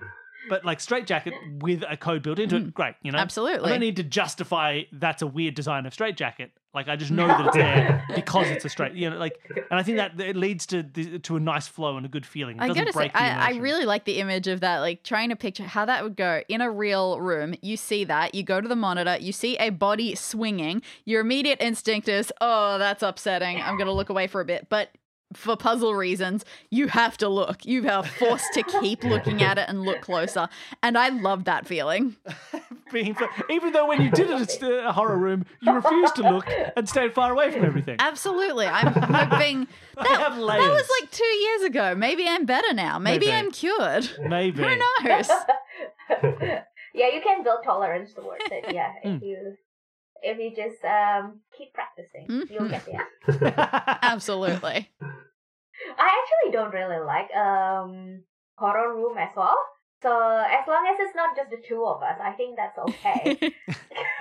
but 0.49 0.65
like 0.65 0.79
straight 0.81 1.07
jacket 1.07 1.35
with 1.59 1.83
a 1.89 1.97
code 1.97 2.23
built 2.23 2.39
into 2.39 2.57
it 2.57 2.63
hmm. 2.63 2.69
great 2.69 2.95
you 3.03 3.11
know 3.11 3.19
absolutely. 3.19 3.67
I 3.67 3.71
don't 3.71 3.81
need 3.81 3.97
to 3.97 4.03
justify 4.03 4.83
that's 4.93 5.23
a 5.23 5.27
weird 5.27 5.55
design 5.55 5.87
of 5.87 5.93
straight 5.95 6.17
jacket. 6.17 6.53
Like 6.77 6.89
I 6.89 6.95
just 6.97 7.11
know 7.11 7.27
that 7.27 7.47
it's 7.47 7.57
there 7.57 8.05
because 8.15 8.49
it's 8.49 8.65
a 8.67 8.69
straight, 8.69 8.93
you 8.93 9.09
know, 9.09 9.17
like, 9.17 9.41
and 9.71 9.81
I 9.81 9.83
think 9.83 9.97
that 9.97 10.21
it 10.21 10.37
leads 10.37 10.67
to 10.67 10.83
the, 10.83 11.19
to 11.21 11.37
a 11.37 11.41
nice 11.41 11.67
flow 11.67 11.97
and 11.97 12.05
a 12.05 12.09
good 12.09 12.27
feeling. 12.27 12.59
It 12.59 12.63
I 12.63 12.69
doesn't 12.69 12.85
gotta 12.85 12.99
say, 12.99 13.09
the 13.09 13.19
I, 13.19 13.53
I 13.53 13.57
really 13.57 13.87
like 13.87 14.05
the 14.05 14.21
image 14.21 14.47
of 14.47 14.61
that, 14.61 14.81
like 14.81 15.03
trying 15.03 15.31
to 15.31 15.37
picture 15.37 15.65
how 15.65 15.87
that 15.87 16.05
would 16.05 16.17
go 16.17 16.43
in 16.49 16.61
a 16.61 16.71
real 16.71 17.19
room. 17.19 17.55
You 17.63 17.79
see 17.79 18.05
that, 18.05 18.35
you 18.35 18.43
go 18.43 18.61
to 18.61 18.69
the 18.69 18.77
monitor, 18.77 19.17
you 19.19 19.33
see 19.33 19.57
a 19.57 19.71
body 19.71 20.15
swinging. 20.15 20.83
Your 21.07 21.23
immediate 21.23 21.63
instinct 21.63 22.11
is, 22.11 22.31
oh, 22.43 22.77
that's 22.77 23.03
upsetting. 23.03 23.59
I'm 23.63 23.79
going 23.79 23.87
to 23.87 23.93
look 23.93 24.11
away 24.11 24.27
for 24.27 24.43
a 24.43 24.45
bit. 24.45 24.69
But 24.69 24.91
for 25.33 25.57
puzzle 25.57 25.95
reasons, 25.95 26.45
you 26.71 26.89
have 26.89 27.17
to 27.19 27.29
look. 27.29 27.65
You 27.65 27.89
are 27.89 28.05
forced 28.05 28.53
to 28.55 28.63
keep 28.63 29.03
looking 29.05 29.43
at 29.43 29.59
it 29.59 29.69
and 29.69 29.83
look 29.83 30.01
closer. 30.01 30.49
And 30.83 30.97
I 30.97 31.09
love 31.09 31.45
that 31.45 31.67
feeling. 31.67 32.17
Being 32.93 33.15
fl- 33.15 33.25
even 33.51 33.73
though 33.73 33.87
when 33.87 34.01
you 34.01 34.11
did 34.11 34.31
it 34.31 34.63
at 34.63 34.85
a 34.87 34.93
horror 34.93 35.17
room, 35.19 35.45
you 35.61 35.73
refused 35.73 36.15
to 36.17 36.23
look 36.23 36.47
and 36.77 36.89
stayed 36.89 37.15
far 37.15 37.33
away 37.33 37.51
from 37.51 37.65
everything. 37.65 37.97
Absolutely. 37.99 38.67
I'm 38.67 38.93
hoping 38.93 39.67
I 39.97 40.03
that, 40.05 40.19
have 40.21 40.37
that 40.37 40.41
was 40.71 40.91
like 41.01 41.11
two 41.11 41.25
years 41.25 41.63
ago. 41.63 41.95
Maybe 41.97 42.27
I'm 42.29 42.47
better 42.47 42.73
now. 42.73 42.99
Maybe, 42.99 43.27
Maybe. 43.27 43.37
I'm 43.39 43.51
cured. 43.51 44.09
Maybe. 44.29 44.63
Who 44.63 44.77
knows? 44.77 45.29
yeah, 46.95 47.09
you 47.13 47.21
can 47.23 47.43
build 47.43 47.61
tolerance 47.65 48.13
towards 48.15 48.45
it. 48.51 48.73
Yeah, 48.73 48.93
if 49.03 49.21
Mm. 49.21 49.27
you 49.27 49.57
if 50.23 50.39
you 50.39 50.51
just 50.57 50.83
um 50.85 51.41
keep 51.57 51.73
practicing, 51.75 52.47
you'll 52.51 52.69
Mhm. 52.69 52.71
get 52.71 52.87
there. 52.87 53.99
Absolutely. 54.03 54.91
I 55.99 56.23
actually 56.23 56.53
don't 56.53 56.73
really 56.73 57.05
like 57.05 57.35
um 57.37 58.23
horror 58.57 58.95
room 58.95 59.19
as 59.19 59.31
well 59.37 59.57
So 60.03 60.11
as 60.13 60.67
long 60.69 60.87
as 60.87 60.97
it's 61.01 61.17
not 61.17 61.35
just 61.37 61.51
the 61.51 61.57
two 61.67 61.85
of 61.87 62.03
us, 62.03 62.19
I 62.23 62.33
think 62.33 62.57
that's 62.57 62.77
okay. 62.79 63.23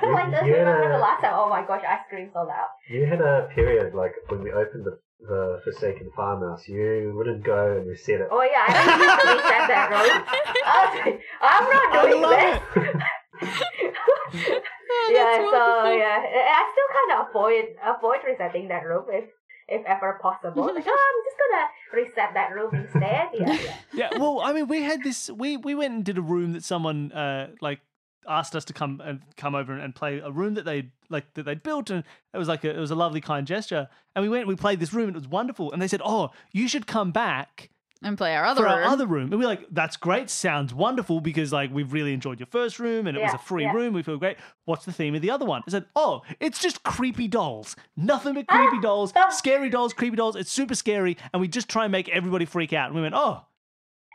like 0.14 0.32
this, 0.32 0.46
Yeah. 0.48 0.64
remember 0.64 0.90
the 0.94 1.00
last 1.00 1.22
time? 1.22 1.34
Oh 1.36 1.50
my 1.50 1.66
gosh, 1.66 1.84
I 1.84 2.00
screamed 2.08 2.32
so 2.34 2.44
loud. 2.44 2.70
You 2.90 3.06
had 3.06 3.22
a 3.22 3.50
period 3.54 3.94
like 3.94 4.14
when 4.30 4.42
we 4.44 4.52
opened 4.52 4.86
the 4.86 4.98
the 5.22 5.60
Forsaken 5.64 6.12
Farmhouse. 6.16 6.68
You 6.68 7.14
wouldn't 7.16 7.44
go 7.44 7.78
and 7.78 7.88
reset 7.88 8.22
it. 8.22 8.28
Oh 8.32 8.44
yeah, 8.44 8.64
I 8.68 8.72
don't 8.74 9.00
used 9.02 9.20
to 9.20 9.28
reset 9.36 9.64
that 9.68 9.88
room. 9.90 10.24
I 10.66 10.76
was 10.86 10.94
like, 11.02 11.18
I'm 11.42 11.66
not 11.76 11.88
doing 12.04 12.22
love 12.22 12.40
this. 12.40 13.04
Oh, 14.98 15.12
yeah, 15.12 15.24
that's 15.24 15.38
so 15.38 15.60
wonderful. 15.60 15.98
yeah, 15.98 16.18
I 16.24 16.62
still 16.72 16.90
kind 16.98 17.12
of 17.14 17.30
avoid 17.30 17.66
avoid 17.84 18.20
resetting 18.26 18.68
that 18.70 18.84
room 18.86 19.06
if 19.10 19.26
if 19.68 19.86
ever 19.86 20.20
possible. 20.22 20.64
Like, 20.66 20.86
oh, 20.88 21.14
I'm 21.14 21.24
just 21.26 21.38
gonna 21.40 22.04
reset 22.06 22.34
that 22.34 22.54
room 22.54 22.74
instead. 22.74 23.30
Yeah, 23.34 23.54
yeah. 23.64 23.76
yeah, 24.12 24.18
well, 24.18 24.42
I 24.42 24.54
mean, 24.54 24.68
we 24.68 24.82
had 24.82 25.04
this. 25.04 25.30
We 25.30 25.58
we 25.58 25.76
went 25.76 25.94
and 25.94 26.06
did 26.06 26.18
a 26.18 26.22
room 26.22 26.54
that 26.54 26.64
someone 26.64 27.12
uh 27.12 27.52
like 27.62 27.80
asked 28.28 28.56
us 28.56 28.66
to 28.66 28.74
come 28.74 29.02
and 29.04 29.22
come 29.38 29.54
over 29.54 29.78
and, 29.78 29.94
play 29.94 30.18
a 30.18 30.32
room 30.32 30.56
that 30.56 30.66
they 30.66 30.90
like 31.10 31.34
that 31.36 31.44
they'd 31.44 31.64
built, 31.64 31.90
and 31.90 32.04
it 32.34 32.38
was 32.38 32.48
like 32.48 32.64
a, 32.64 32.76
it 32.76 32.80
was 32.80 32.92
a 32.92 32.96
lovely 32.96 33.22
kind 33.22 33.46
gesture. 33.48 33.88
And 34.16 34.24
we 34.24 34.30
went, 34.30 34.48
we 34.48 34.56
played 34.56 34.80
this 34.80 34.94
room, 34.94 35.08
and 35.08 35.16
it 35.16 35.20
was 35.20 35.28
wonderful. 35.28 35.72
And 35.72 35.82
they 35.82 35.88
said, 35.88 36.02
"Oh, 36.04 36.32
you 36.52 36.68
should 36.68 36.88
come 36.88 37.12
back." 37.12 37.70
And 38.06 38.18
play 38.18 38.36
our 38.36 38.46
other 38.46 38.62
for 38.62 38.68
room. 38.68 38.74
our 38.74 38.84
other 38.84 39.06
room. 39.08 39.32
And 39.34 39.40
we're 39.42 39.48
like, 39.48 39.66
that's 39.72 39.98
great. 39.98 40.30
Sounds 40.30 40.74
wonderful 40.74 41.20
because 41.20 41.52
like 41.52 41.74
we've 41.74 41.92
really 41.92 42.14
enjoyed 42.14 42.40
your 42.40 42.48
first 42.48 42.80
room 42.80 43.08
and 43.08 43.18
it 43.18 43.22
was 43.22 43.32
Yeah, 43.32 43.36
a 43.36 43.40
free 43.40 43.64
yeah. 43.64 43.74
room. 43.74 43.94
We 43.94 44.04
feel 44.04 44.18
great. 44.18 44.38
What's 44.64 44.86
the 44.86 44.94
theme 44.94 45.16
of 45.16 45.22
the 45.22 45.32
other 45.32 45.46
one? 45.46 45.64
I 45.68 45.72
said, 45.72 45.86
oh, 45.96 46.22
it's 46.40 46.60
just 46.60 46.84
creepy 46.84 47.28
dolls. 47.28 47.76
Nothing 47.98 48.36
but 48.36 48.46
Ah, 48.48 48.58
creepy 48.70 48.82
dolls, 48.82 49.12
scary 49.32 49.70
dolls, 49.70 49.92
creepy 49.94 50.16
dolls. 50.16 50.36
It's 50.36 50.52
super 50.52 50.76
scary. 50.76 51.18
And 51.34 51.42
we 51.42 51.48
just 51.48 51.68
try 51.68 51.84
and 51.86 51.92
make 51.92 52.08
everybody 52.10 52.46
freak 52.46 52.72
out. 52.72 52.88
And 52.88 52.96
we 52.96 53.02
went, 53.02 53.16
oh, 53.16 53.42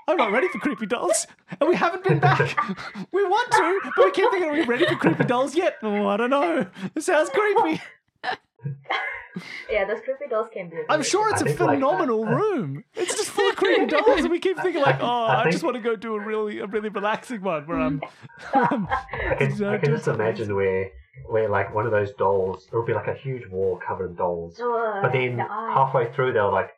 I'm 0.08 0.16
not 0.16 0.32
ready 0.32 0.48
for 0.48 0.58
creepy 0.58 0.86
dolls. 0.86 1.26
And 1.60 1.68
we 1.68 1.76
haven't 1.76 2.02
been 2.04 2.18
back. 2.18 2.40
we 3.12 3.22
want 3.24 3.50
to, 3.52 3.80
but 3.96 4.04
we 4.06 4.10
keep 4.12 4.30
thinking, 4.30 4.48
are 4.50 4.52
we 4.52 4.62
ready 4.64 4.86
for 4.86 4.96
creepy 4.96 5.24
dolls 5.24 5.54
yet? 5.54 5.76
Oh, 5.82 6.06
I 6.08 6.16
don't 6.16 6.30
know. 6.30 6.66
It 6.96 7.02
sounds 7.02 7.28
creepy. 7.30 7.80
Yeah, 9.70 9.84
those 9.86 10.00
creepy 10.04 10.26
dolls 10.28 10.48
can 10.52 10.68
be. 10.68 10.76
I'm 10.88 11.02
sure 11.02 11.30
it's 11.30 11.40
I 11.42 11.46
a 11.46 11.48
think, 11.48 11.60
like, 11.60 11.70
phenomenal 11.78 12.26
uh, 12.26 12.30
room. 12.32 12.84
It's 12.94 13.14
just 13.16 13.30
full 13.30 13.48
of 13.48 13.56
creepy 13.56 13.86
dolls, 13.96 14.20
and 14.20 14.30
we 14.30 14.38
keep 14.40 14.58
thinking 14.58 14.82
like, 14.82 15.00
oh, 15.00 15.06
I 15.06 15.44
I, 15.44 15.50
just 15.50 15.62
want 15.64 15.76
to 15.76 15.82
go 15.82 15.96
do 15.96 16.14
a 16.14 16.20
really, 16.20 16.58
a 16.58 16.66
really 16.66 16.88
relaxing 16.88 17.42
one 17.42 17.66
where 17.66 17.78
I'm. 17.78 18.02
I'm 18.54 18.88
I 18.88 19.34
can, 19.38 19.56
So 19.56 19.70
I 19.70 19.78
can 19.78 19.92
just 19.92 20.04
something. 20.04 20.20
imagine 20.26 20.54
where 20.54 20.90
where 21.28 21.48
like 21.48 21.74
one 21.74 21.86
of 21.86 21.92
those 21.92 22.12
dolls, 22.14 22.66
it 22.72 22.76
would 22.76 22.86
be 22.86 22.94
like 22.94 23.06
a 23.08 23.14
huge 23.14 23.46
wall 23.50 23.80
covered 23.86 24.10
in 24.10 24.16
dolls. 24.16 24.58
Oh, 24.60 24.98
But 25.02 25.12
then 25.12 25.36
the 25.36 25.44
halfway 25.44 26.12
through 26.12 26.32
they'll 26.32 26.52
like 26.52 26.70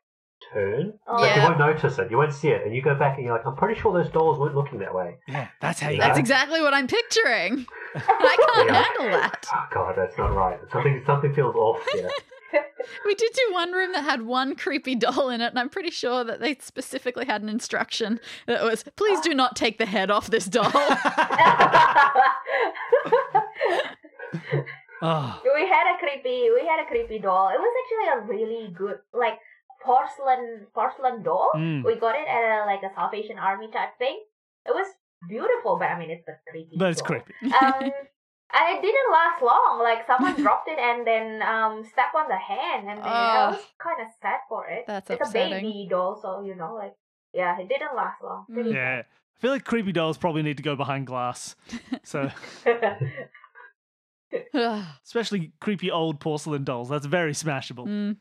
turn. 0.52 0.94
Oh. 1.06 1.16
Like 1.20 1.36
you 1.36 1.42
won't 1.42 1.58
notice 1.58 1.98
it. 1.98 2.10
You 2.10 2.16
won't 2.18 2.32
see 2.32 2.48
it. 2.48 2.62
And 2.64 2.74
you 2.74 2.82
go 2.82 2.94
back 2.94 3.16
and 3.16 3.24
you're 3.26 3.36
like, 3.36 3.46
I'm 3.46 3.56
pretty 3.56 3.80
sure 3.80 3.92
those 3.92 4.10
dolls 4.12 4.38
weren't 4.38 4.54
looking 4.54 4.78
that 4.80 4.94
way. 4.94 5.16
yeah, 5.28 5.48
that's 5.60 5.80
how 5.80 5.90
you. 5.90 5.98
That's 5.98 6.16
Yeah. 6.16 6.20
exactly 6.20 6.60
what 6.60 6.74
I'm 6.74 6.86
picturing. 6.86 7.66
I 7.94 8.00
can't 8.54 8.68
Yeah. 8.70 8.82
handle 8.82 9.20
that. 9.20 9.46
Oh 9.54 9.66
god, 9.72 9.94
that's 9.96 10.16
not 10.18 10.34
right. 10.34 10.58
Something 10.72 11.02
something 11.06 11.34
feels 11.34 11.54
off 11.56 11.84
here. 11.92 12.08
We 13.06 13.14
did 13.14 13.32
do 13.32 13.54
one 13.54 13.70
room 13.72 13.92
that 13.92 14.02
had 14.02 14.22
one 14.22 14.56
creepy 14.56 14.94
doll 14.96 15.30
in 15.30 15.40
it, 15.40 15.46
and 15.46 15.58
I'm 15.58 15.68
pretty 15.70 15.90
sure 15.90 16.22
that 16.24 16.40
they 16.40 16.56
specifically 16.56 17.24
had 17.24 17.40
an 17.40 17.48
instruction 17.48 18.18
that 18.46 18.62
was, 18.62 18.84
please 18.96 19.20
do 19.20 19.32
not 19.34 19.54
take 19.56 19.78
the 19.78 19.86
head 19.86 20.10
off 20.10 20.26
this 20.28 20.46
doll. 20.46 20.70
Oh, 25.04 25.40
we 25.54 25.68
had 25.68 25.94
a 25.94 25.98
creepy 25.98 26.50
we 26.54 26.66
had 26.66 26.80
a 26.82 26.86
creepy 26.88 27.18
doll. 27.18 27.48
It 27.48 27.58
was 27.58 27.74
actually 27.82 28.08
a 28.18 28.20
really 28.38 28.68
good 28.72 28.98
like 29.12 29.38
porcelain 29.84 30.66
porcelain 30.74 31.22
doll. 31.22 31.50
Mm. 31.54 31.84
We 31.84 31.96
got 31.96 32.14
it 32.14 32.26
at 32.28 32.42
a 32.42 32.66
like 32.66 32.82
a 32.82 32.94
Salvation 32.94 33.38
Army 33.38 33.68
type 33.72 33.98
thing. 33.98 34.22
It 34.66 34.74
was 34.74 34.86
beautiful, 35.28 35.78
but 35.78 35.86
I 35.90 35.98
mean 35.98 36.10
it's 36.10 36.26
a 36.28 36.38
creepy. 36.50 36.76
but 36.76 36.90
it's 36.90 37.00
doll. 37.02 37.08
creepy. 37.08 37.34
Um, 37.42 37.90
and 38.54 38.76
it 38.76 38.82
didn't 38.82 39.10
last 39.12 39.42
long. 39.42 39.80
Like 39.82 40.06
someone 40.06 40.40
dropped 40.42 40.68
it 40.68 40.78
and 40.78 41.06
then 41.06 41.42
um 41.42 41.84
stepped 41.84 42.14
on 42.14 42.28
the 42.28 42.36
hand, 42.36 42.88
and 42.88 42.98
then 42.98 43.06
I 43.06 43.46
Ugh. 43.46 43.54
was 43.54 43.64
kind 43.82 44.00
of 44.00 44.08
sad 44.20 44.40
for 44.48 44.66
it. 44.68 44.84
That's 44.86 45.10
it's 45.10 45.20
upsetting. 45.20 45.52
a 45.52 45.56
baby 45.60 45.86
doll, 45.90 46.18
so 46.20 46.42
you 46.44 46.54
know, 46.54 46.74
like 46.74 46.94
yeah, 47.32 47.58
it 47.58 47.68
didn't 47.68 47.96
last 47.96 48.22
long. 48.22 48.44
Pretty 48.52 48.70
Yeah, 48.70 49.02
I 49.06 49.40
feel 49.40 49.50
like 49.52 49.64
creepy 49.64 49.92
dolls 49.92 50.18
probably 50.18 50.42
need 50.42 50.58
to 50.58 50.62
go 50.62 50.76
behind 50.76 51.06
glass. 51.06 51.56
So, 52.04 52.30
especially 55.04 55.52
creepy 55.60 55.90
old 55.90 56.20
porcelain 56.20 56.64
dolls, 56.64 56.88
that's 56.88 57.06
very 57.06 57.32
smashable. 57.32 57.86
mm, 57.86 58.16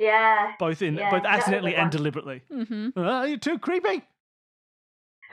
yeah. 0.00 0.52
Both 0.58 0.82
in, 0.82 0.96
Yeah, 0.96 1.10
both 1.10 1.22
that 1.22 1.28
was 1.30 1.36
a 1.36 1.38
accidentally 1.38 1.74
and 1.76 1.84
one. 1.84 1.90
deliberately. 1.90 2.42
hmm 2.50 2.88
Oh, 2.96 3.22
you're 3.24 3.38
too 3.38 3.58
creepy. 3.60 4.02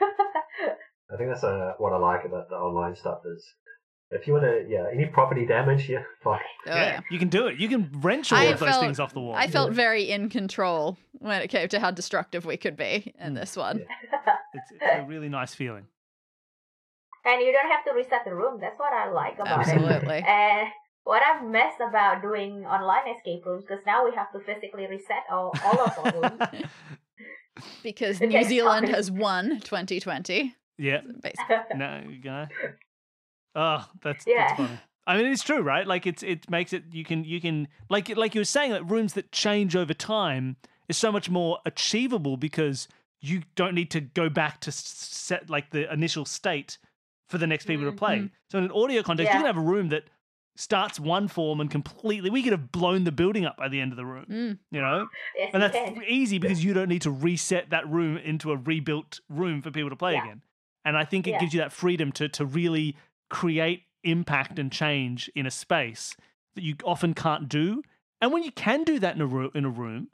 I 0.00 1.16
think 1.16 1.30
that's 1.30 1.42
uh, 1.44 1.72
what 1.78 1.92
I 1.92 1.96
like 1.96 2.24
about 2.24 2.48
the 2.50 2.54
online 2.56 2.94
stuff 2.94 3.20
is 3.24 3.44
if 4.10 4.26
you 4.26 4.32
want 4.34 4.44
to, 4.44 4.64
yeah, 4.68 4.86
any 4.92 5.06
property 5.06 5.44
damage, 5.46 5.88
yeah, 5.88 6.02
fine. 6.22 6.40
Oh, 6.66 6.74
yeah. 6.74 7.00
you 7.10 7.18
can 7.18 7.28
do 7.28 7.46
it. 7.46 7.58
You 7.58 7.68
can 7.68 7.90
wrench 8.00 8.30
all 8.32 8.38
I 8.38 8.44
of 8.44 8.58
those 8.58 8.76
things 8.76 9.00
off 9.00 9.12
the 9.14 9.20
wall. 9.20 9.34
I 9.34 9.48
felt 9.48 9.72
very 9.72 10.04
in 10.10 10.28
control 10.28 10.96
when 11.12 11.40
it 11.42 11.48
came 11.48 11.68
to 11.68 11.80
how 11.80 11.90
destructive 11.90 12.44
we 12.44 12.56
could 12.56 12.76
be 12.76 13.12
in 13.18 13.32
Mm. 13.32 13.36
this 13.36 13.56
one. 13.56 13.78
it's, 14.54 14.70
it's 14.72 14.82
a 14.82 15.02
really 15.06 15.28
nice 15.28 15.54
feeling. 15.54 15.86
and 17.24 17.40
you 17.42 17.52
don't 17.52 17.70
have 17.70 17.84
to 17.86 17.92
reset 17.92 18.24
the 18.24 18.34
room. 18.34 18.58
That's 18.60 18.78
what 18.78 18.92
I 18.92 19.10
like 19.10 19.38
about 19.38 19.60
it. 19.66 19.68
Absolutely. 19.74 20.24
And 21.08 21.14
what 21.14 21.22
I've 21.22 21.44
missed 21.48 21.80
about 21.80 22.22
doing 22.22 22.66
online 22.66 23.08
escape 23.16 23.44
rooms, 23.46 23.64
because 23.66 23.84
now 23.86 24.04
we 24.04 24.14
have 24.14 24.30
to 24.32 24.40
physically 24.40 24.86
reset 24.86 25.24
all, 25.30 25.52
all 25.64 25.80
of 25.80 25.98
our 25.98 26.20
rooms. 26.20 26.64
because 27.82 28.20
New 28.20 28.30
takes 28.30 28.48
Zealand 28.48 28.86
time. 28.86 28.94
has 28.94 29.10
won 29.10 29.60
2020. 29.60 30.54
Yeah. 30.78 31.00
Basically. 31.22 31.56
No, 31.76 32.02
you 32.08 32.22
gonna. 32.22 32.48
Oh, 33.54 33.84
that's 34.02 34.24
Yeah. 34.26 34.48
that's 34.48 34.56
funny. 34.58 34.80
I 35.06 35.16
mean, 35.16 35.26
it's 35.26 35.42
true, 35.42 35.62
right? 35.62 35.86
Like, 35.86 36.06
it's 36.06 36.22
it 36.22 36.50
makes 36.50 36.74
it 36.74 36.84
you 36.92 37.02
can 37.02 37.24
you 37.24 37.40
can 37.40 37.68
like 37.88 38.14
like 38.14 38.34
you 38.34 38.42
were 38.42 38.44
saying, 38.44 38.72
like 38.72 38.90
rooms 38.90 39.14
that 39.14 39.32
change 39.32 39.74
over 39.74 39.94
time 39.94 40.56
is 40.88 40.98
so 40.98 41.10
much 41.10 41.30
more 41.30 41.58
achievable 41.64 42.36
because 42.36 42.88
you 43.22 43.42
don't 43.56 43.74
need 43.74 43.90
to 43.92 44.02
go 44.02 44.28
back 44.28 44.60
to 44.60 44.70
set 44.70 45.48
like 45.48 45.70
the 45.70 45.90
initial 45.90 46.26
state 46.26 46.76
for 47.28 47.38
the 47.38 47.46
next 47.46 47.64
people 47.64 47.84
to 47.86 47.90
mm-hmm. 47.90 47.98
play. 47.98 48.30
So 48.50 48.58
in 48.58 48.64
an 48.64 48.70
audio 48.70 49.02
context, 49.02 49.32
you 49.32 49.38
Yeah. 49.38 49.44
can 49.44 49.46
have 49.46 49.56
a 49.56 49.66
room 49.66 49.88
that 49.88 50.04
starts 50.58 50.98
one 50.98 51.28
form 51.28 51.60
and 51.60 51.70
completely 51.70 52.30
we 52.30 52.42
could 52.42 52.50
have 52.50 52.72
blown 52.72 53.04
the 53.04 53.12
building 53.12 53.44
up 53.46 53.56
by 53.56 53.68
the 53.68 53.80
end 53.80 53.92
of 53.92 53.96
the 53.96 54.04
room. 54.04 54.26
Mm. 54.28 54.58
You 54.72 54.80
know, 54.80 55.06
yes, 55.36 55.50
and 55.54 55.62
that's 55.62 55.72
can. 55.76 56.02
easy 56.08 56.38
because 56.38 56.64
you 56.64 56.74
don't 56.74 56.88
need 56.88 57.02
to 57.02 57.12
reset 57.12 57.70
that 57.70 57.88
room 57.88 58.16
into 58.16 58.50
a 58.50 58.56
rebuilt 58.56 59.20
room 59.28 59.62
for 59.62 59.70
people 59.70 59.88
to 59.88 59.94
play 59.96 60.14
Yeah. 60.14 60.24
again. 60.24 60.42
And 60.84 60.96
I 60.96 61.04
think 61.04 61.28
it 61.28 61.30
Yeah. 61.32 61.38
gives 61.40 61.54
you 61.54 61.60
that 61.60 61.72
freedom 61.72 62.10
to 62.12 62.28
to 62.30 62.44
really 62.44 62.96
create 63.30 63.84
impact 64.02 64.58
and 64.58 64.72
change 64.72 65.30
in 65.36 65.46
a 65.46 65.50
space 65.50 66.16
that 66.56 66.64
you 66.64 66.74
often 66.84 67.14
can't 67.14 67.48
do. 67.48 67.82
And 68.20 68.32
when 68.32 68.42
you 68.42 68.50
can 68.50 68.82
do 68.82 68.98
that 68.98 69.14
in 69.14 69.20
a 69.20 69.26
room, 69.26 69.52
in 69.54 69.64
a 69.64 69.70
room, 69.70 70.08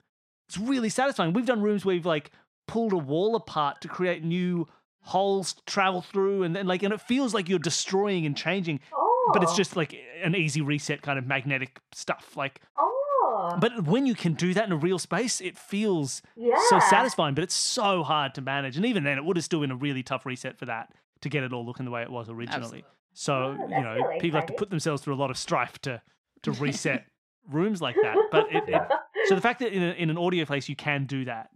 it's 0.47 0.59
really 0.59 0.91
satisfying. 0.91 1.33
We've 1.33 1.47
done 1.47 1.63
rooms 1.63 1.87
where 1.87 1.95
we've 1.95 2.05
like 2.05 2.31
pulled 2.69 2.93
a 2.93 2.99
wall 2.99 3.35
apart 3.35 3.81
to 3.81 3.89
create 3.89 4.23
new 4.23 4.69
holes 5.01 5.55
to 5.55 5.63
travel 5.65 6.01
through, 6.03 6.43
and 6.43 6.55
then 6.57 6.67
like, 6.67 6.83
and 6.83 6.93
it 6.93 7.01
feels 7.01 7.33
like 7.35 7.49
you're 7.49 7.59
destroying 7.59 8.25
and 8.27 8.37
changing, 8.37 8.81
Oh, 8.93 9.04
but 9.33 9.43
it's 9.43 9.55
just 9.57 9.77
like 9.77 9.95
an 10.23 10.35
easy 10.35 10.61
reset 10.61 11.03
kind 11.03 11.19
of 11.19 11.27
magnetic 11.27 11.81
stuff. 11.93 12.37
Like, 12.37 12.61
oh, 12.79 13.57
but 13.61 13.85
when 13.85 14.07
you 14.07 14.15
can 14.15 14.35
do 14.35 14.55
that 14.55 14.65
in 14.67 14.73
a 14.73 14.77
real 14.77 14.99
space, 14.99 15.41
it 15.41 15.57
feels 15.59 16.23
yeah. 16.37 16.55
so 16.69 16.79
satisfying, 16.79 17.35
but 17.35 17.45
it's 17.45 17.55
so 17.55 18.03
hard 18.03 18.35
to 18.35 18.41
manage. 18.43 18.77
And 18.77 18.85
even 18.87 19.05
then, 19.05 19.19
it 19.19 19.25
would 19.25 19.37
have 19.37 19.45
still 19.45 19.61
been 19.61 19.71
a 19.71 19.77
really 19.77 20.03
tough 20.03 20.27
reset 20.27 20.59
for 20.59 20.67
that 20.67 20.93
to 21.23 21.29
get 21.29 21.43
it 21.43 21.53
all 21.53 21.65
looking 21.65 21.85
the 21.85 21.91
way 21.91 22.03
it 22.03 22.11
was 22.11 22.29
originally. 22.29 22.57
Absolutely. 22.59 22.85
So 23.15 23.57
Oh, 23.59 23.69
you 23.69 23.83
know, 23.83 23.95
really 23.95 24.21
people 24.21 24.39
have 24.41 24.47
to 24.49 24.55
put 24.55 24.71
themselves 24.71 25.03
through 25.03 25.15
a 25.15 25.17
lot 25.17 25.31
of 25.31 25.39
strife 25.39 25.79
to 25.83 26.03
to 26.43 26.53
reset 26.67 27.07
rooms 27.51 27.81
like 27.81 27.97
that. 28.03 28.17
But 28.31 28.47
it, 28.53 28.65
Yeah. 28.69 28.89
so 29.27 29.35
the 29.35 29.41
fact 29.41 29.61
that 29.61 29.73
in, 29.73 29.83
a, 29.83 29.93
in 29.93 30.11
an 30.11 30.19
audio 30.19 30.45
place 30.45 30.69
you 30.69 30.77
can 30.77 31.05
do 31.07 31.25
that 31.27 31.49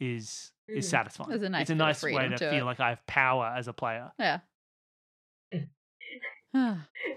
is 0.00 0.52
is 0.68 0.86
Mm. 0.86 0.90
satisfying. 0.90 1.30
There's 1.30 1.42
a 1.42 1.48
nice 1.48 1.62
it's 1.62 1.70
a 1.70 1.74
nice 1.74 2.02
way 2.02 2.28
to 2.28 2.36
to 2.36 2.50
feel 2.50 2.62
it. 2.62 2.64
like 2.64 2.80
I 2.80 2.90
have 2.90 3.06
power 3.06 3.54
as 3.56 3.68
a 3.68 3.72
player. 3.72 4.12
Yeah. 4.18 4.40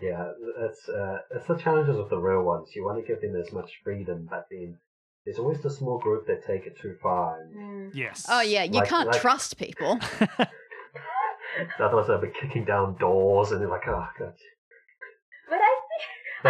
Yeah, 0.01 0.31
it's 0.67 0.87
uh, 0.89 1.17
it's 1.35 1.47
the 1.47 1.57
challenges 1.57 1.97
of 1.97 2.09
the 2.09 2.17
real 2.17 2.43
ones. 2.43 2.69
You 2.75 2.83
want 2.85 2.97
to 2.99 3.07
give 3.07 3.21
them 3.21 3.35
as 3.35 3.51
much 3.51 3.71
freedom, 3.83 4.27
but 4.29 4.45
then 4.51 4.77
there's 5.25 5.39
always 5.39 5.61
the 5.61 5.69
small 5.69 5.99
group 5.99 6.25
that 6.27 6.45
take 6.45 6.65
it 6.65 6.77
too 6.81 6.95
far. 7.01 7.41
And 7.41 7.55
Mm. 7.55 7.91
Yes. 7.95 8.25
oh 8.29 8.41
yeah, 8.41 8.63
you 8.63 8.79
Like- 8.79 8.89
can't 8.89 9.09
like- 9.11 9.21
trust 9.21 9.57
people. 9.57 9.99
the 11.77 11.83
others 11.85 12.07
will 12.07 12.19
be 12.21 12.31
kicking 12.41 12.65
down 12.65 12.95
doors, 12.97 13.51
and 13.51 13.61
they're 13.61 13.69
like, 13.69 13.87
oh 13.87 14.07
god. 14.17 14.33
But 15.49 15.59
I 15.61 15.75
think 15.89 16.05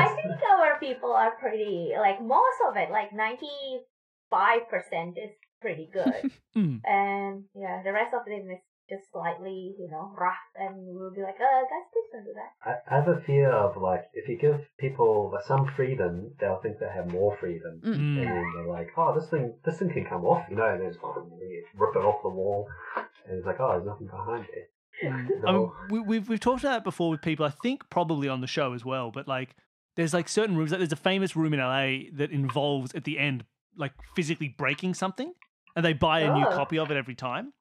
I 0.05 0.07
think 0.15 0.41
our 0.59 0.79
people 0.79 1.11
are 1.13 1.31
pretty 1.39 1.91
like 1.97 2.21
most 2.21 2.59
of 2.67 2.77
it, 2.77 2.91
like 2.91 3.11
ninety 3.13 3.81
five 4.29 4.67
percent 4.69 5.17
is 5.17 5.31
pretty 5.61 5.89
good, 5.91 6.31
Mm. 6.55 6.81
and 6.85 7.45
yeah, 7.55 7.81
the 7.83 7.91
rest 7.93 8.13
of 8.13 8.25
them 8.25 8.49
is 8.51 8.61
just 8.89 9.11
slightly, 9.11 9.75
you 9.79 9.87
know, 9.91 10.11
rough, 10.17 10.33
and 10.55 10.75
we'll 10.77 11.13
be 11.13 11.21
like, 11.21 11.35
uh, 11.35 11.61
guys, 11.71 11.87
please 11.93 12.09
don't 12.11 12.25
do 12.25 12.33
that. 12.33 12.51
I, 12.89 12.95
I 12.95 12.99
have 12.99 13.07
a 13.07 13.21
fear 13.21 13.51
of 13.51 13.81
like 13.81 14.05
if 14.13 14.27
you 14.27 14.37
give 14.37 14.59
people 14.79 15.31
some 15.47 15.71
freedom, 15.75 16.31
they'll 16.39 16.59
think 16.61 16.79
they 16.79 16.89
have 16.93 17.11
more 17.11 17.37
freedom, 17.39 17.81
Mm. 17.83 17.93
Mm. 17.95 17.95
and 17.95 18.17
then 18.17 18.53
they're 18.55 18.67
like, 18.67 18.89
oh, 18.97 19.13
this 19.19 19.29
thing, 19.29 19.53
this 19.65 19.77
thing 19.79 19.91
can 19.91 20.05
come 20.05 20.25
off, 20.25 20.45
you 20.49 20.55
know, 20.55 20.65
and 20.67 20.81
then 20.81 20.87
it's, 20.89 20.97
you 21.01 21.63
rip 21.77 21.95
it 21.95 22.03
off 22.03 22.21
the 22.23 22.29
wall, 22.29 22.67
and 23.27 23.37
it's 23.37 23.45
like, 23.45 23.59
"Oh, 23.59 23.71
there's 23.73 23.85
nothing 23.85 24.07
behind 24.07 24.45
there." 24.53 24.67
I 25.47 25.51
mean, 25.53 25.71
we, 25.89 25.99
we've 26.01 26.27
we've 26.27 26.39
talked 26.39 26.61
about 26.63 26.71
that 26.77 26.83
before 26.83 27.09
with 27.11 27.21
people. 27.21 27.45
I 27.45 27.51
think 27.51 27.89
probably 27.89 28.27
on 28.27 28.41
the 28.41 28.47
show 28.47 28.73
as 28.73 28.83
well. 28.83 29.11
But 29.11 29.27
like, 29.27 29.55
there's 29.95 30.13
like 30.13 30.27
certain 30.27 30.57
rooms. 30.57 30.71
Like, 30.71 30.79
there's 30.79 30.91
a 30.91 30.95
famous 30.97 31.35
room 31.35 31.53
in 31.53 31.59
LA 31.59 32.09
that 32.17 32.31
involves 32.31 32.93
at 32.95 33.03
the 33.05 33.17
end 33.19 33.45
like 33.77 33.93
physically 34.15 34.49
breaking 34.57 34.93
something, 34.95 35.31
and 35.75 35.85
they 35.85 35.93
buy 35.93 36.21
a 36.21 36.33
new 36.33 36.45
Oh. 36.45 36.49
copy 36.51 36.77
of 36.79 36.91
it 36.91 36.97
every 36.97 37.15
time. 37.15 37.53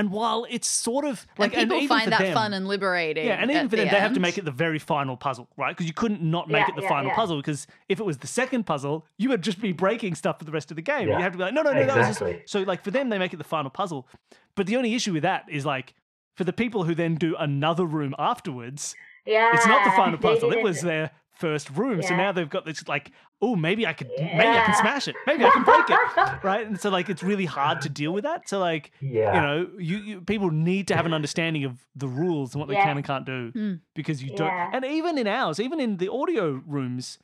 And 0.00 0.10
while 0.10 0.46
it's 0.48 0.66
sort 0.66 1.04
of 1.04 1.26
like, 1.36 1.52
and 1.52 1.64
people 1.70 1.76
even 1.76 1.88
find 1.88 2.10
that 2.12 2.20
them- 2.20 2.32
fun 2.34 2.54
and 2.54 2.66
liberating. 2.66 3.26
yeah, 3.26 3.34
and 3.34 3.50
even 3.50 3.64
at 3.66 3.70
for 3.70 3.76
them, 3.76 3.86
the 3.86 3.90
they 3.92 4.00
have 4.00 4.14
to 4.14 4.20
make 4.20 4.38
it 4.38 4.44
the 4.46 4.50
very 4.50 4.78
final 4.78 5.16
puzzle, 5.16 5.46
right? 5.58 5.76
Because 5.76 5.86
you 5.86 5.92
couldn't 5.92 6.22
not 6.22 6.48
make 6.48 6.66
Yeah, 6.66 6.72
it 6.72 6.76
the 6.76 6.82
yeah, 6.82 6.88
final 6.88 7.10
yeah. 7.10 7.14
puzzle. 7.16 7.36
Because 7.36 7.66
if 7.90 8.00
it 8.00 8.06
was 8.06 8.16
the 8.18 8.26
second 8.26 8.64
puzzle, 8.64 9.04
you 9.18 9.28
would 9.28 9.42
just 9.42 9.60
be 9.60 9.72
breaking 9.72 10.14
stuff 10.14 10.38
for 10.38 10.44
the 10.46 10.52
rest 10.52 10.70
of 10.70 10.76
the 10.76 10.82
game. 10.82 11.08
Yeah. 11.08 11.18
You 11.18 11.22
have 11.22 11.32
to 11.32 11.38
be 11.38 11.44
like, 11.44 11.52
no, 11.54 11.60
no, 11.62 11.72
no, 11.72 11.84
that 11.86 11.96
was 11.98 12.18
just... 12.18 12.48
So 12.50 12.60
like 12.62 12.82
for 12.82 12.90
them, 12.90 13.10
they 13.10 13.18
make 13.18 13.34
it 13.34 13.36
the 13.36 13.44
final 13.44 13.70
puzzle. 13.70 14.08
But 14.56 14.66
the 14.66 14.76
only 14.76 14.94
issue 14.94 15.12
with 15.12 15.22
that 15.22 15.44
is 15.48 15.66
like 15.66 15.94
for 16.34 16.44
the 16.44 16.52
people 16.54 16.84
who 16.84 16.94
then 16.94 17.16
do 17.16 17.36
another 17.38 17.84
room 17.84 18.14
afterwards, 18.18 18.94
Yeah. 19.26 19.50
it's 19.54 19.66
not 19.66 19.84
the 19.84 19.90
final 19.90 20.18
puzzle. 20.18 20.50
It 20.52 20.62
was 20.62 20.80
their 20.80 21.10
first 21.40 21.70
room. 21.70 22.02
So 22.02 22.14
now 22.14 22.30
they've 22.32 22.48
got 22.48 22.64
this 22.64 22.86
like, 22.86 23.10
oh, 23.42 23.56
maybe 23.56 23.86
I 23.86 23.92
could, 23.94 24.08
maybe 24.18 24.46
I 24.46 24.64
can 24.66 24.74
smash 24.76 25.08
it. 25.08 25.16
Maybe 25.26 25.44
I 25.44 25.50
can 25.50 25.64
break 25.64 25.88
it, 25.88 25.98
right? 26.44 26.66
And 26.66 26.78
so 26.80 26.90
like 26.90 27.08
it's 27.08 27.22
really 27.22 27.46
hard 27.46 27.80
to 27.82 27.88
deal 27.88 28.12
with 28.12 28.24
that. 28.24 28.48
So 28.48 28.58
like 28.60 28.92
Yeah. 29.00 29.34
you 29.34 29.40
know, 29.40 29.70
you, 29.78 29.96
you 29.98 30.20
people 30.20 30.50
need 30.50 30.86
to 30.88 30.96
have 30.96 31.06
an 31.06 31.14
understanding 31.14 31.64
of 31.64 31.84
the 31.96 32.06
rules 32.08 32.54
and 32.54 32.60
what 32.60 32.68
they 32.68 32.76
can 32.76 32.96
and 32.96 33.04
can't 33.06 33.26
do 33.26 33.50
Hmm. 33.52 33.74
because 33.94 34.22
you 34.22 34.30
don't. 34.36 34.46
Yeah. 34.48 34.70
And 34.72 34.84
even 34.84 35.18
in 35.18 35.26
ours, 35.26 35.58
even 35.58 35.80
in 35.80 35.96
the 35.96 36.10
audio 36.12 36.62
rooms, 36.66 37.18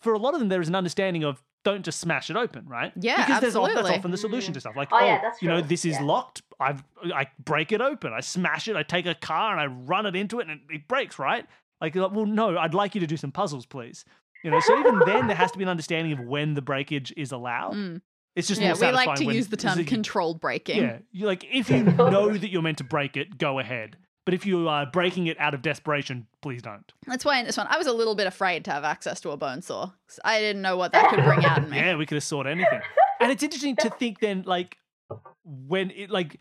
for 0.00 0.12
a 0.14 0.18
lot 0.18 0.34
of 0.34 0.40
them, 0.40 0.48
there 0.48 0.60
is 0.60 0.68
an 0.68 0.74
understanding 0.74 1.24
of 1.24 1.42
don't 1.64 1.84
just 1.84 1.98
smash 1.98 2.30
it 2.30 2.36
open, 2.36 2.64
right? 2.68 2.92
Yeah, 2.94 3.26
because 3.26 3.40
there's 3.40 3.56
of- 3.56 3.68
that's 3.74 3.90
often 3.90 4.12
the 4.12 4.16
solution 4.16 4.54
to 4.54 4.60
stuff. 4.60 4.76
Like, 4.76 4.90
Oh, 4.92 4.98
oh, 5.00 5.04
yeah, 5.04 5.32
you 5.40 5.48
know, 5.48 5.60
this 5.60 5.84
is 5.84 5.94
Yeah. 5.96 6.02
locked. 6.04 6.42
I've 6.60 6.84
I 7.12 7.26
break 7.44 7.72
it 7.72 7.80
open. 7.80 8.12
I 8.12 8.20
smash 8.20 8.68
it. 8.68 8.76
I 8.76 8.84
take 8.84 9.04
a 9.06 9.16
car 9.16 9.50
and 9.50 9.60
I 9.60 9.66
run 9.66 10.06
it 10.06 10.14
into 10.14 10.38
it, 10.38 10.48
and 10.48 10.60
it, 10.70 10.74
it 10.76 10.88
breaks, 10.88 11.18
right? 11.18 11.44
Like, 11.80 11.94
like, 11.94 12.12
well, 12.12 12.26
no, 12.26 12.56
I'd 12.58 12.74
like 12.74 12.94
you 12.94 13.00
to 13.00 13.06
do 13.06 13.16
some 13.16 13.32
puzzles, 13.32 13.66
please. 13.66 14.04
You 14.44 14.50
know, 14.50 14.60
so 14.60 14.78
even 14.78 15.00
then, 15.06 15.26
there 15.26 15.36
has 15.36 15.50
to 15.52 15.58
be 15.58 15.64
an 15.64 15.68
understanding 15.70 16.12
of 16.12 16.20
when 16.20 16.54
the 16.54 16.62
breakage 16.62 17.12
is 17.16 17.32
allowed. 17.32 17.74
Mm. 17.74 18.00
It's 18.34 18.48
just 18.48 18.60
Yeah, 18.60 18.74
more 18.74 18.90
we 18.90 18.92
like 18.94 19.14
to 19.18 19.24
when- 19.26 19.34
use 19.34 19.48
the 19.48 19.56
term 19.56 19.72
is 19.72 19.86
it- 19.86 19.88
controlled 19.88 20.40
breaking. 20.40 20.82
yeah, 20.82 20.98
you 21.10 21.26
like 21.26 21.44
if 21.50 21.70
you 21.70 21.82
know 21.84 22.36
that 22.36 22.50
you're 22.50 22.62
meant 22.62 22.78
to 22.78 22.84
break 22.84 23.16
it, 23.16 23.38
go 23.38 23.58
ahead. 23.58 23.96
But 24.26 24.34
if 24.34 24.44
you 24.44 24.68
are 24.68 24.86
breaking 24.86 25.28
it 25.28 25.38
out 25.40 25.54
of 25.54 25.62
desperation, 25.62 26.26
please 26.42 26.60
don't. 26.60 26.92
That's 27.06 27.24
why 27.24 27.38
in 27.38 27.46
this 27.46 27.56
one, 27.56 27.66
I 27.70 27.78
was 27.78 27.86
a 27.86 27.92
little 27.92 28.14
bit 28.16 28.26
afraid 28.26 28.64
to 28.66 28.72
have 28.72 28.82
access 28.84 29.20
to 29.20 29.30
a 29.30 29.36
bone 29.36 29.62
saw. 29.62 29.86
'cause 30.08 30.18
I 30.24 30.40
didn't 30.40 30.62
know 30.62 30.76
what 30.76 30.92
that 30.92 31.10
could 31.10 31.24
bring 31.24 31.44
out 31.44 31.58
in 31.58 31.70
me. 31.70 31.76
Yeah, 31.80 31.96
we 31.96 32.06
could 32.06 32.16
have 32.16 32.24
sawed 32.24 32.46
anything. 32.46 32.80
And 33.20 33.30
it's 33.32 33.42
interesting 33.42 33.76
to 33.76 33.90
think 33.90 34.20
then, 34.20 34.42
like 34.44 34.76
when 35.44 35.90
it 35.92 36.10
like 36.10 36.40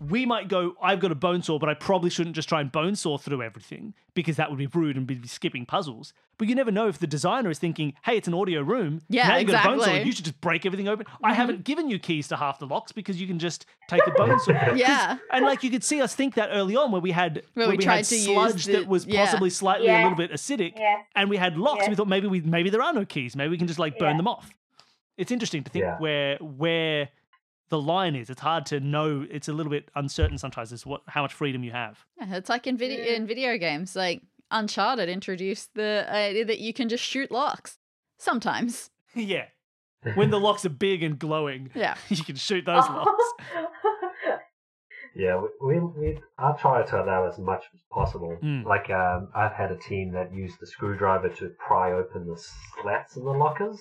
we 0.00 0.26
might 0.26 0.48
go, 0.48 0.74
I've 0.82 0.98
got 1.00 1.12
a 1.12 1.14
bone 1.14 1.42
saw, 1.42 1.58
but 1.58 1.68
I 1.68 1.74
probably 1.74 2.10
shouldn't 2.10 2.34
just 2.34 2.48
try 2.48 2.60
and 2.60 2.70
bone 2.70 2.96
saw 2.96 3.16
through 3.16 3.42
everything 3.42 3.94
because 4.14 4.36
that 4.36 4.50
would 4.50 4.58
be 4.58 4.66
rude 4.66 4.96
and 4.96 5.06
be 5.06 5.24
skipping 5.26 5.64
puzzles. 5.64 6.12
But 6.36 6.48
you 6.48 6.54
never 6.56 6.72
know 6.72 6.88
if 6.88 6.98
the 6.98 7.06
designer 7.06 7.48
is 7.48 7.60
thinking, 7.60 7.94
hey, 8.04 8.16
it's 8.16 8.26
an 8.26 8.34
audio 8.34 8.60
room. 8.60 9.02
Yeah, 9.08 9.28
now 9.28 9.36
you've 9.36 9.50
got 9.50 9.64
a 9.64 9.68
bone 9.68 9.78
saw. 9.78 9.82
exactly. 9.84 9.98
Mm-hmm. 10.00 10.06
You 10.06 10.12
should 10.12 10.24
just 10.24 10.40
break 10.40 10.66
everything 10.66 10.88
open. 10.88 11.06
I 11.22 11.32
haven't 11.32 11.62
given 11.64 11.88
you 11.88 11.98
keys 12.00 12.26
to 12.28 12.36
half 12.36 12.58
the 12.58 12.66
locks 12.66 12.90
because 12.90 13.20
you 13.20 13.28
can 13.28 13.38
just 13.38 13.66
take 13.88 14.04
a 14.06 14.10
bone 14.10 14.38
saw. 14.40 14.52
'Cause- 14.66 14.78
Yeah. 14.78 15.16
And 15.30 15.44
like 15.46 15.62
you 15.62 15.70
could 15.70 15.84
see 15.84 16.02
us 16.02 16.12
think 16.14 16.34
that 16.34 16.48
early 16.52 16.74
on 16.76 16.90
where 16.90 17.00
we 17.00 17.12
had 17.12 17.42
Where 17.54 17.68
where 17.68 17.76
we 17.76 17.82
tried 17.84 17.96
had 17.98 18.04
to 18.06 18.16
use 18.16 18.24
sludge 18.24 18.64
the- 18.66 18.72
that 18.72 18.88
was 18.88 19.06
yeah. 19.06 19.24
possibly 19.24 19.48
slightly 19.50 19.86
a 19.88 19.96
little 20.02 20.16
bit 20.16 20.32
acidic 20.32 20.72
Yes. 20.76 21.04
and 21.14 21.30
we 21.30 21.36
had 21.36 21.56
locks. 21.56 21.84
Yeah. 21.84 21.90
We 21.90 21.94
thought 21.94 22.08
maybe 22.08 22.26
we 22.26 22.40
maybe 22.40 22.68
there 22.68 22.82
are 22.82 22.92
no 22.92 23.04
keys. 23.04 23.36
Maybe 23.36 23.50
we 23.50 23.58
can 23.58 23.68
just 23.68 23.78
like 23.78 23.96
burn 23.98 24.12
Yeah. 24.12 24.16
them 24.18 24.28
off. 24.28 24.50
It's 25.16 25.30
interesting 25.30 25.62
to 25.62 25.70
think 25.70 25.84
Yeah. 25.84 25.98
where 25.98 26.36
where 26.38 27.08
the 27.74 27.82
line 27.82 28.14
is. 28.14 28.30
It's 28.30 28.40
hard 28.40 28.66
to 28.66 28.78
know. 28.78 29.26
It's 29.28 29.48
a 29.48 29.52
little 29.52 29.70
bit 29.70 29.90
uncertain 29.96 30.38
sometimes 30.38 30.72
as 30.72 30.86
what 30.86 31.02
how 31.08 31.22
much 31.22 31.34
freedom 31.34 31.64
you 31.64 31.72
have. 31.72 31.98
Yeah, 32.20 32.36
it's 32.36 32.48
like 32.48 32.68
in 32.68 32.76
video 32.76 33.04
in 33.04 33.26
video 33.26 33.58
games, 33.58 33.96
like 33.96 34.22
Uncharted 34.52 35.08
introduced 35.08 35.70
the 35.74 36.06
idea 36.08 36.44
that 36.44 36.60
you 36.60 36.72
can 36.72 36.88
just 36.88 37.02
shoot 37.02 37.32
locks. 37.32 37.78
Sometimes. 38.18 38.90
yeah, 39.16 39.46
when 40.14 40.30
the 40.30 40.38
locks 40.38 40.64
are 40.64 40.70
big 40.70 41.02
and 41.02 41.18
glowing, 41.18 41.70
Yeah. 41.74 41.96
you 42.08 42.22
can 42.22 42.36
shoot 42.36 42.64
those 42.64 42.84
locks. 42.88 43.24
Yeah, 45.16 45.40
we, 45.60 45.78
we, 45.78 45.84
we 45.98 46.18
I 46.38 46.52
try 46.52 46.84
to 46.84 47.02
allow 47.02 47.26
as 47.28 47.38
much 47.38 47.64
as 47.74 47.80
possible. 47.90 48.36
Mm. 48.42 48.64
Like 48.64 48.88
um, 48.90 49.28
I've 49.34 49.52
had 49.52 49.72
a 49.72 49.76
team 49.76 50.12
that 50.12 50.32
used 50.32 50.60
the 50.60 50.66
screwdriver 50.66 51.28
to 51.40 51.50
pry 51.58 51.92
open 51.92 52.26
the 52.28 52.40
slats 52.82 53.16
in 53.16 53.24
the 53.24 53.30
lockers 53.32 53.80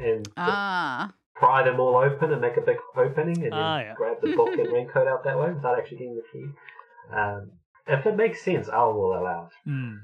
and 0.00 0.24
to 0.24 0.32
Ah. 0.36 1.12
Pry 1.38 1.62
them 1.62 1.78
all 1.80 1.96
open 1.96 2.32
and 2.32 2.40
make 2.40 2.56
a 2.56 2.60
big 2.60 2.76
opening 2.96 3.42
and 3.44 3.52
then 3.52 3.58
Ah, 3.72 3.78
yeah. 3.80 3.94
grab 3.94 4.16
the 4.22 4.34
book 4.34 4.48
and 4.52 4.72
raincoat 4.72 5.06
out 5.06 5.24
that 5.24 5.38
way 5.38 5.52
without 5.52 5.78
actually 5.78 5.98
getting 5.98 6.16
the 6.16 6.22
key. 6.32 6.46
Um, 7.14 7.52
if 7.86 8.04
it 8.06 8.16
makes 8.16 8.42
sense, 8.42 8.68
I 8.68 8.82
will 8.84 9.14
allow 9.18 9.48
it. 9.48 9.70
Mm. 9.70 10.00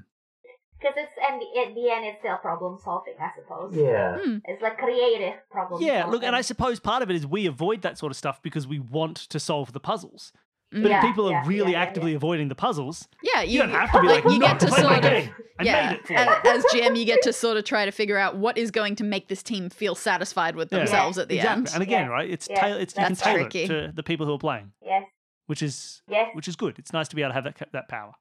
Because 0.79 0.95
it's 0.97 1.11
and 1.29 1.41
at 1.41 1.73
the 1.75 1.89
end 1.89 2.05
it's 2.05 2.19
still 2.19 2.37
problem 2.37 2.77
solving, 2.83 3.15
I 3.19 3.29
suppose. 3.39 3.75
Yeah, 3.75 4.17
Hmm. 4.17 4.37
It's 4.45 4.61
like 4.61 4.77
creative 4.77 5.35
problem. 5.49 5.79
Solving. 5.79 5.87
Yeah, 5.87 6.01
solving. 6.01 6.11
look, 6.13 6.23
and 6.23 6.35
I 6.35 6.41
suppose 6.41 6.79
part 6.79 7.01
of 7.01 7.09
it 7.09 7.15
is 7.15 7.25
we 7.25 7.45
avoid 7.47 7.81
that 7.83 7.97
sort 7.97 8.11
of 8.11 8.17
stuff 8.17 8.41
because 8.41 8.67
we 8.67 8.79
want 8.79 9.17
to 9.17 9.39
solve 9.39 9.73
the 9.73 9.79
puzzles. 9.79 10.31
But 10.71 10.81
Yeah, 10.89 10.97
if 10.97 11.03
people 11.03 11.27
are 11.27 11.31
yeah, 11.31 11.43
really 11.47 11.71
yeah, 11.71 11.77
yeah, 11.77 11.83
actively 11.83 12.11
yeah. 12.11 12.17
avoiding 12.17 12.49
the 12.49 12.55
puzzles, 12.55 13.07
Yeah, 13.23 13.41
you, 13.43 13.53
you, 13.53 13.59
don't 13.59 13.69
have 13.69 13.91
to 13.93 14.01
be 14.01 14.07
like, 14.07 14.23
you 14.25 14.39
"No, 14.39 14.47
get 14.47 14.59
to 14.61 14.67
sort 14.71 15.05
of 15.05 15.29
yeah, 15.61 15.89
made 15.91 15.95
it 15.99 16.07
for 16.07 16.13
you." 16.13 16.19
a- 16.19 16.47
as 16.49 16.65
GM, 16.65 16.97
you 16.97 17.05
get 17.05 17.21
to 17.21 17.31
sort 17.33 17.55
of 17.57 17.63
try 17.63 17.85
to 17.85 17.91
figure 17.91 18.17
out 18.17 18.35
what 18.35 18.57
is 18.57 18.71
going 18.71 18.95
to 18.97 19.03
make 19.03 19.27
this 19.29 19.41
team 19.43 19.69
feel 19.69 19.95
satisfied 19.95 20.55
with 20.55 20.69
Yeah. 20.71 20.79
themselves 20.79 21.17
at 21.17 21.29
the 21.29 21.35
exactly. 21.37 21.59
end. 21.61 21.69
And 21.73 21.83
again, 21.83 22.05
Yeah. 22.07 22.11
right? 22.11 22.29
It's 22.29 22.47
Yeah, 22.49 22.59
tail- 22.61 22.77
it's 22.77 22.93
you 22.95 23.03
can 23.03 23.15
tailor 23.15 23.39
tricky. 23.41 23.63
it 23.63 23.67
to 23.67 23.91
the 23.95 24.03
people 24.03 24.25
who 24.25 24.33
are 24.33 24.39
playing, 24.39 24.71
Yes. 24.83 25.03
which 25.45 25.61
is 25.61 26.01
Yes. 26.09 26.29
which 26.33 26.47
is 26.47 26.55
good. 26.57 26.77
It's 26.79 26.91
nice 26.91 27.07
to 27.09 27.15
be 27.15 27.21
able 27.21 27.29
to 27.29 27.35
have 27.35 27.43
that 27.45 27.71
that 27.71 27.87
power. 27.87 28.13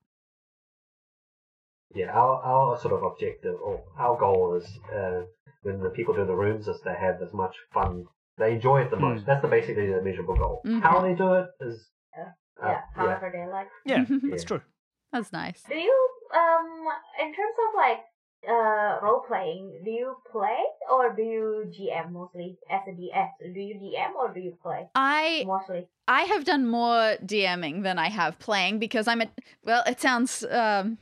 yeah. 1.95 2.13
Our 2.13 2.43
our 2.43 2.79
sort 2.79 2.95
of 2.95 3.03
objective 3.03 3.57
or 3.61 3.83
our 3.99 4.17
goal 4.19 4.55
is 4.57 4.67
uh, 4.95 5.23
when 5.63 5.81
the 5.81 5.91
people 5.91 6.15
do 6.15 6.25
the 6.27 6.35
rooms 6.37 6.69
is 6.69 6.81
to 6.85 6.93
have 6.95 7.23
as 7.23 7.33
much 7.33 7.57
fun. 7.73 8.05
They 8.39 8.53
enjoy 8.53 8.83
it 8.83 8.91
the 8.91 8.97
most. 8.99 9.23
Mm. 9.23 9.27
That's 9.27 9.43
the 9.43 9.49
basically 9.49 9.87
the 9.87 10.03
measurable 10.03 10.37
goal. 10.37 10.63
Mhm. 10.67 10.83
How 10.83 11.01
they 11.01 11.15
do 11.15 11.35
it 11.35 11.47
is 11.61 11.89
Yeah. 12.67 12.71
yeah. 12.73 12.81
However 12.95 13.31
they 13.33 13.47
like. 13.51 13.69
Yeah, 13.85 14.05
that's 14.31 14.43
Yeah. 14.43 14.49
true. 14.49 14.63
That's 15.13 15.33
nice. 15.33 15.63
Do 15.69 15.77
you 15.77 16.09
um 16.35 16.87
in 17.21 17.33
terms 17.35 17.57
of 17.69 17.75
like 17.77 18.01
uh 18.49 18.99
role 19.03 19.25
playing, 19.27 19.81
do 19.85 19.91
you 19.91 20.17
play 20.31 20.59
or 20.91 21.15
do 21.15 21.23
you 21.23 21.65
GM 21.75 22.13
mostly 22.13 22.59
as 22.71 22.81
a 22.89 22.93
DS? 22.93 23.31
Do 23.55 23.61
you 23.61 23.75
DM 23.77 24.15
or 24.17 24.33
do 24.35 24.41
you 24.41 24.57
play 24.63 24.89
I 24.95 25.45
mostly? 25.47 25.87
I 26.09 26.23
have 26.23 26.45
done 26.45 26.67
more 26.67 27.17
DMing 27.25 27.83
than 27.83 27.99
I 27.99 28.09
have 28.11 28.39
playing 28.39 28.79
because 28.79 29.09
I'm 29.09 29.23
a 29.23 29.29
well, 29.65 29.83
it 29.87 30.01
sounds 30.01 30.45
um 30.51 30.99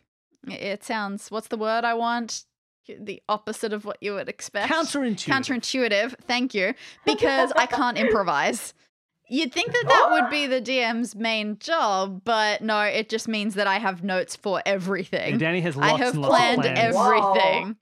it 0.46 0.84
sounds 0.84 1.30
what's 1.30 1.48
the 1.48 1.56
word 1.56 1.84
I 1.84 1.94
want? 1.94 2.44
The 2.88 3.22
opposite 3.28 3.72
of 3.72 3.84
what 3.84 3.98
you 4.00 4.14
would 4.14 4.28
expect. 4.28 4.70
Counterintuitive. 4.72 5.26
Counterintuitive, 5.32 6.14
thank 6.26 6.52
you. 6.52 6.74
Because 7.06 7.52
I 7.56 7.66
can't 7.66 7.96
improvise. 8.06 8.74
You'd 9.32 9.52
think 9.52 9.72
that 9.72 9.84
that 9.88 10.08
would 10.12 10.30
be 10.30 10.46
the 10.46 10.60
DM's 10.60 11.14
main 11.16 11.58
job, 11.58 12.20
but 12.24 12.60
no, 12.60 12.80
it 12.82 13.08
just 13.08 13.28
means 13.28 13.54
that 13.54 13.66
I 13.66 13.78
have 13.78 14.04
notes 14.04 14.36
for 14.36 14.62
everything. 14.66 15.32
And 15.32 15.40
Danny 15.40 15.60
has 15.62 15.74
lots 15.74 15.92
I 15.94 15.96
have 16.04 16.12
and 16.14 16.22
lots 16.22 16.36
planned 16.36 16.58
of 16.66 16.74
plans. 16.74 16.94
Wow. 16.94 17.32
everything. 17.32 17.76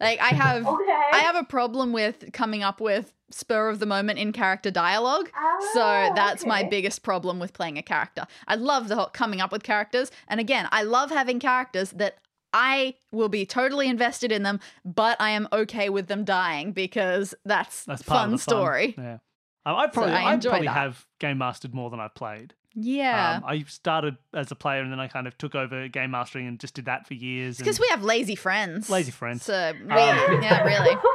Like 0.00 0.20
I 0.20 0.28
have 0.28 0.66
Okay. 0.66 1.02
I 1.12 1.18
have 1.18 1.36
a 1.36 1.44
problem 1.44 1.92
with 1.92 2.32
coming 2.32 2.62
up 2.62 2.80
with 2.80 3.12
spur 3.30 3.68
of 3.68 3.78
the 3.78 3.86
moment 3.86 4.18
in 4.18 4.32
character 4.32 4.70
dialogue. 4.70 5.28
So 5.74 5.82
Ah, 5.82 6.12
that's 6.14 6.46
my 6.46 6.62
biggest 6.62 7.02
problem 7.02 7.38
with 7.40 7.52
playing 7.52 7.76
a 7.76 7.82
character. 7.82 8.26
I 8.48 8.54
love 8.54 8.88
the 8.88 8.96
whole 8.96 9.06
coming 9.06 9.40
up 9.40 9.52
with 9.52 9.62
characters. 9.64 10.10
And 10.28 10.40
again, 10.40 10.66
I 10.72 10.82
love 10.82 11.10
having 11.10 11.40
characters 11.40 11.90
that 11.92 12.16
I 12.52 12.94
will 13.12 13.28
be 13.28 13.44
totally 13.44 13.88
invested 13.88 14.32
in 14.32 14.44
them, 14.44 14.60
but 14.84 15.20
I 15.20 15.30
am 15.30 15.46
okay 15.52 15.88
with 15.90 16.06
them 16.06 16.24
dying 16.24 16.72
because 16.72 17.34
that's, 17.44 17.84
That's 17.84 18.02
part 18.02 18.20
fun 18.20 18.24
of 18.26 18.30
the 18.32 18.38
fun. 18.38 18.54
story. 18.56 18.94
Yeah. 18.96 19.18
Um, 19.66 19.76
I 19.76 19.86
probably, 19.88 20.12
I 20.14 20.22
I, 20.30 20.34
enjoy 20.34 20.50
probably 20.50 20.68
that. 20.68 20.72
have 20.74 21.04
game 21.18 21.38
mastered 21.38 21.74
more 21.74 21.90
than 21.90 22.00
I've 22.00 22.14
played. 22.14 22.54
Yeah. 22.74 23.38
Um, 23.38 23.44
I 23.46 23.62
started 23.64 24.16
as 24.32 24.50
a 24.52 24.54
player 24.54 24.80
and 24.80 24.92
then 24.92 25.00
I 25.00 25.08
kind 25.08 25.26
of 25.26 25.36
took 25.38 25.54
over 25.54 25.88
game 25.88 26.12
mastering 26.12 26.46
and 26.46 26.60
just 26.60 26.74
did 26.74 26.84
that 26.84 27.06
for 27.06 27.14
years. 27.14 27.58
because 27.58 27.80
we 27.80 27.88
have 27.88 28.02
lazy 28.04 28.34
friends. 28.36 28.88
Lazy 28.88 29.10
friends. 29.10 29.44
So 29.44 29.72
we, 29.74 29.90
Um, 29.90 30.42
yeah, 30.42 30.62
really. 30.62 30.96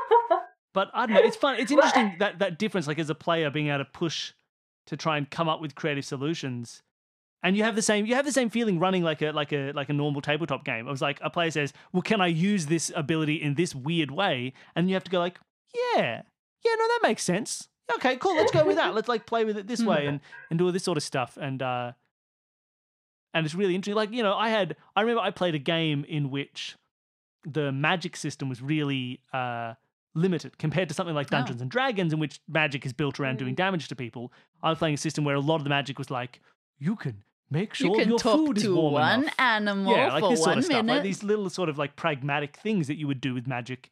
But 0.73 0.89
I 0.93 1.05
don't 1.05 1.15
know. 1.15 1.21
It's 1.21 1.35
fun. 1.35 1.59
It's 1.59 1.69
interesting 1.71 2.15
that 2.19 2.39
that 2.39 2.57
difference, 2.57 2.87
like 2.87 2.97
as 2.97 3.09
a 3.09 3.15
player, 3.15 3.49
being 3.49 3.67
able 3.67 3.79
to 3.79 3.85
push 3.85 4.31
to 4.87 4.95
try 4.95 5.17
and 5.17 5.29
come 5.29 5.49
up 5.49 5.59
with 5.59 5.75
creative 5.75 6.05
solutions, 6.05 6.81
and 7.43 7.57
you 7.57 7.63
have 7.65 7.75
the 7.75 7.81
same 7.81 8.05
you 8.05 8.15
have 8.15 8.23
the 8.23 8.31
same 8.31 8.49
feeling 8.49 8.79
running 8.79 9.03
like 9.03 9.21
a 9.21 9.31
like 9.31 9.51
a 9.51 9.73
like 9.73 9.89
a 9.89 9.93
normal 9.93 10.21
tabletop 10.21 10.63
game. 10.63 10.87
It 10.87 10.91
was 10.91 11.01
like 11.01 11.19
a 11.21 11.29
player 11.29 11.51
says, 11.51 11.73
"Well, 11.91 12.01
can 12.01 12.21
I 12.21 12.27
use 12.27 12.67
this 12.67 12.89
ability 12.95 13.35
in 13.35 13.55
this 13.55 13.75
weird 13.75 14.11
way?" 14.11 14.53
And 14.73 14.87
you 14.87 14.95
have 14.95 15.03
to 15.03 15.11
go 15.11 15.19
like, 15.19 15.39
"Yeah, 15.75 16.21
yeah, 16.63 16.75
no, 16.77 16.87
that 16.87 16.99
makes 17.03 17.23
sense. 17.23 17.67
Okay, 17.95 18.17
cool. 18.17 18.35
Let's 18.35 18.51
go 18.51 18.65
with 18.65 18.75
that. 18.77 18.93
Let's 18.95 19.07
like 19.07 19.25
play 19.25 19.45
with 19.45 19.57
it 19.57 19.67
this 19.67 19.83
way 19.83 20.05
and 20.07 20.19
and 20.49 20.59
do 20.59 20.65
all 20.65 20.71
this 20.71 20.83
sort 20.83 20.97
of 20.97 21.03
stuff." 21.03 21.37
And 21.39 21.61
uh, 21.61 21.91
and 23.33 23.45
it's 23.45 23.55
really 23.55 23.75
interesting. 23.75 23.95
Like 23.95 24.11
you 24.11 24.23
know, 24.23 24.35
I 24.35 24.49
had 24.49 24.75
I 24.95 25.01
remember 25.01 25.21
I 25.21 25.31
played 25.31 25.55
a 25.55 25.59
game 25.59 26.05
in 26.07 26.29
which 26.31 26.75
the 27.45 27.71
magic 27.71 28.15
system 28.15 28.49
was 28.49 28.61
really 28.61 29.19
uh 29.33 29.73
limited 30.13 30.57
compared 30.57 30.89
to 30.89 30.93
something 30.95 31.15
like 31.15 31.27
Oh. 31.27 31.37
Dungeons 31.37 31.61
and 31.61 31.71
Dragons, 31.71 32.11
in 32.13 32.19
which 32.19 32.39
magic 32.47 32.85
is 32.85 32.93
built 32.93 33.19
around 33.19 33.39
doing 33.39 33.55
damage 33.55 33.87
to 33.87 33.95
people. 33.95 34.31
I 34.61 34.69
was 34.69 34.77
playing 34.77 34.95
a 34.95 34.97
system 34.97 35.23
where 35.23 35.35
a 35.35 35.39
lot 35.39 35.55
of 35.55 35.63
the 35.63 35.69
magic 35.69 35.97
was 35.97 36.11
like, 36.11 36.41
you 36.79 36.95
can 36.97 37.23
make 37.49 37.73
sure 37.73 37.87
you 37.87 37.95
can 37.97 38.09
your 38.09 38.19
talk 38.19 38.35
food 38.37 38.57
is 38.57 38.63
to 38.63 38.75
warm 38.75 38.93
one 38.93 39.21
enough. 39.23 39.35
animal 39.39 39.95
yeah, 39.95 40.11
like 40.13 40.21
for 40.23 40.29
this 40.31 40.39
one 40.39 40.45
sort 40.47 40.57
of 40.57 40.63
stuff, 40.65 40.77
minute. 40.85 40.93
like 40.95 41.03
these 41.03 41.23
little 41.23 41.49
sort 41.49 41.69
of 41.69 41.77
like 41.77 41.95
pragmatic 41.95 42.57
things 42.57 42.87
that 42.87 42.95
you 42.97 43.07
would 43.07 43.21
do 43.21 43.33
with 43.33 43.47
magic 43.47 43.89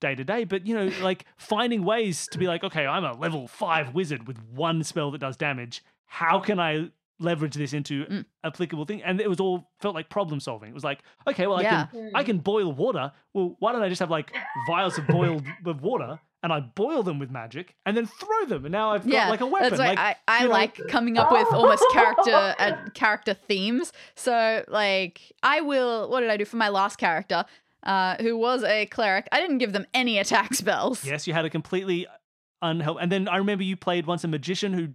day 0.00 0.14
to 0.14 0.24
day. 0.24 0.44
But 0.44 0.66
you 0.66 0.74
know, 0.74 0.90
like 1.02 1.24
finding 1.36 1.84
ways 1.84 2.26
to 2.28 2.38
be 2.38 2.46
like, 2.46 2.64
okay, 2.64 2.86
I'm 2.86 3.04
a 3.04 3.12
level 3.14 3.46
five 3.48 3.94
wizard 3.94 4.26
with 4.26 4.38
one 4.54 4.82
spell 4.84 5.10
that 5.12 5.18
does 5.18 5.36
damage. 5.36 5.82
How 6.06 6.40
can 6.40 6.58
I 6.58 6.90
leverage 7.20 7.54
this 7.54 7.72
into 7.72 8.04
Mm. 8.06 8.24
applicable 8.44 8.84
thing? 8.84 9.02
And 9.02 9.20
it 9.20 9.28
was 9.28 9.40
all 9.40 9.70
felt 9.80 9.94
like 9.94 10.08
problem 10.08 10.40
solving. 10.40 10.70
It 10.70 10.74
was 10.74 10.84
like, 10.84 11.00
okay, 11.26 11.46
well, 11.46 11.58
I 11.58 11.64
can 11.64 12.10
I 12.14 12.22
can 12.24 12.38
boil 12.38 12.72
water. 12.72 13.12
Well, 13.34 13.56
why 13.58 13.72
don't 13.72 13.82
I 13.82 13.88
just 13.88 14.00
have 14.00 14.10
like 14.10 14.32
vials 14.68 14.98
of 14.98 15.06
boiled 15.06 15.44
of 15.66 15.82
water 15.82 16.20
and 16.40 16.52
I 16.52 16.60
boil 16.60 17.02
them 17.02 17.18
with 17.18 17.32
magic 17.32 17.74
and 17.84 17.96
then 17.96 18.06
throw 18.06 18.44
them, 18.46 18.64
and 18.64 18.70
now 18.70 18.92
I've 18.92 19.02
got 19.02 19.12
yeah, 19.12 19.28
like 19.28 19.40
a 19.40 19.46
weapon. 19.46 19.70
That's 19.70 19.80
why 19.80 19.88
like, 19.88 19.98
I, 19.98 20.14
I 20.28 20.38
you 20.42 20.44
know- 20.46 20.52
like 20.52 20.78
coming 20.88 21.18
up 21.18 21.32
with 21.32 21.48
almost 21.52 21.84
character 21.92 22.32
uh, 22.60 22.76
character 22.94 23.34
themes. 23.34 23.92
So 24.14 24.64
like 24.68 25.20
I 25.42 25.60
will 25.62 26.08
what 26.08 26.20
did 26.20 26.30
I 26.30 26.36
do 26.36 26.44
for 26.44 26.56
my 26.56 26.68
last 26.68 26.96
character? 26.96 27.44
Uh, 27.84 28.16
who 28.20 28.36
was 28.36 28.64
a 28.64 28.86
cleric. 28.86 29.28
I 29.32 29.40
didn't 29.40 29.58
give 29.58 29.72
them 29.72 29.86
any 29.94 30.18
attack 30.18 30.52
spells. 30.62 31.04
Yes, 31.04 31.26
you 31.26 31.32
had 31.32 31.44
a 31.44 31.50
completely 31.50 32.06
unhelpful. 32.60 33.00
And 33.00 33.10
then 33.12 33.28
I 33.28 33.36
remember 33.36 33.62
you 33.64 33.76
played 33.76 34.06
once 34.06 34.24
a 34.24 34.28
magician 34.28 34.72
who 34.72 34.88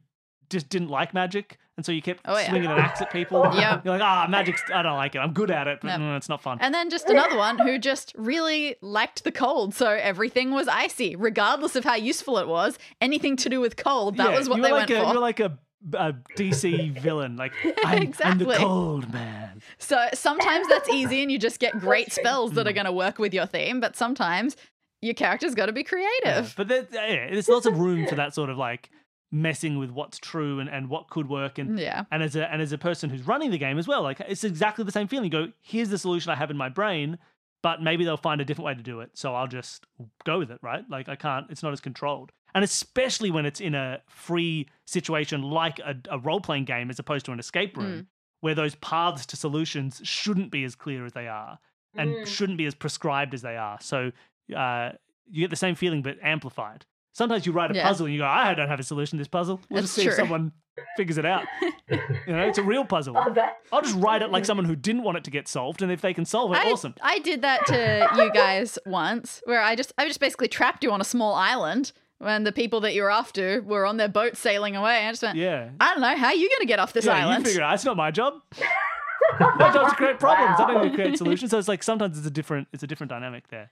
just 0.49 0.67
didn't 0.69 0.89
like 0.89 1.13
magic, 1.13 1.57
and 1.77 1.85
so 1.85 1.91
you 1.91 2.01
kept 2.01 2.21
Oh, 2.25 2.37
yeah. 2.37 2.49
swinging 2.49 2.69
an 2.69 2.77
axe 2.77 3.01
at 3.01 3.11
people. 3.11 3.41
Yep. 3.55 3.85
You're 3.85 3.93
like, 3.97 4.03
ah, 4.03 4.27
magic's. 4.29 4.61
I 4.71 4.83
don't 4.83 4.97
like 4.97 5.15
it. 5.15 5.19
I'm 5.19 5.33
good 5.33 5.49
at 5.49 5.67
it, 5.67 5.79
but 5.81 5.91
mm, 5.99 6.17
it's 6.17 6.27
not 6.29 6.41
fun. 6.41 6.57
And 6.61 6.73
then 6.75 6.89
just 6.89 7.09
another 7.09 7.37
one 7.37 7.57
who 7.57 7.79
just 7.79 8.13
really 8.17 8.75
liked 8.81 9.23
the 9.23 9.31
cold, 9.31 9.73
so 9.73 9.87
everything 9.89 10.51
was 10.51 10.67
icy, 10.67 11.15
regardless 11.15 11.75
of 11.75 11.85
how 11.85 11.95
useful 11.95 12.37
it 12.37 12.47
was. 12.47 12.77
Anything 13.01 13.37
to 13.37 13.49
do 13.49 13.59
with 13.61 13.77
cold, 13.77 14.17
that 14.17 14.31
Yeah, 14.31 14.37
was 14.37 14.49
what 14.49 14.61
they 14.61 14.71
were 14.71 14.79
like 14.79 14.89
went 14.89 15.01
a, 15.01 15.05
for. 15.05 15.13
You're 15.13 15.21
like 15.21 15.39
a, 15.39 15.57
a 15.93 16.13
DC 16.35 16.91
villain. 16.91 17.35
Like 17.35 17.51
I'm, 17.85 18.13
I'm 18.23 18.37
the 18.37 18.55
cold 18.57 19.11
man. 19.13 19.61
So 19.79 20.07
sometimes 20.13 20.67
that's 20.67 20.89
easy 20.89 21.21
and 21.21 21.31
you 21.31 21.37
just 21.37 21.59
get 21.59 21.77
great 21.79 22.11
spells 22.11 22.51
that 22.53 22.67
are 22.67 22.73
going 22.73 22.85
to 22.85 22.91
work 22.91 23.19
with 23.19 23.33
your 23.33 23.45
theme, 23.45 23.79
but 23.79 23.95
sometimes 23.95 24.55
your 25.01 25.13
character's 25.13 25.55
got 25.55 25.65
to 25.67 25.73
be 25.73 25.81
Yeah, 25.81 25.87
creative. 26.21 26.53
But 26.55 26.67
there, 26.69 26.87
yeah, 26.91 27.29
there's 27.31 27.49
lots 27.49 27.65
of 27.65 27.79
room 27.79 28.05
for 28.05 28.15
that 28.15 28.33
sort 28.33 28.49
of 28.49 28.57
like 28.57 28.89
messing 29.31 29.79
with 29.79 29.89
what's 29.89 30.19
true 30.19 30.59
and, 30.59 30.69
and 30.69 30.89
what 30.89 31.09
could 31.09 31.27
work 31.27 31.57
and 31.57 31.79
Yeah. 31.79 32.03
and 32.11 32.21
as 32.21 32.35
a 32.35 32.51
and 32.53 32.61
as 32.61 32.71
a 32.71 32.77
person 32.77 33.09
who's 33.09 33.25
running 33.27 33.51
the 33.51 33.57
game 33.57 33.77
as 33.79 33.87
well, 33.87 34.03
like 34.03 34.19
it's 34.21 34.43
exactly 34.43 34.85
the 34.85 34.91
same 34.91 35.07
feeling. 35.07 35.25
You 35.25 35.47
go, 35.47 35.51
here's 35.61 35.89
the 35.89 35.97
solution 35.97 36.31
I 36.31 36.35
have 36.35 36.51
in 36.51 36.57
my 36.57 36.69
brain, 36.69 37.17
but 37.63 37.81
maybe 37.81 38.03
they'll 38.05 38.17
find 38.17 38.39
a 38.41 38.45
different 38.45 38.67
way 38.67 38.75
to 38.75 38.83
do 38.83 38.99
it. 38.99 39.09
So 39.15 39.33
I'll 39.33 39.47
just 39.47 39.87
go 40.25 40.37
with 40.37 40.51
it, 40.51 40.59
right? 40.61 40.83
Like 40.89 41.09
I 41.09 41.15
can't. 41.15 41.47
It's 41.49 41.63
not 41.63 41.73
as 41.73 41.81
controlled, 41.81 42.31
and 42.53 42.63
especially 42.63 43.31
when 43.31 43.47
it's 43.47 43.59
in 43.59 43.73
a 43.73 44.01
free 44.07 44.67
situation 44.85 45.41
like 45.41 45.79
a, 45.79 45.95
a 46.11 46.19
role 46.19 46.41
playing 46.41 46.65
game 46.65 46.91
as 46.91 46.99
opposed 46.99 47.25
to 47.25 47.31
an 47.31 47.39
escape 47.39 47.75
room, 47.75 48.07
where 48.41 48.53
those 48.53 48.75
paths 48.75 49.25
to 49.27 49.35
solutions 49.35 50.01
shouldn't 50.03 50.51
be 50.51 50.63
as 50.63 50.75
clear 50.75 51.05
as 51.05 51.13
they 51.13 51.27
are 51.27 51.57
and 51.95 52.15
Mm. 52.17 52.27
shouldn't 52.27 52.57
be 52.57 52.65
as 52.65 52.73
prescribed 52.75 53.33
as 53.33 53.41
they 53.43 53.55
are. 53.55 53.77
So 53.79 54.11
uh, 54.55 54.91
you 55.29 55.41
get 55.41 55.49
the 55.51 55.55
same 55.55 55.75
feeling 55.75 56.01
but 56.01 56.17
amplified. 56.21 56.85
Sometimes 57.13 57.45
you 57.45 57.51
write 57.51 57.69
a 57.71 57.75
Yeah. 57.75 57.83
puzzle 57.87 58.07
and 58.07 58.13
you 58.15 58.21
go, 58.21 58.25
I 58.25 58.53
don't 58.55 58.67
have 58.67 58.79
a 58.79 58.83
solution 58.83 59.17
to 59.17 59.21
this 59.21 59.27
puzzle. 59.27 59.61
We'll 59.69 59.81
just 59.83 59.95
That's 59.95 60.03
see 60.03 60.09
if 60.09 60.13
someone 60.15 60.51
figures 60.97 61.17
it 61.17 61.25
out. 61.25 61.45
you 61.89 61.97
know, 62.27 62.47
it's 62.47 62.57
a 62.57 62.63
real 62.63 62.85
puzzle. 62.85 63.15
Oh, 63.17 63.33
that. 63.33 63.57
I'll 63.71 63.81
just 63.81 63.95
write 63.95 64.21
it 64.21 64.31
like 64.31 64.45
someone 64.45 64.65
who 64.65 64.75
didn't 64.75 65.03
want 65.03 65.17
it 65.17 65.23
to 65.25 65.31
get 65.31 65.47
solved, 65.47 65.81
and 65.81 65.91
if 65.91 66.01
they 66.01 66.13
can 66.13 66.25
solve 66.25 66.53
it, 66.53 66.57
I, 66.57 66.71
awesome. 66.71 66.95
I 67.01 67.19
did 67.19 67.41
that 67.41 67.65
to 67.67 68.09
you 68.21 68.31
guys 68.31 68.77
once, 68.85 69.41
where 69.45 69.61
I 69.61 69.75
just 69.75 69.93
I 69.97 70.07
just 70.07 70.19
basically 70.19 70.47
trapped 70.47 70.83
you 70.83 70.91
on 70.91 71.01
a 71.01 71.05
small 71.05 71.33
island 71.35 71.91
when 72.19 72.43
the 72.43 72.51
people 72.51 72.79
that 72.81 72.93
you 72.93 73.03
were 73.03 73.11
after 73.11 73.61
were 73.61 73.85
on 73.85 73.97
their 73.97 74.07
boat 74.07 74.37
sailing 74.37 74.75
away. 74.75 75.05
I 75.05 75.11
just 75.11 75.23
went, 75.23 75.37
Yeah. 75.37 75.69
I 75.79 75.91
don't 75.91 76.01
know 76.01 76.15
how 76.15 76.27
are 76.27 76.33
you 76.35 76.49
going 76.49 76.61
to 76.61 76.65
get 76.65 76.79
off 76.79 76.93
this 76.93 77.05
yeah, 77.05 77.17
island. 77.17 77.39
you 77.39 77.45
figure 77.51 77.61
it 77.61 77.65
out. 77.65 77.73
It's 77.73 77.85
not 77.85 77.97
my 77.97 78.11
job. 78.11 78.35
my 79.39 79.71
job's 79.73 79.91
to 79.91 79.95
create 79.97 80.19
problems. 80.19 80.59
I 80.59 80.67
don't 80.67 80.83
need 80.83 80.89
to 80.89 80.95
create 80.95 81.17
solutions. 81.17 81.51
So 81.51 81.57
it's 81.59 81.67
like 81.67 81.83
sometimes 81.83 82.17
it's 82.17 82.27
a 82.27 82.31
different 82.31 82.67
it's 82.71 82.83
a 82.83 82.87
different 82.87 83.09
dynamic 83.09 83.49
there. 83.49 83.71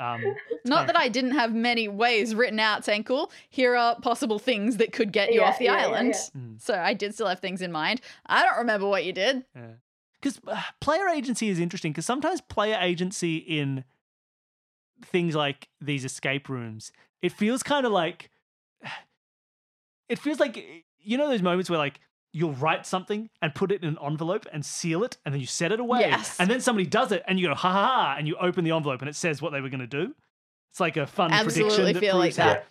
Um, 0.00 0.22
Not 0.64 0.86
that 0.86 0.96
I 0.96 1.08
didn't 1.08 1.32
have 1.32 1.54
many 1.54 1.88
ways 1.88 2.34
written 2.34 2.60
out 2.60 2.84
saying, 2.84 3.04
"Cool, 3.04 3.30
here 3.48 3.74
are 3.76 3.98
possible 4.00 4.38
things 4.38 4.76
that 4.76 4.92
could 4.92 5.12
get 5.12 5.32
you 5.32 5.40
Yeah, 5.40 5.48
off 5.48 5.58
the 5.58 5.64
yeah, 5.66 5.76
yeah, 5.78 5.86
island." 5.86 6.14
yeah. 6.14 6.40
Mm. 6.40 6.60
So 6.60 6.74
I 6.74 6.94
did 6.94 7.14
still 7.14 7.26
have 7.26 7.40
things 7.40 7.62
in 7.62 7.72
mind. 7.72 8.00
I 8.26 8.44
don't 8.44 8.58
remember 8.58 8.86
what 8.86 9.04
you 9.04 9.12
did. 9.12 9.44
because 10.20 10.40
uh, 10.46 10.60
player 10.80 11.08
agency 11.08 11.48
is 11.48 11.58
interesting 11.58 11.92
because 11.92 12.06
sometimes 12.06 12.40
player 12.40 12.78
agency 12.80 13.36
in 13.36 13.84
things 15.04 15.34
like 15.34 15.68
these 15.80 16.04
escape 16.04 16.48
rooms 16.48 16.90
it 17.22 17.30
feels 17.30 17.62
kind 17.62 17.86
of 17.86 17.92
like 17.92 18.30
it 20.08 20.18
feels 20.18 20.40
like 20.40 20.84
you 21.00 21.16
know 21.16 21.28
those 21.28 21.42
moments 21.42 21.70
where 21.70 21.78
like 21.78 22.00
you'll 22.32 22.52
write 22.54 22.86
something 22.86 23.28
and 23.42 23.54
put 23.54 23.72
it 23.72 23.82
in 23.82 23.88
an 23.88 23.98
envelope 24.04 24.46
and 24.52 24.64
seal 24.64 25.02
it 25.02 25.16
and 25.24 25.32
then 25.34 25.40
you 25.40 25.46
set 25.46 25.72
it 25.72 25.80
away 25.80 26.00
Yes. 26.00 26.36
and 26.38 26.50
then 26.50 26.60
somebody 26.60 26.86
does 26.86 27.10
it 27.12 27.22
and 27.26 27.40
you 27.40 27.48
go 27.48 27.54
ha 27.54 27.72
ha 27.72 27.84
ha 27.86 28.14
and 28.18 28.28
you 28.28 28.36
open 28.36 28.64
the 28.64 28.70
envelope 28.72 29.00
and 29.00 29.08
it 29.08 29.16
says 29.16 29.40
what 29.40 29.52
they 29.52 29.60
were 29.60 29.70
going 29.70 29.80
to 29.80 29.86
do 29.86 30.14
it's 30.70 30.80
like 30.80 30.96
a 30.96 31.06
fun 31.06 31.30
prediction 31.30 31.64
Absolutely 31.64 31.92
that 31.94 32.00
feel 32.00 32.16
like 32.16 32.34
proves 32.34 32.36
that. 32.36 32.66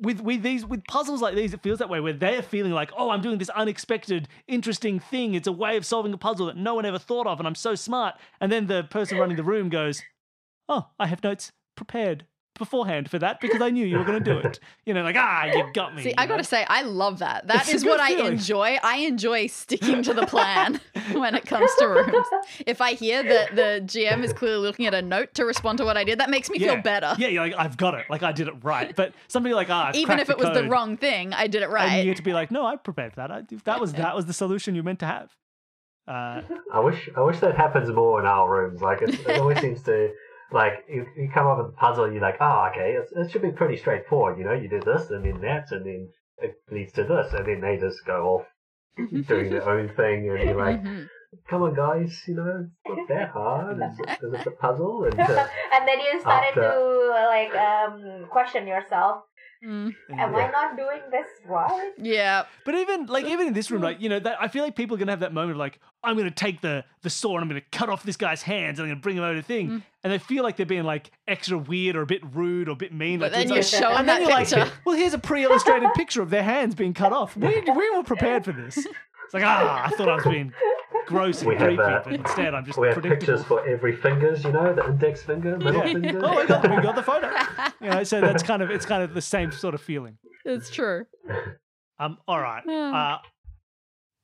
with 0.00 0.20
with 0.20 0.42
these 0.42 0.64
with 0.64 0.82
puzzles 0.86 1.20
like 1.20 1.34
these, 1.34 1.52
it 1.52 1.62
feels 1.62 1.78
that 1.80 1.90
way 1.90 2.00
where 2.00 2.14
they're 2.14 2.40
feeling 2.42 2.72
like, 2.72 2.90
oh, 2.96 3.10
I'm 3.10 3.20
doing 3.20 3.36
this 3.36 3.50
unexpected, 3.50 4.26
interesting 4.48 4.98
thing. 4.98 5.34
It's 5.34 5.46
a 5.46 5.52
way 5.52 5.76
of 5.76 5.84
solving 5.84 6.14
a 6.14 6.16
puzzle 6.16 6.46
that 6.46 6.56
no 6.56 6.74
one 6.74 6.86
ever 6.86 6.98
thought 6.98 7.26
of, 7.26 7.38
and 7.38 7.46
I'm 7.46 7.54
so 7.54 7.74
smart. 7.74 8.14
And 8.40 8.50
then 8.50 8.66
the 8.68 8.84
person 8.84 9.18
running 9.18 9.36
the 9.36 9.44
room 9.44 9.68
goes, 9.68 10.02
oh, 10.66 10.86
I 10.98 11.06
have 11.08 11.22
notes 11.22 11.52
prepared 11.76 12.24
beforehand 12.58 13.10
for 13.10 13.18
that 13.18 13.40
because 13.40 13.60
I 13.60 13.70
knew 13.70 13.86
you 13.86 13.98
were 13.98 14.04
going 14.04 14.22
to 14.22 14.24
do 14.24 14.38
it. 14.38 14.58
You 14.84 14.94
know, 14.94 15.02
like 15.04 15.16
ah, 15.16 15.44
you 15.44 15.64
got 15.72 15.94
me. 15.94 16.02
See, 16.02 16.08
you 16.08 16.14
I 16.18 16.26
gotta 16.26 16.42
say, 16.42 16.66
I 16.68 16.82
love 16.82 17.20
that. 17.20 17.46
That 17.52 17.62
It's 17.62 17.74
is 17.74 17.84
what 17.84 17.98
good 17.98 18.24
I 18.24 18.28
enjoy. 18.28 18.78
I 18.82 18.96
enjoy 18.96 19.46
sticking 19.46 20.02
to 20.02 20.12
the 20.12 20.26
plan 20.26 20.80
when 21.12 21.36
it 21.36 21.46
comes 21.46 21.70
to 21.78 21.86
rooms. 21.86 22.26
If 22.66 22.80
I 22.80 22.94
hear 22.94 23.22
that 23.22 23.54
the 23.54 23.80
GM 23.84 24.24
is 24.24 24.32
clearly 24.32 24.58
looking 24.58 24.86
at 24.86 24.94
a 24.94 25.02
note 25.02 25.34
to 25.34 25.44
respond 25.44 25.78
to 25.78 25.84
what 25.84 25.96
I 25.96 26.02
did, 26.02 26.18
that 26.18 26.30
makes 26.30 26.50
me 26.50 26.58
yeah. 26.58 26.74
feel 26.74 26.82
better. 26.82 27.14
Yeah, 27.16 27.28
you're 27.28 27.44
like 27.44 27.54
I've 27.56 27.76
got 27.76 27.94
it. 27.94 28.06
Like 28.10 28.24
I 28.24 28.32
did 28.32 28.48
it 28.48 28.54
right. 28.62 28.94
But 28.96 29.12
somebody 29.28 29.54
like 29.54 29.70
ah, 29.70 29.88
I've 29.88 29.94
Even 29.94 30.18
if 30.18 30.30
it 30.30 30.36
was 30.36 30.48
the 30.48 30.62
code," 30.62 30.70
wrong 30.70 30.96
thing, 30.96 31.32
I 31.32 31.46
did 31.46 31.62
it 31.62 31.70
right. 31.70 31.84
and 31.84 31.92
right. 31.92 31.98
you 31.98 32.10
get 32.10 32.16
to 32.16 32.24
be 32.24 32.32
like, 32.32 32.50
no, 32.50 32.66
I 32.66 32.74
prepared 32.74 33.12
for 33.12 33.20
that. 33.20 33.30
I, 33.30 33.42
that 33.64 33.80
was 33.80 33.92
that 33.92 34.16
was 34.16 34.26
the 34.26 34.32
solution 34.32 34.74
you 34.74 34.82
meant 34.82 34.98
to 35.00 35.06
have. 35.06 35.30
Uh, 36.08 36.42
I 36.72 36.80
wish 36.80 37.08
I 37.16 37.20
wish 37.20 37.38
that 37.38 37.56
happens 37.56 37.88
more 37.90 38.18
in 38.18 38.26
our 38.26 38.50
rooms. 38.50 38.82
Like 38.82 39.02
it, 39.02 39.14
it 39.28 39.38
always 39.38 39.60
seems 39.60 39.82
to 39.84 40.10
like 40.52 40.84
you, 40.88 41.06
you 41.16 41.30
come 41.32 41.46
up 41.46 41.58
with 41.58 41.68
a 41.68 41.76
puzzle 41.76 42.10
you're 42.12 42.20
like, 42.22 42.36
oh, 42.40 42.68
okay, 42.70 42.96
it 43.16 43.30
should 43.30 43.42
be 43.42 43.52
pretty 43.52 43.76
straightforward. 43.76 44.38
You 44.38 44.44
know, 44.44 44.52
you 44.54 44.68
do 44.68 44.80
this 44.80 45.10
and 45.10 45.24
then 45.24 45.40
that 45.42 45.70
and 45.70 45.84
then 45.86 46.08
it 46.38 46.54
leads 46.70 46.92
to 46.94 47.04
this, 47.04 47.32
and 47.32 47.46
then 47.46 47.60
they 47.60 47.76
just 47.78 48.04
go 48.04 48.26
off 48.34 48.46
doing 49.26 49.50
their 49.50 49.68
own 49.68 49.88
thing, 49.94 50.28
and 50.28 50.48
you're 50.48 50.54
like, 50.66 50.82
Mhm. 50.82 51.08
come 51.48 51.62
on, 51.62 51.74
guys, 51.74 52.20
you 52.26 52.34
know, 52.34 52.66
it's 52.84 52.96
not 52.98 53.08
that 53.14 53.28
hard. 53.30 53.76
Is 53.90 53.98
it, 54.00 54.08
is 54.22 54.32
it 54.34 54.44
the 54.44 54.50
puzzle? 54.50 55.04
And 55.04 55.18
uh, 55.18 55.46
and 55.72 55.88
then 55.88 56.00
you 56.00 56.20
started 56.20 56.48
After- 56.48 56.72
to 56.72 57.10
like 57.34 57.54
um 57.54 58.26
question 58.30 58.66
yourself. 58.66 59.22
Mm. 59.64 59.94
Am 60.18 60.34
I 60.34 60.50
not 60.50 60.76
doing 60.76 61.00
this 61.10 61.26
right? 61.46 61.92
Yeah. 61.96 62.44
But 62.64 62.74
even 62.74 63.06
like 63.06 63.24
even 63.26 63.46
in 63.46 63.52
this 63.54 63.70
room, 63.70 63.82
like 63.82 64.00
you 64.00 64.08
know, 64.08 64.18
that 64.18 64.36
I 64.40 64.48
feel 64.48 64.64
like 64.64 64.74
people 64.74 64.96
are 64.96 64.98
gonna 64.98 65.12
have 65.12 65.20
that 65.20 65.32
moment 65.32 65.52
of 65.52 65.56
like, 65.58 65.78
I'm 66.02 66.16
gonna 66.16 66.30
take 66.32 66.60
the 66.60 66.84
the 67.02 67.10
saw 67.10 67.34
and 67.34 67.42
I'm 67.42 67.48
gonna 67.48 67.60
cut 67.70 67.88
off 67.88 68.02
this 68.02 68.16
guy's 68.16 68.42
hands 68.42 68.78
and 68.78 68.86
I'm 68.86 68.90
gonna 68.90 69.00
bring 69.00 69.16
him 69.16 69.22
over 69.22 69.34
the 69.36 69.42
thing, 69.42 69.68
Mm. 69.68 69.82
and 70.02 70.12
they 70.12 70.18
feel 70.18 70.42
like 70.42 70.56
they're 70.56 70.66
being 70.66 70.82
like 70.84 71.12
extra 71.28 71.56
weird 71.56 71.94
or 71.94 72.02
a 72.02 72.06
bit 72.06 72.22
rude 72.34 72.68
or 72.68 72.72
a 72.72 72.76
bit 72.76 72.92
mean. 72.92 73.20
But 73.20 73.32
like, 73.32 73.46
then 73.48 73.56
it's 73.58 73.72
you 73.72 73.78
like- 73.80 73.84
show 73.84 73.88
them 73.90 73.98
and 74.00 74.08
then 74.08 74.20
that 74.22 74.28
you're 74.28 74.30
like, 74.30 74.48
picture. 74.48 74.72
well, 74.84 74.96
here's 74.96 75.14
a 75.14 75.18
pre-illustrated 75.18 75.94
picture 75.94 76.22
of 76.22 76.30
their 76.30 76.42
hands 76.42 76.74
being 76.74 76.92
cut 76.94 77.12
off. 77.12 77.36
We 77.36 77.60
we 77.60 77.90
were 77.96 78.02
prepared 78.02 78.44
for 78.44 78.52
this. 78.52 78.76
It's 78.78 79.34
like 79.34 79.44
ah, 79.44 79.84
I 79.86 79.90
thought 79.90 80.08
I 80.08 80.16
was 80.16 80.24
being 80.24 80.52
gross 81.06 81.40
and 81.40 81.48
We 81.48 81.56
have, 81.56 81.78
uh, 81.78 82.00
but 82.04 82.12
instead 82.14 82.54
I'm 82.54 82.64
just 82.64 82.78
we 82.78 82.86
have 82.88 82.94
predictable. 82.94 83.34
pictures 83.36 83.46
for 83.46 83.66
every 83.66 83.96
fingers. 83.96 84.44
You 84.44 84.52
know, 84.52 84.72
the 84.74 84.86
index 84.86 85.22
finger, 85.22 85.56
middle 85.58 85.84
Yeah. 85.86 85.92
finger. 85.92 86.20
Oh, 86.22 86.36
we 86.40 86.46
got, 86.46 86.62
we 86.70 86.82
got 86.82 86.94
the 86.94 87.02
photo. 87.02 87.30
You 87.80 87.90
know, 87.90 88.04
so 88.04 88.20
that's 88.20 88.42
kind 88.42 88.62
of 88.62 88.70
it's 88.70 88.86
kind 88.86 89.02
of 89.02 89.12
the 89.14 89.20
same 89.22 89.50
sort 89.52 89.74
of 89.74 89.80
feeling. 89.80 90.18
It's 90.44 90.70
true. 90.70 91.04
Um, 91.98 92.18
all 92.28 92.40
right. 92.40 92.62
Yeah. 92.66 92.74
Uh, 92.94 93.18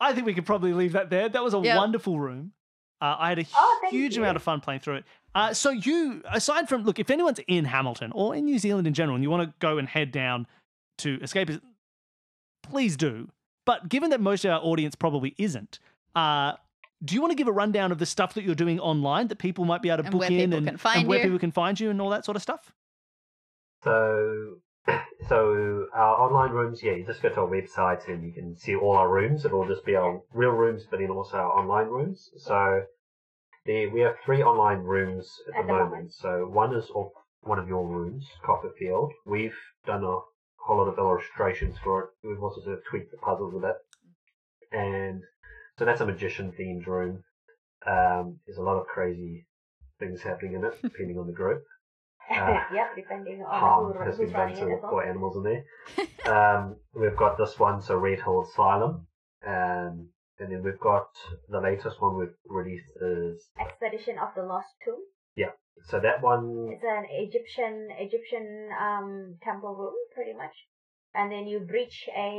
I 0.00 0.12
think 0.12 0.26
we 0.26 0.34
could 0.34 0.46
probably 0.46 0.72
leave 0.72 0.92
that 0.92 1.10
there. 1.10 1.28
That 1.28 1.42
was 1.42 1.54
a 1.54 1.58
Yep. 1.58 1.76
wonderful 1.76 2.18
room. 2.20 2.52
Uh, 3.00 3.16
I 3.18 3.28
had 3.30 3.38
a 3.40 3.44
Oh, 3.54 3.88
huge 3.90 4.16
you. 4.16 4.22
amount 4.22 4.36
of 4.36 4.42
fun 4.42 4.60
playing 4.60 4.80
through 4.80 4.96
it. 4.96 5.04
Uh, 5.34 5.52
so 5.54 5.70
you, 5.70 6.22
aside 6.30 6.68
from 6.68 6.84
look, 6.84 6.98
if 6.98 7.10
anyone's 7.10 7.40
in 7.48 7.64
Hamilton 7.64 8.12
or 8.14 8.34
in 8.34 8.44
New 8.44 8.58
Zealand 8.58 8.86
in 8.86 8.94
general, 8.94 9.14
and 9.16 9.22
you 9.24 9.30
want 9.30 9.48
to 9.48 9.54
go 9.60 9.78
and 9.78 9.88
head 9.88 10.10
down 10.12 10.46
to 10.98 11.18
Escape, 11.22 11.50
please 12.62 12.96
do. 12.96 13.28
But 13.66 13.88
given 13.88 14.10
that 14.10 14.20
most 14.20 14.44
of 14.44 14.50
our 14.52 14.60
audience 14.60 14.94
probably 14.94 15.34
isn't, 15.38 15.78
uh, 16.16 16.54
do 17.04 17.14
you 17.14 17.20
want 17.20 17.30
to 17.30 17.36
give 17.36 17.48
a 17.48 17.52
rundown 17.52 17.92
of 17.92 17.98
the 17.98 18.06
stuff 18.06 18.34
that 18.34 18.44
you're 18.44 18.54
doing 18.54 18.80
online 18.80 19.28
that 19.28 19.38
people 19.38 19.64
might 19.64 19.82
be 19.82 19.88
able 19.88 19.98
to 19.98 20.04
And 20.04 20.12
book 20.12 20.20
where 20.22 20.32
in 20.32 20.52
and, 20.52 20.66
can 20.66 20.76
find 20.76 21.00
and 21.00 21.08
where 21.08 21.18
you? 21.18 21.24
people 21.24 21.38
can 21.38 21.52
find 21.52 21.78
you 21.78 21.90
and 21.90 22.00
all 22.00 22.10
that 22.10 22.24
sort 22.24 22.36
of 22.36 22.42
stuff? 22.42 22.72
So, 23.84 24.56
so 25.28 25.86
our 25.94 26.16
online 26.20 26.50
rooms, 26.50 26.82
yeah, 26.82 26.92
you 26.92 27.06
just 27.06 27.22
go 27.22 27.28
to 27.28 27.40
our 27.42 27.46
website 27.48 28.08
and 28.08 28.24
you 28.24 28.32
can 28.32 28.56
see 28.56 28.74
all 28.74 28.96
our 28.96 29.08
rooms. 29.08 29.44
It'll 29.44 29.66
just 29.68 29.84
be 29.84 29.94
our 29.94 30.20
real 30.32 30.50
rooms, 30.50 30.84
but 30.90 30.98
then 31.00 31.10
also 31.10 31.36
our 31.36 31.52
online 31.58 31.86
rooms. 31.88 32.30
So, 32.38 32.82
there, 33.66 33.90
we 33.90 34.00
have 34.00 34.14
three 34.24 34.42
online 34.42 34.78
rooms 34.78 35.30
at, 35.48 35.60
At 35.60 35.62
the 35.62 35.66
the 35.66 35.72
moment. 35.72 35.90
moment. 35.92 36.12
So, 36.14 36.48
one 36.50 36.74
is 36.74 36.90
of 36.94 37.10
one 37.42 37.58
of 37.58 37.68
your 37.68 37.86
rooms, 37.86 38.26
Copperfield. 38.44 39.12
We've 39.24 39.56
done 39.86 40.02
a 40.02 40.18
whole 40.56 40.78
lot 40.78 40.88
of 40.88 40.98
illustrations 40.98 41.76
for 41.82 42.02
it. 42.04 42.26
We've 42.26 42.42
also 42.42 42.60
sort 42.62 42.78
of 42.78 42.84
tweaked 42.90 43.12
the 43.12 43.18
puzzles 43.18 43.54
a 43.54 43.60
bit. 43.60 43.76
And 44.72 45.22
So 45.78 45.84
that's 45.84 46.00
a 46.00 46.06
magician 46.06 46.52
themed 46.58 46.86
room. 46.86 47.22
Um, 47.86 48.40
there's 48.46 48.58
a 48.58 48.62
lot 48.62 48.78
of 48.80 48.88
crazy 48.88 49.46
things 50.00 50.22
happening 50.22 50.54
in 50.54 50.64
it, 50.64 50.74
depending 50.82 51.18
on 51.18 51.26
the 51.26 51.32
group. 51.32 51.62
Uh, 52.30 52.60
yep, 52.74 52.94
depending 52.94 53.40
on 53.40 53.58
harm 53.58 53.92
who, 53.94 54.04
has 54.04 54.18
been 54.18 54.30
done 54.30 54.52
to 54.52 54.64
it 54.64 54.80
well. 54.82 54.90
poor 54.90 55.02
animals 55.02 55.34
in 55.38 55.44
there. 55.44 56.30
um, 56.58 56.76
we've 56.92 57.16
got 57.16 57.38
this 57.38 57.58
one, 57.58 57.80
so 57.80 57.96
Red 57.96 58.18
Hill 58.18 58.42
Asylum. 58.42 59.06
Um, 59.46 60.10
and 60.38 60.52
then 60.52 60.62
we've 60.62 60.78
got 60.78 61.08
the 61.48 61.58
latest 61.58 62.02
one 62.02 62.18
we've 62.18 62.36
released 62.46 62.84
is 63.00 63.48
Expedition 63.58 64.18
of 64.18 64.28
the 64.36 64.42
Lost 64.42 64.68
Tomb. 64.84 65.00
Yeah, 65.36 65.52
so 65.84 66.00
that 66.00 66.20
one 66.20 66.68
It's 66.70 66.84
an 66.84 67.06
Egyptian 67.08 67.88
Egyptian 67.98 68.68
um 68.78 69.36
temple 69.42 69.74
room, 69.74 69.94
pretty 70.14 70.34
much. 70.34 70.52
And 71.14 71.32
then 71.32 71.46
you 71.46 71.60
breach 71.60 72.10
a 72.14 72.30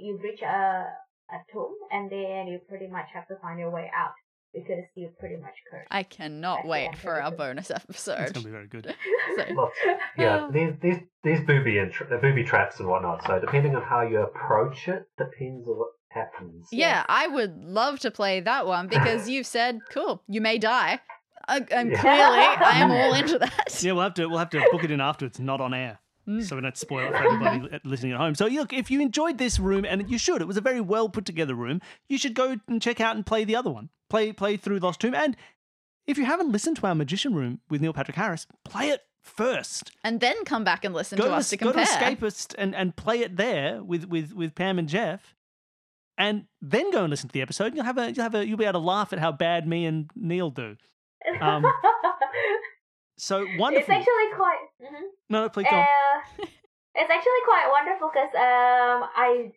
you 0.00 0.18
breach 0.20 0.42
a 0.42 0.86
a 1.32 1.38
home, 1.52 1.72
and 1.90 2.10
then 2.10 2.46
you 2.46 2.58
pretty 2.68 2.86
much 2.88 3.06
have 3.14 3.26
to 3.28 3.36
find 3.42 3.58
your 3.58 3.70
way 3.70 3.90
out 3.96 4.12
because 4.54 4.84
you're 4.94 5.10
pretty 5.18 5.36
much 5.36 5.54
cursed. 5.70 5.88
I 5.90 6.02
cannot 6.02 6.58
That's 6.58 6.68
wait 6.68 6.96
for 6.98 7.14
to 7.16 7.22
our 7.22 7.30
this. 7.30 7.38
bonus 7.38 7.70
It's 7.70 8.04
gonna 8.06 8.44
be 8.44 8.50
very 8.50 8.66
good. 8.68 8.94
So, 9.36 9.54
lots, 9.54 9.74
yeah, 10.18 10.46
Oh. 10.46 10.50
there's 10.52 10.74
there's 10.82 10.98
there's 11.24 11.40
booby 11.46 11.78
and 11.78 11.90
tra- 11.90 12.18
booby 12.20 12.44
traps 12.44 12.78
and 12.80 12.88
whatnot. 12.88 13.24
So 13.26 13.40
depending 13.40 13.74
on 13.74 13.82
how 13.82 14.02
you 14.02 14.20
approach 14.20 14.88
it, 14.88 15.04
depends 15.16 15.66
on 15.66 15.78
what 15.78 15.88
happens. 16.10 16.66
yeah, 16.70 17.04
I 17.08 17.28
would 17.28 17.56
love 17.64 17.98
to 18.00 18.10
play 18.10 18.40
that 18.40 18.66
one 18.66 18.88
because 18.88 19.26
you've 19.28 19.46
said, 19.46 19.78
cool, 19.90 20.22
you 20.28 20.42
may 20.42 20.58
die. 20.58 21.00
Uh, 21.48 21.60
and 21.70 21.90
Yeah. 21.92 22.00
clearly, 22.00 22.38
I 22.72 22.80
am 22.82 22.90
all 22.90 23.14
into 23.20 23.38
that. 23.38 23.80
Yeah, 23.82 23.92
we'll 23.92 24.02
have 24.02 24.14
to 24.14 24.26
we'll 24.26 24.38
have 24.38 24.50
to 24.50 24.62
book 24.70 24.84
it 24.84 24.90
in 24.90 25.00
after 25.00 25.24
it's 25.24 25.38
not 25.40 25.60
on 25.62 25.72
air. 25.72 25.98
Mm. 26.28 26.44
So 26.44 26.56
we 26.56 26.62
don't 26.62 26.76
spoil 26.76 27.06
it 27.08 27.10
for 27.10 27.24
everybody 27.24 27.60
li- 27.60 27.80
listening 27.84 28.12
at 28.12 28.18
home. 28.18 28.34
So 28.34 28.46
look, 28.46 28.72
if 28.72 28.90
you 28.90 29.00
enjoyed 29.00 29.38
this 29.38 29.58
room, 29.58 29.84
and 29.84 30.08
you 30.08 30.18
should, 30.18 30.40
it 30.40 30.46
was 30.46 30.56
a 30.56 30.60
very 30.60 30.80
well 30.80 31.08
put 31.08 31.24
together 31.24 31.54
room. 31.54 31.80
You 32.08 32.18
should 32.18 32.34
go 32.34 32.56
and 32.68 32.80
check 32.80 33.00
out 33.00 33.16
and 33.16 33.26
play 33.26 33.44
the 33.44 33.56
other 33.56 33.70
one. 33.70 33.88
Play 34.08 34.32
play 34.32 34.56
through 34.56 34.78
Lost 34.78 35.00
Tomb, 35.00 35.14
and 35.14 35.36
if 36.06 36.18
you 36.18 36.24
haven't 36.24 36.52
listened 36.52 36.76
to 36.76 36.86
our 36.86 36.94
Magician 36.94 37.34
Room 37.34 37.60
with 37.70 37.80
Neil 37.80 37.92
Patrick 37.92 38.16
Harris, 38.16 38.46
play 38.64 38.88
it 38.88 39.02
first. 39.20 39.92
And 40.04 40.20
then 40.20 40.44
come 40.44 40.64
back 40.64 40.84
and 40.84 40.94
listen 40.94 41.16
go 41.16 41.24
to 41.24 41.32
us 41.32 41.50
to 41.50 41.56
compare. 41.56 41.84
go 41.84 41.84
to 41.84 41.90
Escapist 41.90 42.54
and, 42.58 42.74
and 42.74 42.94
play 42.96 43.20
it 43.20 43.36
there 43.36 43.82
with, 43.82 44.04
with, 44.06 44.32
with 44.34 44.54
Pam 44.54 44.78
and 44.78 44.88
Jeff, 44.88 45.34
and 46.18 46.46
then 46.60 46.90
go 46.90 47.02
and 47.04 47.10
listen 47.10 47.28
to 47.28 47.32
the 47.32 47.42
episode. 47.42 47.74
You'll 47.74 47.84
have 47.84 47.98
a 47.98 48.12
you'll 48.12 48.22
have 48.22 48.34
a 48.34 48.46
you'll 48.46 48.58
be 48.58 48.64
able 48.64 48.80
to 48.80 48.86
laugh 48.86 49.12
at 49.12 49.18
how 49.18 49.32
bad 49.32 49.66
me 49.66 49.86
and 49.86 50.10
Neil 50.14 50.50
do. 50.50 50.76
Um, 51.40 51.64
So 53.22 53.46
wonderful. 53.56 53.78
it's 53.78 53.88
actually 53.88 54.30
quite. 54.34 54.62
mhm. 54.82 55.06
no, 55.30 55.42
no, 55.42 55.48
please 55.48 55.70
go. 55.70 55.76
on. 55.76 55.86
Uh, 55.86 56.18
it's 56.98 57.12
actually 57.16 57.42
quite 57.46 57.68
wonderful 57.70 58.10
because 58.10 58.34
um 58.34 59.06
I 59.14 59.52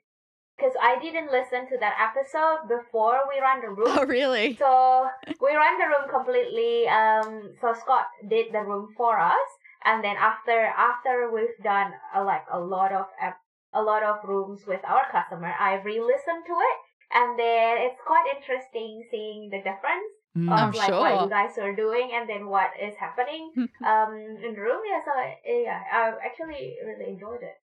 because 0.55 0.75
I 0.79 0.99
didn't 1.01 1.31
listen 1.33 1.67
to 1.73 1.77
that 1.81 1.97
episode 1.97 2.69
before 2.69 3.25
we 3.27 3.41
ran 3.41 3.61
the 3.65 3.73
room. 3.73 3.89
Oh, 3.97 4.05
really? 4.05 4.55
So 4.55 5.09
we 5.41 5.51
ran 5.57 5.81
the 5.81 5.89
room 5.89 6.05
completely. 6.13 6.87
Um, 6.87 7.57
so 7.59 7.73
Scott 7.73 8.05
did 8.29 8.53
the 8.53 8.61
room 8.61 8.93
for 8.95 9.19
us, 9.19 9.49
and 9.83 10.03
then 10.03 10.15
after 10.15 10.69
after 10.77 11.31
we've 11.33 11.57
done 11.63 11.91
uh, 12.15 12.23
like 12.23 12.45
a 12.53 12.59
lot 12.59 12.93
of 12.93 13.07
ep- 13.19 13.41
a 13.73 13.81
lot 13.81 14.03
of 14.03 14.23
rooms 14.29 14.61
with 14.67 14.85
our 14.85 15.09
customer, 15.11 15.51
I 15.59 15.81
re-listened 15.81 16.45
to 16.45 16.55
it, 16.69 16.77
and 17.17 17.33
then 17.33 17.81
it's 17.81 17.99
quite 18.05 18.29
interesting 18.29 19.03
seeing 19.09 19.49
the 19.49 19.57
difference 19.57 20.14
Mm. 20.35 20.51
of 20.51 20.59
I'm 20.59 20.71
like 20.73 20.91
what 20.91 21.23
you 21.23 21.29
guys 21.29 21.57
are 21.57 21.73
doing, 21.75 22.11
and 22.13 22.27
then 22.29 22.47
what 22.47 22.71
is 22.81 22.95
happening 22.99 23.51
um 23.85 24.13
in 24.43 24.53
the 24.53 24.61
room. 24.61 24.81
Yeah, 24.89 24.99
so 25.05 25.11
uh, 25.11 25.31
yeah, 25.45 25.81
I 25.91 26.13
actually 26.25 26.77
really 26.85 27.09
enjoyed 27.13 27.41
it. 27.41 27.55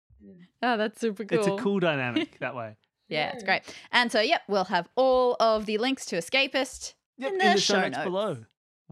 Oh, 0.62 0.76
that's 0.76 1.00
super 1.00 1.24
cool. 1.24 1.38
It's 1.38 1.46
a 1.48 1.56
cool 1.62 1.80
dynamic 1.80 2.38
that 2.40 2.54
way. 2.54 2.76
Yeah, 3.08 3.32
it's 3.32 3.42
Mm. 3.42 3.46
great. 3.46 3.62
And 3.90 4.10
so, 4.10 4.20
yep, 4.20 4.42
we'll 4.48 4.64
have 4.76 4.88
all 4.96 5.36
of 5.40 5.66
the 5.66 5.76
links 5.78 6.06
to 6.06 6.16
Escapist 6.16 6.94
Yep, 7.18 7.32
in 7.32 7.40
in 7.40 7.48
the, 7.48 7.54
the 7.56 7.60
show 7.60 7.80
notes 7.82 7.96
notes. 7.98 8.04
below. 8.04 8.36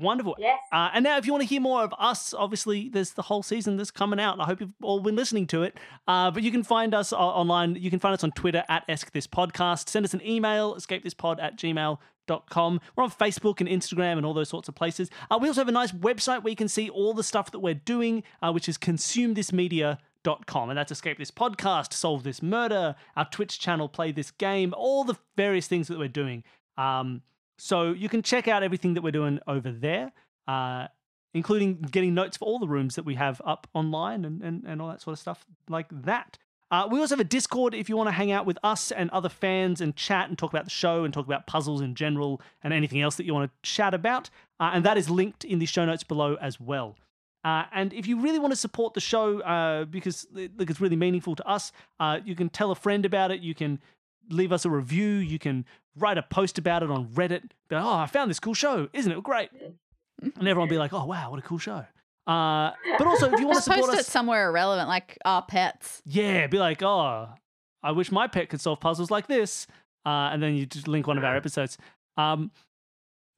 Wonderful. 0.00 0.36
Yes. 0.38 0.58
Uh, 0.72 0.90
and 0.94 1.04
now, 1.04 1.16
if 1.18 1.26
you 1.26 1.32
want 1.32 1.42
to 1.42 1.48
hear 1.48 1.60
more 1.60 1.82
of 1.82 1.94
us, 1.98 2.32
obviously, 2.34 2.88
there's 2.88 3.12
the 3.12 3.22
whole 3.22 3.42
season 3.42 3.76
that's 3.76 3.90
coming 3.90 4.18
out. 4.20 4.40
I 4.40 4.44
hope 4.44 4.60
you've 4.60 4.72
all 4.82 5.00
been 5.00 5.16
listening 5.16 5.46
to 5.48 5.62
it. 5.62 5.78
Uh, 6.08 6.30
but 6.30 6.42
you 6.42 6.50
can 6.50 6.62
find 6.62 6.94
us 6.94 7.12
o- 7.12 7.16
online. 7.16 7.76
You 7.76 7.90
can 7.90 7.98
find 7.98 8.14
us 8.14 8.24
on 8.24 8.32
Twitter 8.32 8.64
at 8.68 8.86
EskThisPodcast. 8.88 9.88
Send 9.88 10.04
us 10.04 10.14
an 10.14 10.26
email, 10.26 10.74
escapethispod 10.74 11.42
at 11.42 11.56
gmail.com. 11.56 12.80
We're 12.96 13.04
on 13.04 13.10
Facebook 13.10 13.60
and 13.60 13.68
Instagram 13.68 14.16
and 14.16 14.24
all 14.26 14.34
those 14.34 14.48
sorts 14.48 14.68
of 14.68 14.74
places. 14.74 15.10
Uh, 15.30 15.38
we 15.40 15.48
also 15.48 15.60
have 15.60 15.68
a 15.68 15.72
nice 15.72 15.92
website 15.92 16.42
where 16.42 16.50
you 16.50 16.56
can 16.56 16.68
see 16.68 16.88
all 16.88 17.12
the 17.14 17.24
stuff 17.24 17.50
that 17.50 17.58
we're 17.60 17.74
doing, 17.74 18.22
uh, 18.42 18.52
which 18.52 18.68
is 18.68 18.78
consumethismedia.com. 18.78 20.70
And 20.70 20.78
that's 20.78 20.92
Escape 20.92 21.18
This 21.18 21.30
Podcast, 21.30 21.92
Solve 21.92 22.22
This 22.22 22.42
Murder, 22.42 22.94
our 23.16 23.28
Twitch 23.30 23.58
channel, 23.58 23.88
Play 23.88 24.12
This 24.12 24.30
Game, 24.30 24.74
all 24.76 25.04
the 25.04 25.16
various 25.36 25.66
things 25.66 25.88
that 25.88 25.98
we're 25.98 26.08
doing. 26.08 26.44
Um, 26.76 27.22
so 27.60 27.92
you 27.92 28.08
can 28.08 28.22
check 28.22 28.48
out 28.48 28.62
everything 28.62 28.94
that 28.94 29.02
we're 29.02 29.10
doing 29.10 29.38
over 29.46 29.70
there, 29.70 30.12
uh, 30.48 30.88
including 31.34 31.82
getting 31.82 32.14
notes 32.14 32.36
for 32.36 32.46
all 32.46 32.58
the 32.58 32.68
rooms 32.68 32.94
that 32.94 33.04
we 33.04 33.14
have 33.16 33.40
up 33.44 33.68
online 33.74 34.24
and, 34.24 34.42
and, 34.42 34.64
and 34.66 34.80
all 34.80 34.88
that 34.88 35.02
sort 35.02 35.12
of 35.12 35.18
stuff 35.18 35.44
like 35.68 35.86
that. 35.90 36.38
Uh, 36.70 36.88
we 36.90 37.00
also 37.00 37.14
have 37.14 37.20
a 37.20 37.24
Discord 37.24 37.74
if 37.74 37.88
you 37.88 37.96
want 37.96 38.06
to 38.06 38.12
hang 38.12 38.30
out 38.30 38.46
with 38.46 38.56
us 38.62 38.92
and 38.92 39.10
other 39.10 39.28
fans 39.28 39.80
and 39.80 39.96
chat 39.96 40.28
and 40.28 40.38
talk 40.38 40.52
about 40.52 40.64
the 40.64 40.70
show 40.70 41.04
and 41.04 41.12
talk 41.12 41.26
about 41.26 41.46
puzzles 41.46 41.80
in 41.80 41.94
general 41.94 42.40
and 42.62 42.72
anything 42.72 43.00
else 43.00 43.16
that 43.16 43.26
you 43.26 43.34
want 43.34 43.50
to 43.50 43.68
chat 43.68 43.92
about. 43.92 44.30
Uh, 44.60 44.70
and 44.72 44.84
that 44.84 44.96
is 44.96 45.10
linked 45.10 45.44
in 45.44 45.58
the 45.58 45.66
show 45.66 45.84
notes 45.84 46.04
below 46.04 46.36
as 46.40 46.60
well. 46.60 46.96
Uh, 47.44 47.64
and 47.72 47.92
if 47.92 48.06
you 48.06 48.20
really 48.20 48.38
want 48.38 48.52
to 48.52 48.56
support 48.56 48.94
the 48.94 49.00
show, 49.00 49.40
uh, 49.40 49.84
because 49.84 50.26
look, 50.32 50.70
it's 50.70 50.80
really 50.80 50.96
meaningful 50.96 51.34
to 51.34 51.46
us, 51.46 51.72
uh, 51.98 52.20
you 52.24 52.34
can 52.34 52.48
tell 52.48 52.70
a 52.70 52.74
friend 52.74 53.04
about 53.04 53.30
it. 53.30 53.40
You 53.40 53.54
can 53.54 53.80
leave 54.30 54.52
us 54.52 54.64
a 54.64 54.70
review. 54.70 55.06
You 55.16 55.38
can 55.38 55.64
write 55.96 56.18
a 56.18 56.22
post 56.22 56.58
about 56.58 56.82
it 56.82 56.90
on 56.90 57.06
Reddit. 57.08 57.42
Be 57.68 57.76
like, 57.76 57.84
oh, 57.84 57.94
I 57.94 58.06
found 58.06 58.30
this 58.30 58.40
cool 58.40 58.54
show. 58.54 58.88
Isn't 58.92 59.12
it 59.12 59.22
great? 59.22 59.50
And 59.52 60.34
everyone 60.36 60.68
will 60.68 60.74
be 60.74 60.78
like, 60.78 60.92
oh, 60.92 61.04
wow, 61.04 61.30
what 61.30 61.38
a 61.38 61.42
cool 61.42 61.58
show. 61.58 61.84
Uh, 62.26 62.70
but 62.98 63.06
also, 63.06 63.32
if 63.32 63.40
you 63.40 63.46
want 63.46 63.56
to 63.62 63.64
Just 63.64 63.68
post 63.68 63.78
support 63.80 63.94
it 63.94 64.00
us, 64.00 64.06
somewhere 64.06 64.48
irrelevant, 64.48 64.88
like 64.88 65.18
our 65.24 65.42
pets. 65.42 66.02
yeah, 66.04 66.46
be 66.46 66.58
like, 66.58 66.82
oh, 66.82 67.28
I 67.82 67.92
wish 67.92 68.12
my 68.12 68.26
pet 68.26 68.48
could 68.50 68.60
solve 68.60 68.80
puzzles 68.80 69.10
like 69.10 69.26
this. 69.26 69.66
Uh, 70.06 70.30
and 70.32 70.42
then 70.42 70.54
you 70.54 70.66
just 70.66 70.86
link 70.88 71.06
one 71.06 71.18
of 71.18 71.24
our 71.24 71.36
episodes. 71.36 71.76
Um, 72.16 72.50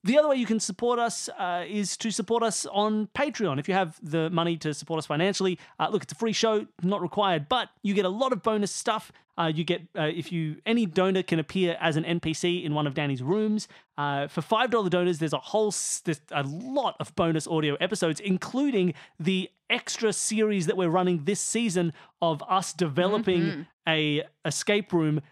the 0.04 0.18
other 0.18 0.28
way 0.28 0.36
you 0.36 0.46
can 0.46 0.58
support 0.60 0.98
us 0.98 1.28
uh, 1.38 1.64
is 1.66 1.96
to 1.98 2.10
support 2.10 2.42
us 2.42 2.66
on 2.66 3.08
Patreon. 3.14 3.58
If 3.58 3.68
you 3.68 3.74
have 3.74 3.98
the 4.02 4.30
money 4.30 4.56
to 4.58 4.74
support 4.74 4.98
us 4.98 5.06
financially, 5.06 5.58
uh, 5.78 5.88
look, 5.92 6.02
it's 6.02 6.12
a 6.12 6.16
free 6.16 6.32
show, 6.32 6.66
not 6.82 7.00
required, 7.00 7.48
but 7.48 7.68
you 7.82 7.94
get 7.94 8.04
a 8.04 8.08
lot 8.08 8.32
of 8.32 8.42
bonus 8.42 8.72
stuff. 8.72 9.12
Uh, 9.38 9.50
you 9.54 9.64
get 9.64 9.80
uh, 9.98 10.02
if 10.02 10.30
you 10.30 10.56
any 10.66 10.84
donor 10.86 11.22
can 11.22 11.38
appear 11.38 11.76
as 11.80 11.96
an 11.96 12.04
NPC 12.04 12.64
in 12.64 12.74
one 12.74 12.86
of 12.86 12.94
Danny's 12.94 13.22
rooms. 13.22 13.66
Uh, 13.96 14.26
for 14.28 14.42
five 14.42 14.70
dollar 14.70 14.90
donors, 14.90 15.18
there's 15.20 15.32
a 15.32 15.38
whole 15.38 15.72
there's 16.04 16.20
a 16.32 16.42
lot 16.42 16.96
of 17.00 17.14
bonus 17.14 17.46
audio 17.46 17.74
episodes, 17.76 18.20
including 18.20 18.92
the 19.18 19.48
extra 19.70 20.12
series 20.12 20.66
that 20.66 20.76
we're 20.76 20.90
running 20.90 21.24
this 21.24 21.40
season 21.40 21.94
of 22.20 22.42
us 22.46 22.74
developing 22.74 23.40
Mhm. 23.42 23.66
a 23.88 24.22
escape 24.44 24.92
room 24.92 25.22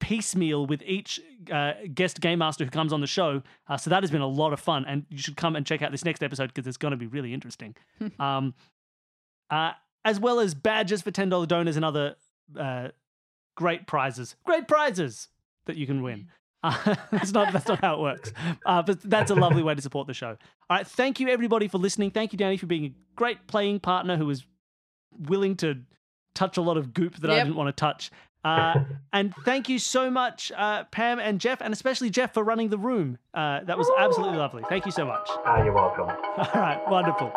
piecemeal 0.00 0.66
with 0.66 0.82
each 0.82 1.20
uh, 1.52 1.72
guest 1.94 2.20
game 2.20 2.38
master 2.38 2.64
who 2.64 2.70
comes 2.70 2.92
on 2.92 3.00
the 3.00 3.06
show. 3.06 3.42
Uh, 3.68 3.76
so 3.76 3.90
that 3.90 4.02
has 4.02 4.10
been 4.10 4.20
a 4.20 4.26
lot 4.26 4.52
of 4.52 4.60
fun, 4.60 4.84
and 4.86 5.06
you 5.10 5.18
should 5.18 5.36
come 5.36 5.56
and 5.56 5.66
check 5.66 5.82
out 5.82 5.90
this 5.90 6.04
next 6.04 6.22
episode 6.22 6.52
because 6.52 6.66
it's 6.66 6.76
going 6.76 6.92
to 6.92 6.96
be 6.96 7.06
really 7.06 7.34
interesting. 7.34 7.74
um, 8.18 8.54
uh, 9.50 9.72
as 10.04 10.20
well 10.20 10.40
as 10.40 10.54
badges 10.54 11.02
for 11.02 11.10
ten 11.10 11.28
dollar 11.28 11.46
donors 11.46 11.76
and 11.76 11.84
other 11.84 12.16
uh, 12.58 12.88
great 13.56 13.86
prizes, 13.86 14.36
great 14.44 14.68
prizes 14.68 15.28
that 15.66 15.76
you 15.76 15.86
can 15.86 16.02
win. 16.02 16.28
Uh, 16.62 16.94
that's 17.12 17.32
not 17.32 17.52
that's 17.52 17.68
not 17.68 17.80
how 17.80 17.94
it 17.94 18.00
works, 18.00 18.32
uh, 18.66 18.82
but 18.82 19.00
that's 19.02 19.30
a 19.30 19.34
lovely 19.34 19.62
way 19.62 19.74
to 19.74 19.82
support 19.82 20.06
the 20.06 20.14
show. 20.14 20.36
All 20.70 20.76
right, 20.76 20.86
thank 20.86 21.20
you 21.20 21.28
everybody 21.28 21.68
for 21.68 21.78
listening. 21.78 22.10
Thank 22.10 22.32
you, 22.32 22.38
Danny, 22.38 22.56
for 22.56 22.66
being 22.66 22.84
a 22.84 22.94
great 23.16 23.46
playing 23.46 23.80
partner 23.80 24.16
who 24.16 24.26
was 24.26 24.44
willing 25.18 25.56
to 25.56 25.78
touch 26.34 26.56
a 26.56 26.62
lot 26.62 26.76
of 26.76 26.94
goop 26.94 27.16
that 27.16 27.30
I 27.30 27.38
didn't 27.38 27.56
want 27.56 27.68
to 27.68 27.78
touch. 27.78 28.10
Uh, 28.44 28.80
and 29.12 29.34
thank 29.44 29.68
you 29.68 29.78
so 29.78 30.10
much, 30.10 30.52
uh, 30.56 30.84
Pam 30.84 31.18
and 31.18 31.40
Jeff, 31.40 31.60
and 31.60 31.72
especially 31.72 32.10
Jeff 32.10 32.34
for 32.34 32.42
running 32.44 32.68
the 32.68 32.78
room. 32.78 33.18
Uh, 33.34 33.60
that 33.64 33.76
was 33.76 33.90
absolutely 33.98 34.38
lovely. 34.38 34.62
Thank 34.68 34.86
you 34.86 34.92
so 34.92 35.04
much. 35.04 35.28
Ah, 35.44 35.62
you're 35.64 35.72
welcome. 35.72 36.08
All 36.38 36.60
right, 36.60 36.80
wonderful. 36.88 37.32